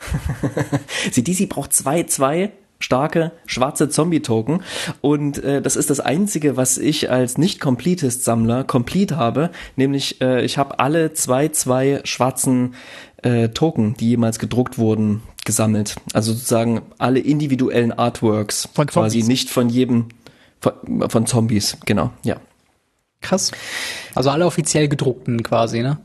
[1.10, 4.62] CDC braucht zwei, zwei starke schwarze Zombie-Token.
[5.00, 9.50] Und äh, das ist das Einzige, was ich als Nicht-Completist-Sammler complete habe.
[9.76, 12.74] Nämlich, äh, ich habe alle zwei, zwei schwarzen
[13.22, 15.96] äh, Token, die jemals gedruckt wurden, gesammelt.
[16.12, 18.68] Also sozusagen alle individuellen Artworks.
[18.74, 20.06] Von quasi nicht von jedem,
[20.60, 22.36] von, von Zombies, genau, ja.
[23.20, 23.52] Krass.
[24.14, 25.98] Also alle offiziell gedruckten quasi, ne?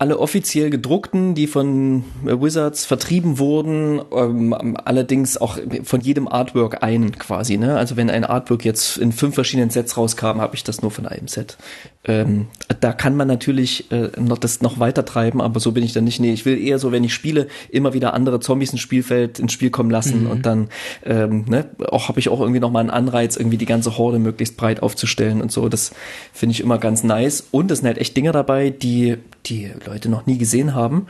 [0.00, 7.18] Alle offiziell gedruckten, die von Wizards vertrieben wurden, ähm, allerdings auch von jedem Artwork ein
[7.18, 7.58] quasi.
[7.58, 7.76] Ne?
[7.76, 11.06] Also wenn ein Artwork jetzt in fünf verschiedenen Sets rauskam, habe ich das nur von
[11.06, 11.58] einem Set.
[12.04, 12.46] Ähm,
[12.80, 16.04] da kann man natürlich äh, noch das noch weiter treiben, aber so bin ich dann
[16.04, 16.18] nicht.
[16.18, 19.52] Nee, ich will eher so, wenn ich spiele, immer wieder andere Zombies ins Spielfeld ins
[19.52, 20.30] Spiel kommen lassen mhm.
[20.30, 20.68] und dann
[21.04, 24.18] ähm, ne, auch habe ich auch irgendwie noch mal einen Anreiz, irgendwie die ganze Horde
[24.18, 25.68] möglichst breit aufzustellen und so.
[25.68, 25.92] Das
[26.32, 27.46] finde ich immer ganz nice.
[27.50, 31.06] Und es sind halt echt Dinge dabei, die die Leute noch nie gesehen haben.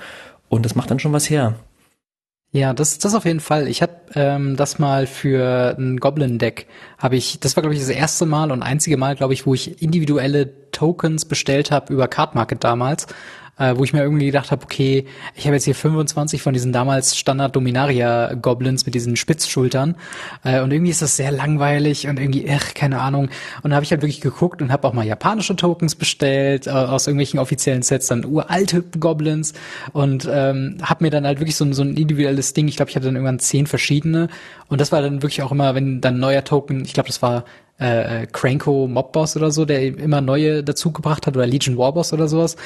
[0.48, 1.54] Und das macht dann schon was her.
[2.52, 3.68] Ja, das, das auf jeden Fall.
[3.68, 6.66] Ich hatte ähm, das mal für ein Goblin-Deck,
[6.98, 9.54] habe ich, das war glaube ich das erste Mal und einzige Mal, glaube ich, wo
[9.54, 13.06] ich individuelle Tokens bestellt habe über Card Market damals
[13.60, 15.04] äh, wo ich mir irgendwie gedacht habe, okay,
[15.36, 19.94] ich habe jetzt hier 25 von diesen damals Standard Dominaria Goblins mit diesen Spitzschultern
[20.42, 23.28] äh, und irgendwie ist das sehr langweilig und irgendwie, ach, keine Ahnung.
[23.62, 26.70] Und da habe ich halt wirklich geguckt und habe auch mal japanische Tokens bestellt äh,
[26.70, 29.52] aus irgendwelchen offiziellen Sets, dann uralte Goblins
[29.92, 32.96] und ähm, habe mir dann halt wirklich so, so ein individuelles Ding, ich glaube, ich
[32.96, 34.28] hatte dann irgendwann zehn verschiedene
[34.68, 37.44] und das war dann wirklich auch immer, wenn dann neuer Token, ich glaube, das war
[37.80, 42.56] äh, Cranko Mobboss oder so, der immer neue dazugebracht hat oder Legion Warboss oder sowas.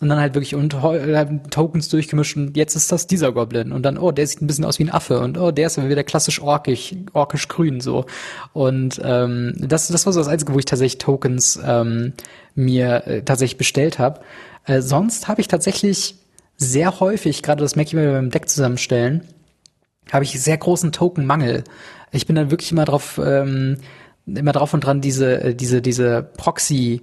[0.00, 3.70] Und dann halt wirklich und äh, Tokens durchgemischt und jetzt ist das dieser Goblin.
[3.70, 5.80] Und dann oh der sieht ein bisschen aus wie ein Affe und oh der ist
[5.80, 8.06] wieder klassisch orkisch orkisch grün so.
[8.52, 12.14] Und ähm, das das war so das einzige wo ich tatsächlich Tokens ähm,
[12.54, 14.20] mir äh, tatsächlich bestellt habe
[14.66, 16.16] äh, sonst habe ich tatsächlich
[16.56, 19.22] sehr häufig gerade das merke ich mir beim Deck zusammenstellen
[20.10, 21.64] habe ich sehr großen Tokenmangel.
[22.10, 23.78] Ich bin dann wirklich immer drauf ähm,
[24.26, 27.02] immer drauf und dran diese äh, diese diese Proxy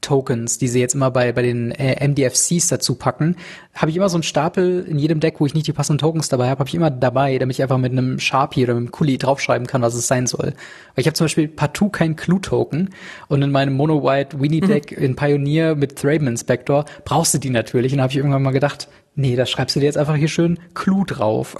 [0.00, 3.36] Tokens, die sie jetzt immer bei, bei den äh, MDFCs dazu packen,
[3.74, 6.28] habe ich immer so einen Stapel in jedem Deck, wo ich nicht die passenden Tokens
[6.28, 8.90] dabei habe, habe ich immer dabei, damit ich einfach mit einem Sharpie oder mit einem
[8.90, 10.54] Kuli draufschreiben kann, was es sein soll.
[10.94, 12.90] Weil ich habe zum Beispiel partout kein Clue-Token
[13.28, 15.04] und in meinem Mono-White Winnie-Deck mhm.
[15.04, 17.92] in Pioneer mit Thraben Inspector brauchst du die natürlich.
[17.92, 18.88] Und da habe ich irgendwann mal gedacht,
[19.18, 21.56] nee, da schreibst du dir jetzt einfach hier schön Clue drauf.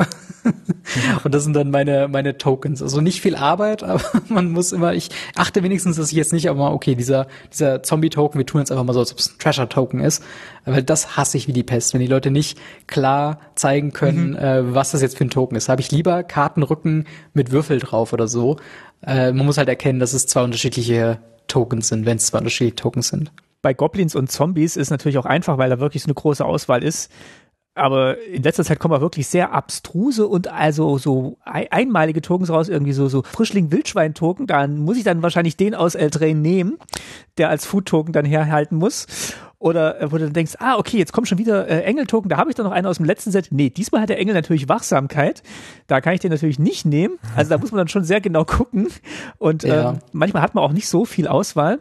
[1.25, 2.81] und das sind dann meine, meine Tokens.
[2.81, 6.49] Also nicht viel Arbeit, aber man muss immer, ich achte wenigstens, dass ich jetzt nicht
[6.49, 9.39] aber okay, dieser, dieser Zombie-Token, wir tun jetzt einfach mal so, als ob es ein
[9.39, 10.23] Treasure-Token ist.
[10.65, 14.37] Weil das hasse ich wie die Pest, wenn die Leute nicht klar zeigen können, mhm.
[14.37, 15.69] äh, was das jetzt für ein Token ist.
[15.69, 18.57] Habe ich lieber Kartenrücken mit Würfel drauf oder so.
[19.05, 22.77] Äh, man muss halt erkennen, dass es zwei unterschiedliche Tokens sind, wenn es zwei unterschiedliche
[22.77, 23.33] Tokens sind.
[23.63, 26.85] Bei Goblins und Zombies ist natürlich auch einfach, weil da wirklich so eine große Auswahl
[26.85, 27.11] ist
[27.79, 32.69] aber in letzter Zeit kommen auch wirklich sehr abstruse und also so einmalige Tokens raus,
[32.69, 34.47] irgendwie so, so Frischling-Wildschwein-Token.
[34.47, 36.79] Dann muss ich dann wahrscheinlich den aus Eldrain nehmen,
[37.39, 39.07] der als Food-Token dann herhalten muss.
[39.61, 42.37] Oder äh, wo du dann denkst, ah, okay, jetzt kommt schon wieder äh, Engel-Token, da
[42.37, 43.49] habe ich doch noch einen aus dem letzten Set.
[43.51, 45.43] Nee, diesmal hat der Engel natürlich Wachsamkeit.
[45.89, 47.19] Da kann ich den natürlich nicht nehmen.
[47.37, 48.89] Also da muss man dann schon sehr genau gucken.
[49.39, 49.91] Und ja.
[49.91, 51.81] ähm, manchmal hat man auch nicht so viel Auswahl.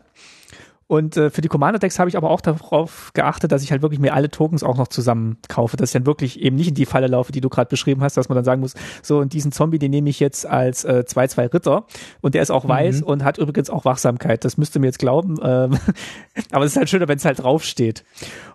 [0.87, 3.99] Und äh, für die Commander-Decks habe ich aber auch darauf geachtet, dass ich halt wirklich
[3.99, 6.85] mir alle Tokens auch noch zusammen kaufe, dass ich dann wirklich eben nicht in die
[6.85, 8.73] Falle laufe, die du gerade beschrieben hast, dass man dann sagen muss,
[9.03, 11.85] so und diesen Zombie, den nehme ich jetzt als 2-2 äh, Ritter
[12.21, 12.69] und der ist auch mhm.
[12.69, 14.45] weiß und hat übrigens auch Wachsamkeit.
[14.45, 15.37] Das müsst ihr mir jetzt glauben.
[15.43, 15.77] Ähm,
[16.51, 18.05] aber es ist halt schöner, wenn es halt draufsteht.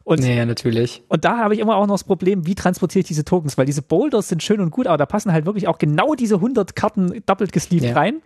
[0.05, 1.03] Und, ja, natürlich.
[1.09, 3.67] Und da habe ich immer auch noch das Problem, wie transportiere ich diese Tokens, weil
[3.67, 6.75] diese Boulders sind schön und gut, aber da passen halt wirklich auch genau diese 100
[6.75, 7.95] Karten doppelt gesleeved ja.
[7.95, 8.23] rein.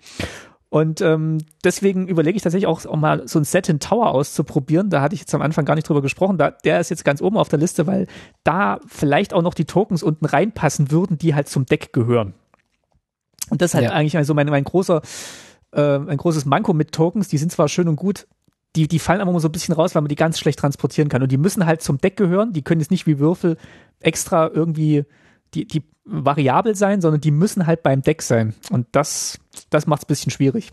[0.69, 4.91] Und ähm, deswegen überlege ich tatsächlich auch, auch mal so ein Set in Tower auszuprobieren.
[4.91, 6.39] Da hatte ich jetzt am Anfang gar nicht drüber gesprochen.
[6.39, 8.09] Da, der ist jetzt ganz oben auf der Liste, weil
[8.43, 12.35] da vielleicht auch noch die Tokens unten reinpassen würden, die halt zum Deck gehören.
[13.49, 13.91] Und das ist halt ja.
[13.93, 15.03] eigentlich also mein, mein großer,
[15.71, 17.29] äh, ein großes Manko mit Tokens.
[17.29, 18.27] Die sind zwar schön und gut,
[18.75, 21.09] die, die fallen aber immer so ein bisschen raus, weil man die ganz schlecht transportieren
[21.09, 21.23] kann.
[21.23, 22.53] Und die müssen halt zum Deck gehören.
[22.53, 23.57] Die können jetzt nicht wie Würfel
[24.01, 25.05] extra irgendwie
[25.55, 28.55] die, die variabel sein, sondern die müssen halt beim Deck sein.
[28.71, 29.39] Und das,
[29.71, 30.73] das macht es ein bisschen schwierig.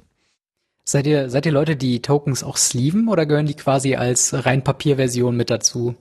[0.85, 4.63] Seid ihr, seid ihr Leute, die Tokens auch sleeven oder gehören die quasi als rein
[4.63, 5.95] Papierversion mit dazu?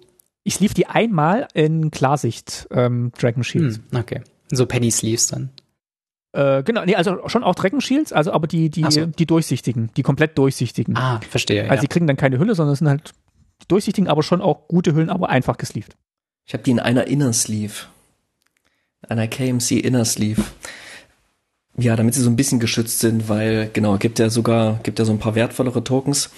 [0.45, 3.81] Ich sleeve die einmal in Klarsicht, ähm, Dragon Shields.
[3.91, 4.23] Hm, okay.
[4.51, 5.51] So Penny Sleeves dann.
[6.33, 9.07] Äh, genau, nee, also schon auch Dragon Shields, also aber die, die, so.
[9.07, 10.97] die durchsichtigen, die komplett durchsichtigen.
[10.97, 11.65] Ah, verstehe.
[11.65, 11.81] Also ja.
[11.83, 13.13] die kriegen dann keine Hülle, sondern es sind halt
[13.69, 15.97] durchsichtigen, aber schon auch gute Hüllen, aber einfach gesleeved.
[16.45, 17.75] Ich habe die in einer Inner Sleeve
[19.09, 20.43] einer KMC Inner Sleeve.
[21.79, 25.05] Ja, damit sie so ein bisschen geschützt sind, weil genau, gibt ja sogar, gibt ja
[25.05, 26.31] so ein paar wertvollere Tokens.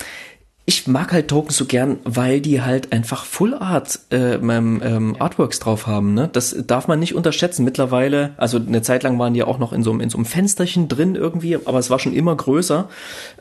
[0.66, 5.16] Ich mag halt Tokens so gern, weil die halt einfach Full Art äh, ähm, ähm,
[5.18, 6.14] Artworks drauf haben.
[6.14, 6.30] Ne?
[6.32, 7.64] Das darf man nicht unterschätzen.
[7.64, 10.88] Mittlerweile, also eine Zeit lang waren die auch noch in so, in so einem Fensterchen
[10.88, 12.88] drin irgendwie, aber es war schon immer größer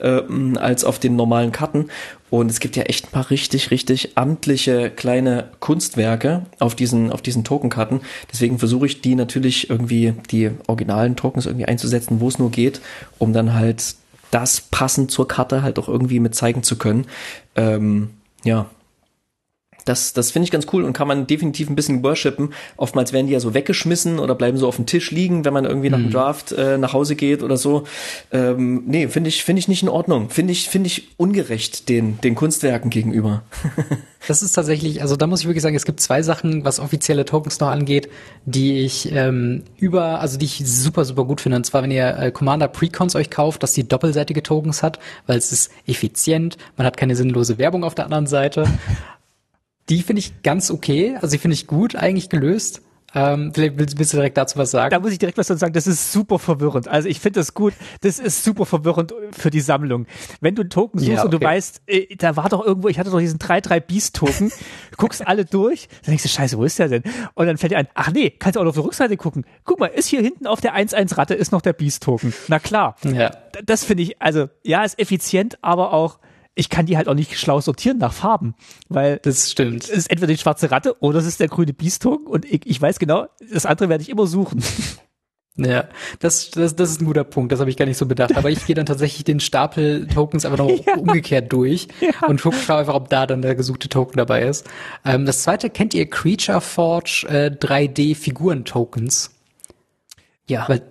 [0.02, 0.22] äh,
[0.58, 1.88] als auf den normalen Karten.
[2.30, 7.22] Und es gibt ja echt ein paar richtig, richtig amtliche kleine Kunstwerke auf diesen, auf
[7.22, 8.02] diesen Tokenkarten.
[8.34, 12.82] Deswegen versuche ich die natürlich irgendwie, die originalen Tokens irgendwie einzusetzen, wo es nur geht,
[13.18, 13.96] um dann halt
[14.34, 17.06] das passend zur Karte halt auch irgendwie mit zeigen zu können.
[17.56, 18.12] Ähm,
[18.44, 18.68] ja,
[19.86, 22.54] das, das finde ich ganz cool und kann man definitiv ein bisschen worshipen.
[22.78, 25.66] Oftmals werden die ja so weggeschmissen oder bleiben so auf dem Tisch liegen, wenn man
[25.66, 26.12] irgendwie nach dem mhm.
[26.12, 27.84] Draft äh, nach Hause geht oder so.
[28.32, 30.30] Ähm, nee, finde ich, finde ich nicht in Ordnung.
[30.30, 33.44] Finde ich, finde ich ungerecht den, den Kunstwerken gegenüber.
[34.28, 37.26] das ist tatsächlich, also da muss ich wirklich sagen, es gibt zwei Sachen, was offizielle
[37.26, 38.10] Tokens noch angeht,
[38.46, 41.58] die ich ähm, über, also die ich super, super gut finde.
[41.58, 45.38] Und zwar, wenn ihr äh, Commander Precons euch kauft, dass die doppelseitige Tokens hat, weil
[45.38, 48.66] es ist effizient, man hat keine sinnlose Werbung auf der anderen Seite.
[49.90, 52.82] Die finde ich ganz okay, also die finde ich gut eigentlich gelöst.
[53.16, 54.90] Ähm, vielleicht willst, willst, du direkt dazu was sagen?
[54.90, 55.74] Da muss ich direkt was dazu sagen.
[55.74, 56.88] Das ist super verwirrend.
[56.88, 57.74] Also ich finde das gut.
[58.02, 60.08] Das ist super verwirrend für die Sammlung.
[60.42, 61.26] Wenn du einen Token suchst ja, okay.
[61.26, 64.52] und du weißt, äh, da war doch irgendwo, ich hatte doch diesen 3-3 Beast Token,
[64.98, 67.04] guckst alle durch, dann denkst du, scheiße, wo ist der denn?
[67.36, 69.46] Und dann fällt dir ein, ach nee, kannst du auch noch auf der Rückseite gucken.
[69.64, 72.34] Guck mal, ist hier hinten auf der 1-1 Ratte ist noch der Beast Token.
[72.48, 72.96] Na klar.
[73.04, 73.32] Ja.
[73.64, 76.18] Das finde ich, also ja, ist effizient, aber auch
[76.56, 78.56] ich kann die halt auch nicht schlau sortieren nach Farben,
[78.90, 79.84] weil das stimmt.
[79.84, 82.82] Es ist entweder die schwarze Ratte oder es ist der grüne Biestung und ich, ich
[82.82, 84.64] weiß genau, das andere werde ich immer suchen.
[85.56, 88.36] Ja, das, das, das ist ein guter Punkt, das habe ich gar nicht so bedacht.
[88.36, 90.96] Aber ich gehe dann tatsächlich den Stapel Tokens einfach noch ja.
[90.96, 92.28] umgekehrt durch ja.
[92.28, 94.68] und gucke einfach, ob da dann der gesuchte Token dabei ist.
[95.06, 99.30] Ähm, das zweite kennt ihr Creature Forge äh, 3D Figuren Tokens.
[100.48, 100.68] Ja.
[100.68, 100.82] Weil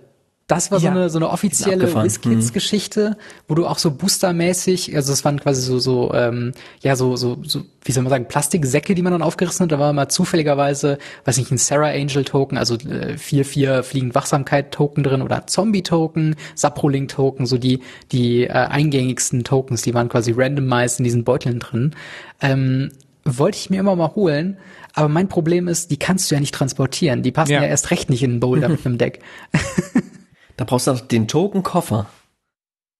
[0.55, 0.91] das war ja.
[0.91, 3.43] so eine so eine offizielle WizKids-Geschichte, mhm.
[3.47, 7.37] wo du auch so boostermäßig, also es waren quasi so so ähm, ja so so
[7.43, 9.71] so wie soll man sagen Plastiksäcke, die man dann aufgerissen hat.
[9.71, 14.15] Da war mal zufälligerweise, weiß nicht, ein Sarah Angel Token, also äh, vier vier fliegend
[14.15, 17.81] Wachsamkeit Token drin oder Zombie Token, Saprolink Token, so die
[18.11, 21.95] die äh, eingängigsten Tokens, die waren quasi randomized in diesen Beuteln drin.
[22.41, 22.91] Ähm,
[23.25, 24.57] wollte ich mir immer mal holen,
[24.93, 27.23] aber mein Problem ist, die kannst du ja nicht transportieren.
[27.23, 29.19] Die passen ja, ja erst recht nicht in einen Boulder mit einem Deck.
[30.57, 32.07] Da brauchst du auch den Token-Koffer.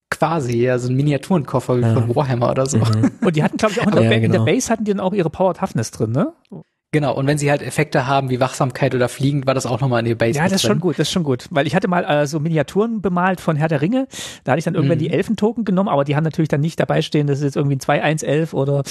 [0.09, 1.93] Quasi, ja, so ein Miniaturenkoffer ja.
[1.93, 2.77] von Warhammer oder so.
[2.77, 3.11] Mhm.
[3.21, 4.25] Und die hatten, glaube ich, auch in der, ja, genau.
[4.25, 4.45] in der genau.
[4.45, 6.33] Base hatten die dann auch ihre Power Toughness drin, ne?
[6.93, 10.01] Genau, und wenn sie halt Effekte haben wie Wachsamkeit oder Fliegen, war das auch nochmal
[10.01, 10.37] in der Base.
[10.37, 11.47] Ja, das ist schon gut, das ist schon gut.
[11.49, 14.07] Weil ich hatte mal äh, so Miniaturen bemalt von Herr der Ringe.
[14.43, 15.01] Da hatte ich dann irgendwann mhm.
[15.01, 17.77] die Elfentoken genommen, aber die haben natürlich dann nicht dabei stehen, das ist jetzt irgendwie
[17.77, 18.83] ein 2-1-11 oder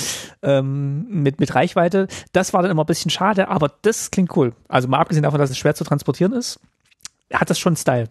[0.43, 2.09] ähm, mit, mit Reichweite.
[2.33, 4.53] Das war dann immer ein bisschen schade, aber das klingt cool.
[4.67, 6.59] Also mal abgesehen davon, dass es schwer zu transportieren ist,
[7.33, 8.09] hat das schon Style.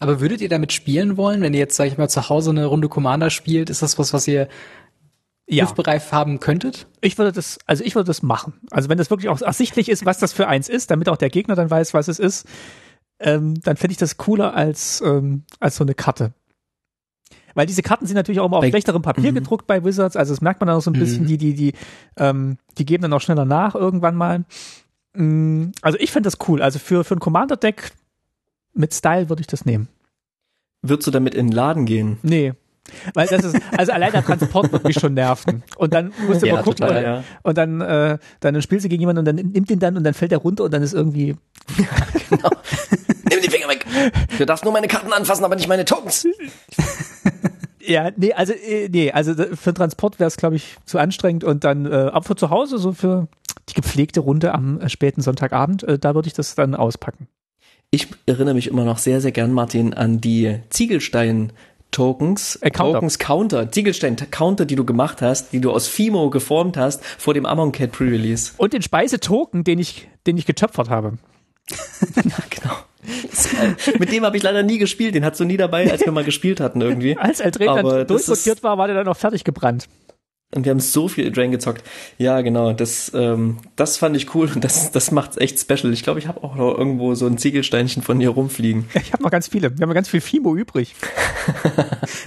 [0.00, 2.66] Aber würdet ihr damit spielen wollen, wenn ihr jetzt, sag ich mal, zu Hause eine
[2.66, 3.70] Runde Commander spielt?
[3.70, 4.48] Ist das was, was ihr
[5.46, 5.64] ja.
[5.64, 6.86] griffbereit haben könntet?
[7.00, 8.54] Ich würde das, also ich würde das machen.
[8.70, 11.30] Also wenn das wirklich auch ersichtlich ist, was das für eins ist, damit auch der
[11.30, 12.46] Gegner dann weiß, was es ist,
[13.18, 16.32] ähm, dann finde ich das cooler als, ähm, als so eine Karte.
[17.54, 19.36] Weil diese Karten sind natürlich auch immer auf schlechterem Papier mhm.
[19.36, 21.28] gedruckt bei Wizards, also das merkt man dann auch so ein bisschen, mhm.
[21.28, 21.72] die, die, die,
[22.18, 24.44] ähm, die geben dann auch schneller nach irgendwann mal.
[25.14, 26.60] Mm, also ich finde das cool.
[26.60, 27.92] Also für, für ein Commander-Deck
[28.76, 29.88] mit Style würde ich das nehmen.
[30.82, 32.18] Würdest du damit in den Laden gehen?
[32.22, 32.52] Nee.
[33.14, 35.64] Weil das ist, also allein der Transport wird mich schon nerven.
[35.76, 37.24] Und dann musst du ja, mal gucken total, und, ja.
[37.42, 40.14] und, dann, äh, dann spielst du gegen jemanden und dann nimmt ihn dann und dann
[40.14, 41.34] fällt er runter und dann ist irgendwie.
[42.30, 42.50] genau.
[43.28, 43.84] Nimm die Finger weg.
[44.38, 46.26] Du darfst nur meine Karten anfassen, aber nicht meine Tokens.
[47.88, 51.44] Ja, nee, also äh, nee, also für den Transport wäre es, glaube ich, zu anstrengend
[51.44, 53.28] und dann äh, ab für zu Hause, so für
[53.68, 57.28] die gepflegte Runde am äh, späten Sonntagabend, äh, da würde ich das dann auspacken.
[57.96, 61.50] Ich erinnere mich immer noch sehr, sehr gern, Martin, an die Ziegelstein
[61.92, 62.92] Tokens, äh, Counter.
[62.92, 67.32] Tokens Counter, Ziegelstein Counter, die du gemacht hast, die du aus Fimo geformt hast vor
[67.32, 68.52] dem Amon Cat Pre-Release.
[68.58, 71.14] Und den Speise-Token, den ich, den ich getöpfert habe.
[72.16, 72.74] ja, genau.
[73.98, 76.24] Mit dem habe ich leider nie gespielt, den hattest du nie dabei, als wir mal
[76.24, 77.16] gespielt hatten irgendwie.
[77.16, 79.88] Als Eldrain dann durchrotiert war, war der dann auch fertig gebrannt.
[80.54, 81.82] Und wir haben so viel Drain gezockt.
[82.18, 85.92] Ja, genau, das, ähm, das fand ich cool und das, das macht's echt special.
[85.92, 88.88] Ich glaube, ich habe auch noch irgendwo so ein Ziegelsteinchen von hier rumfliegen.
[88.94, 89.76] Ich habe noch ganz viele.
[89.76, 90.94] Wir haben noch ganz viel Fimo übrig.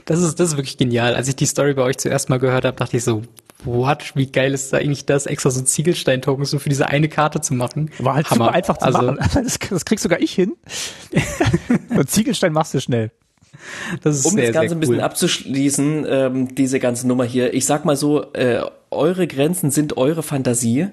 [0.06, 1.16] das ist, das ist wirklich genial.
[1.16, 3.22] Als ich die Story bei euch zuerst mal gehört habe, dachte ich so,
[3.64, 7.42] what, wie geil ist da eigentlich das, extra so Ziegelstein-Token so für diese eine Karte
[7.42, 7.92] zu machen?
[8.00, 8.46] War halt Hammer.
[8.46, 9.20] super einfach zu also, machen.
[9.34, 10.56] Das, das kriegst sogar ich hin.
[11.90, 13.12] und Ziegelstein machst du schnell.
[14.04, 17.54] Das um sehr, das Ganze ein bisschen abzuschließen, ähm, diese ganze Nummer hier.
[17.54, 18.62] Ich sag mal so, äh,
[18.92, 20.88] eure Grenzen sind eure Fantasie.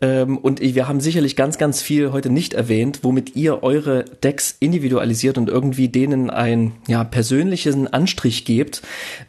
[0.00, 4.56] Ähm, und wir haben sicherlich ganz, ganz viel heute nicht erwähnt, womit ihr eure Decks
[4.58, 8.82] individualisiert und irgendwie denen einen ja, persönlichen Anstrich gebt.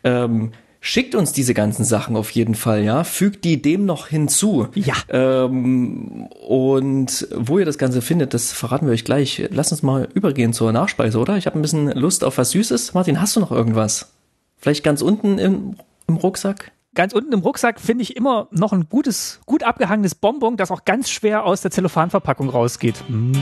[0.04, 0.52] Ähm,
[0.84, 3.04] Schickt uns diese ganzen Sachen auf jeden Fall, ja.
[3.04, 4.68] Fügt die dem noch hinzu.
[4.74, 4.96] Ja.
[5.10, 9.48] Ähm, und wo ihr das Ganze findet, das verraten wir euch gleich.
[9.52, 11.38] Lass uns mal übergehen zur Nachspeise, oder?
[11.38, 12.96] Ich habe ein bisschen Lust auf was Süßes.
[12.96, 14.12] Martin, hast du noch irgendwas?
[14.58, 15.76] Vielleicht ganz unten im,
[16.08, 16.72] im Rucksack?
[16.96, 20.84] Ganz unten im Rucksack finde ich immer noch ein gutes, gut abgehangenes Bonbon, das auch
[20.84, 22.96] ganz schwer aus der Zellophanverpackung rausgeht.
[23.08, 23.34] Mm.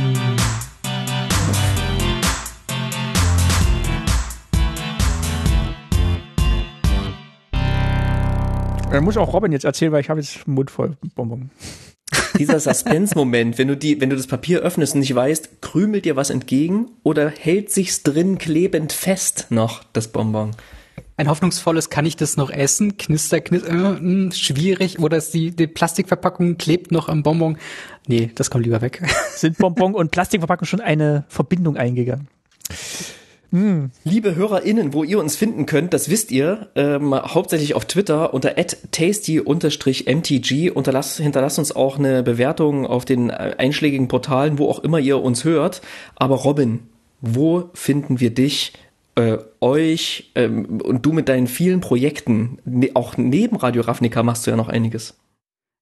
[8.92, 11.52] Er muss auch Robin jetzt erzählen, weil ich habe jetzt Mund voll Bonbon.
[12.40, 16.16] Dieser Suspense-Moment, wenn du die, wenn du das Papier öffnest und nicht weißt, krümelt dir
[16.16, 20.52] was entgegen oder hält sich's drin klebend fest noch, das Bonbon?
[21.18, 22.98] Ein hoffnungsvolles, kann ich das noch essen?
[22.98, 25.00] Knister, knister, äh, hm, schwierig.
[25.00, 27.58] Oder ist die, die Plastikverpackung klebt noch am Bonbon?
[28.08, 29.04] Nee, das kommt lieber weg.
[29.36, 32.28] Sind Bonbon und Plastikverpackung schon eine Verbindung eingegangen?
[33.52, 38.56] Liebe HörerInnen, wo ihr uns finden könnt, das wisst ihr, ähm, hauptsächlich auf Twitter unter
[38.56, 40.72] tasty-mtg.
[40.72, 45.22] Unterlasst, hinterlasst uns auch eine Bewertung auf den äh, einschlägigen Portalen, wo auch immer ihr
[45.22, 45.82] uns hört.
[46.16, 46.82] Aber Robin,
[47.22, 48.74] wo finden wir dich,
[49.16, 52.60] äh, euch ähm, und du mit deinen vielen Projekten?
[52.66, 55.16] Ne, auch neben Radio Ravnica machst du ja noch einiges.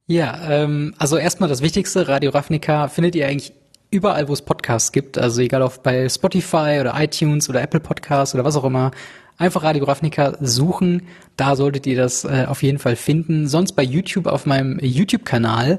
[0.08, 3.52] Ja, ähm, also erstmal das Wichtigste, Radio Ravnica findet ihr eigentlich
[3.90, 5.18] überall, wo es Podcasts gibt.
[5.18, 8.92] Also egal ob bei Spotify oder iTunes oder Apple Podcasts oder was auch immer.
[9.38, 11.04] Einfach Radio Ravnica suchen.
[11.36, 13.48] Da solltet ihr das äh, auf jeden Fall finden.
[13.48, 15.78] Sonst bei YouTube auf meinem YouTube-Kanal.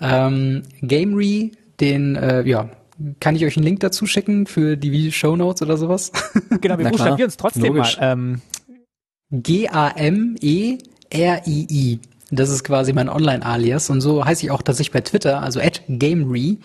[0.00, 2.70] Ähm, Gamery, den, äh, ja,
[3.18, 6.12] kann ich euch einen Link dazu schicken für die Show Notes oder sowas?
[6.60, 7.98] Genau, wir buchstabieren es trotzdem Logisch.
[7.98, 8.12] mal.
[8.12, 8.40] Ähm.
[9.32, 10.40] G-A-M-E-R-I-I.
[12.32, 15.82] Das ist quasi mein Online-Alias und so heiße ich auch tatsächlich bei Twitter, also at
[15.88, 16.58] Gamery.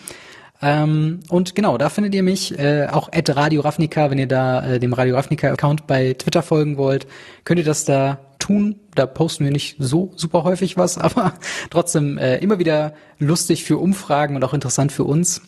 [0.61, 4.65] Ähm, und genau, da findet ihr mich, äh, auch at Radio Ravnica, wenn ihr da
[4.65, 7.07] äh, dem Radio Ravnica-Account bei Twitter folgen wollt,
[7.44, 8.80] könnt ihr das da tun.
[8.94, 11.34] Da posten wir nicht so super häufig was, aber
[11.69, 15.41] trotzdem äh, immer wieder lustig für Umfragen und auch interessant für uns.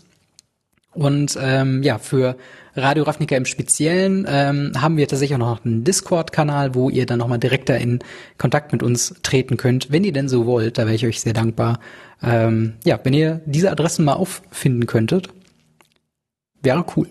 [0.97, 2.37] Und ähm, ja, für
[2.75, 7.19] Radio Ravnica im Speziellen ähm, haben wir tatsächlich auch noch einen Discord-Kanal, wo ihr dann
[7.19, 7.99] nochmal direkter in
[8.39, 10.79] Kontakt mit uns treten könnt, wenn ihr denn so wollt.
[10.79, 11.79] Da wäre ich euch sehr dankbar.
[12.23, 15.29] Ähm, ja, wenn ihr diese Adressen mal auffinden könntet,
[16.63, 17.07] wäre cool.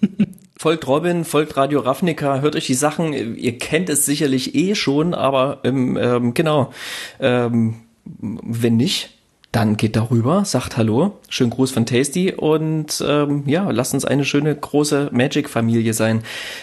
[0.58, 5.14] folgt Robin, folgt Radio Ravnica, hört euch die Sachen, ihr kennt es sicherlich eh schon,
[5.14, 6.72] aber ähm, ähm, genau,
[7.20, 9.16] ähm, wenn nicht,
[9.52, 14.24] dann geht darüber, sagt Hallo, schönen Gruß von Tasty und ähm, ja, lasst uns eine
[14.24, 16.22] schöne große Magic-Familie sein.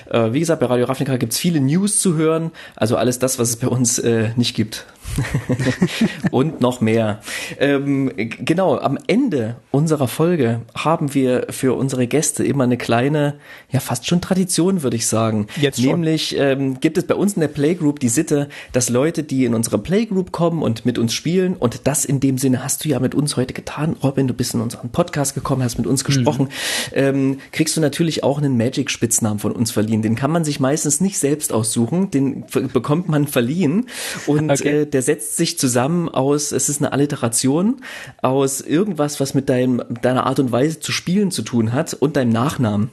[0.10, 3.50] Äh, wie gesagt, bei Radio Ravnica gibt's viele News zu hören, also alles das, was
[3.50, 4.88] es bei uns äh, nicht gibt.
[6.32, 7.22] und noch mehr.
[7.60, 13.36] Ähm, genau, am Ende unserer Folge haben wir für unsere Gäste immer eine kleine,
[13.72, 15.48] ja fast schon Tradition, würde ich sagen.
[15.60, 16.02] Jetzt schon.
[16.02, 19.54] Nämlich ähm, gibt es bei uns in der Playgroup die Sitte, dass Leute, die in
[19.54, 23.00] unsere Playgroup kommen und mit uns spielen, und das in dem Sinne hast du ja
[23.00, 26.46] mit uns heute getan, Robin, du bist in unseren Podcast gekommen, hast mit uns gesprochen,
[26.46, 26.94] mhm.
[26.94, 30.02] ähm, kriegst du natürlich auch einen Magic-Spitznamen von uns verliehen.
[30.02, 33.88] Den kann man sich meistens nicht selbst aussuchen, den bekommt man verliehen.
[34.28, 34.82] Und okay.
[34.82, 37.82] äh, der setzt sich zusammen aus, es ist eine Alliteration,
[38.22, 42.16] aus irgendwas, was mit deinem, deiner Art und Weise zu spielen zu tun hat und
[42.16, 42.90] deinem Nachnamen.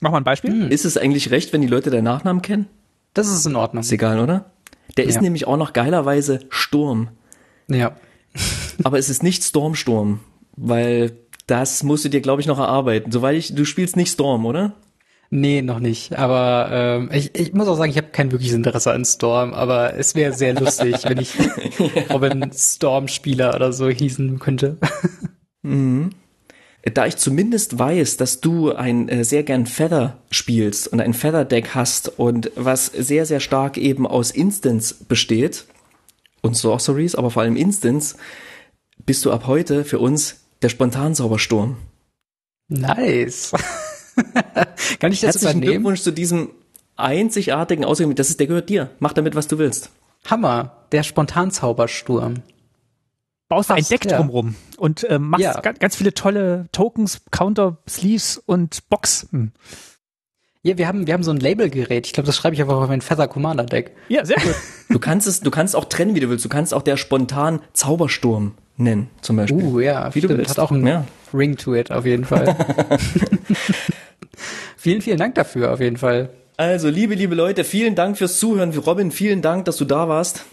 [0.00, 0.50] Mach mal ein Beispiel.
[0.50, 0.70] Hm.
[0.70, 2.66] Ist es eigentlich recht, wenn die Leute deinen Nachnamen kennen?
[3.14, 3.82] Das ist in Ordnung.
[3.82, 4.50] Ist egal, oder?
[4.96, 5.10] Der ja.
[5.10, 7.08] ist nämlich auch noch geilerweise Sturm.
[7.68, 7.96] Ja.
[8.82, 10.20] Aber es ist nicht Stormsturm,
[10.56, 13.12] weil das musst du dir, glaube ich, noch erarbeiten.
[13.12, 14.74] Soweit ich, du spielst nicht Storm, oder?
[15.30, 16.16] Nee, noch nicht.
[16.16, 19.94] Aber ähm, ich, ich muss auch sagen, ich habe kein wirkliches Interesse an Storm, aber
[19.94, 21.34] es wäre sehr lustig, wenn ich
[22.10, 24.76] Robin Storm-Spieler oder so hießen könnte.
[25.62, 26.10] mhm.
[26.92, 31.74] Da ich zumindest weiß, dass du ein äh, sehr gern Feather spielst und ein Feather-Deck
[31.74, 35.64] hast und was sehr, sehr stark eben aus Instants besteht
[36.42, 38.18] und Sorceries, aber vor allem Instants,
[38.98, 41.76] bist du ab heute für uns der Spontansaubersturm.
[42.68, 43.52] Nice.
[44.98, 45.72] Kann ich das Herzlichen übernehmen?
[45.72, 46.50] Glückwunsch zu diesem
[46.96, 48.14] einzigartigen Ausgang.
[48.14, 48.90] Das ist, der gehört dir.
[48.98, 49.90] Mach damit, was du willst.
[50.26, 50.86] Hammer.
[50.92, 52.42] Der Spontanzaubersturm.
[53.48, 54.16] Baust ein Deck ja.
[54.16, 55.60] drumrum und äh, machst ja.
[55.60, 59.52] ganz, ganz viele tolle Tokens, Counter, Sleeves und Boxen.
[60.62, 62.06] Ja, wir haben, wir haben so ein Labelgerät.
[62.06, 63.94] Ich glaube, das schreibe ich einfach auf mein Feather Commander Deck.
[64.08, 64.54] Ja, sehr gut.
[64.88, 66.44] du kannst es, du kannst auch trennen, wie du willst.
[66.44, 69.62] Du kannst auch der spontan Zaubersturm nennen, zum Beispiel.
[69.62, 70.14] Uh, ja.
[70.14, 70.32] Wie stimmt.
[70.32, 70.50] du willst.
[70.50, 71.04] Hat auch einen ja.
[71.32, 72.46] Ring to it, auf jeden Fall.
[74.76, 76.30] vielen, vielen Dank dafür, auf jeden Fall.
[76.56, 78.76] Also, liebe, liebe Leute, vielen Dank fürs Zuhören.
[78.76, 80.44] Robin, vielen Dank, dass du da warst.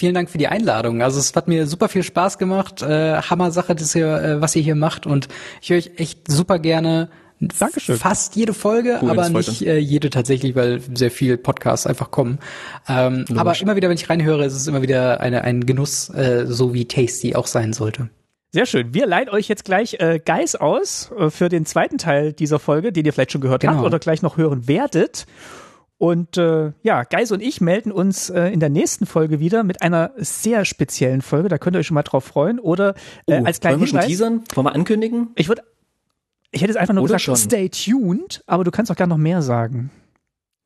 [0.00, 1.02] Vielen Dank für die Einladung.
[1.02, 2.80] Also es hat mir super viel Spaß gemacht.
[2.80, 5.04] Äh, Hammer Sache, das hier, äh, was ihr hier macht.
[5.04, 5.28] Und
[5.60, 7.10] ich höre euch echt super gerne
[7.40, 7.96] Dankeschön.
[7.96, 12.38] fast jede Folge, cool, aber nicht äh, jede tatsächlich, weil sehr viel Podcasts einfach kommen.
[12.86, 16.44] Ähm, aber immer wieder, wenn ich reinhöre, ist es immer wieder eine, ein Genuss, äh,
[16.46, 18.10] so wie Tasty auch sein sollte.
[18.52, 18.92] Sehr schön.
[18.92, 22.92] Wir leihen euch jetzt gleich äh, Geis aus äh, für den zweiten Teil dieser Folge,
[22.92, 23.74] den ihr vielleicht schon gehört genau.
[23.74, 25.26] habt oder gleich noch hören werdet.
[25.98, 29.82] Und äh, ja, Geis und ich melden uns äh, in der nächsten Folge wieder mit
[29.82, 31.48] einer sehr speziellen Folge.
[31.48, 32.58] Da könnt ihr euch schon mal drauf freuen.
[32.58, 32.94] Oder
[33.26, 34.44] äh, oh, als kleinen Wollen wir schon teasern?
[34.54, 35.28] Wollen wir ankündigen?
[35.36, 35.62] Ich würde
[36.52, 37.36] ich hätte jetzt einfach nur Oder gesagt, schon.
[37.36, 39.90] stay tuned, aber du kannst auch gerne noch mehr sagen.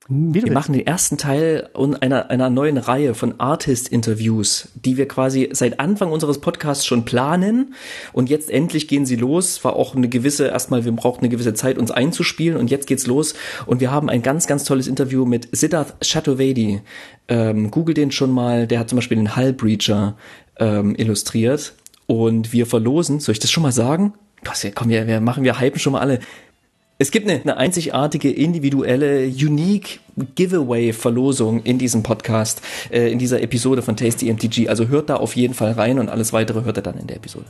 [0.09, 0.55] Uh, wir willst.
[0.55, 1.71] machen den ersten Teil
[2.01, 7.75] einer, einer neuen Reihe von Artist-Interviews, die wir quasi seit Anfang unseres Podcasts schon planen.
[8.13, 9.65] Und jetzt endlich gehen sie los.
[9.65, 12.59] War auch eine gewisse, erstmal, wir brauchten eine gewisse Zeit, uns einzuspielen.
[12.59, 13.35] Und jetzt geht's los.
[13.67, 16.83] Und wir haben ein ganz, ganz tolles Interview mit Siddharth Chaturvedi.
[17.29, 18.67] Ähm, Google den schon mal.
[18.67, 20.17] Der hat zum Beispiel den Hull Breacher
[20.59, 21.75] ähm, illustriert.
[22.07, 24.13] Und wir verlosen, soll ich das schon mal sagen?
[24.45, 26.21] Was, komm, wir, wir machen, wir hypen schon mal alle
[26.99, 30.01] Es gibt eine, eine einzigartige, individuelle, unique
[30.35, 34.69] Giveaway-Verlosung in diesem Podcast, äh, in dieser Episode von Tasty MTG.
[34.69, 37.17] Also hört da auf jeden Fall rein und alles weitere hört ihr dann in der
[37.17, 37.47] Episode.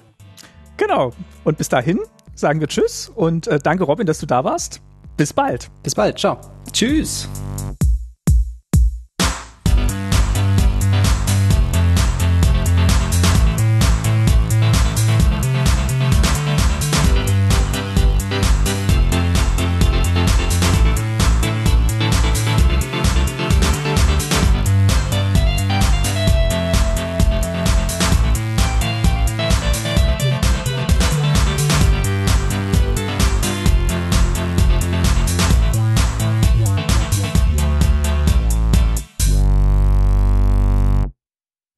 [0.76, 1.12] Genau.
[1.44, 2.00] Und bis dahin
[2.34, 4.80] sagen wir Tschüss und äh, danke Robin, dass du da warst.
[5.16, 5.70] Bis bald.
[5.82, 6.18] Bis bald.
[6.18, 6.38] Ciao.
[6.72, 7.28] Tschüss.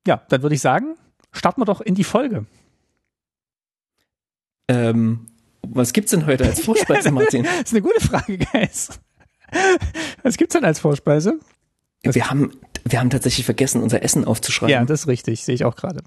[0.07, 0.97] Ja, dann würde ich sagen,
[1.33, 2.47] starten wir doch in die Folge.
[4.69, 5.27] Ähm,
[5.63, 7.43] was gibt's denn heute als Vorspeise, Martin?
[7.45, 9.01] das ist eine gute Frage, Guys.
[10.23, 11.39] Was gibt's denn als Vorspeise?
[12.03, 12.53] Wir haben,
[12.85, 14.73] wir haben tatsächlich vergessen, unser Essen aufzuschreiben.
[14.73, 16.03] Ja, das ist richtig, sehe ich auch gerade.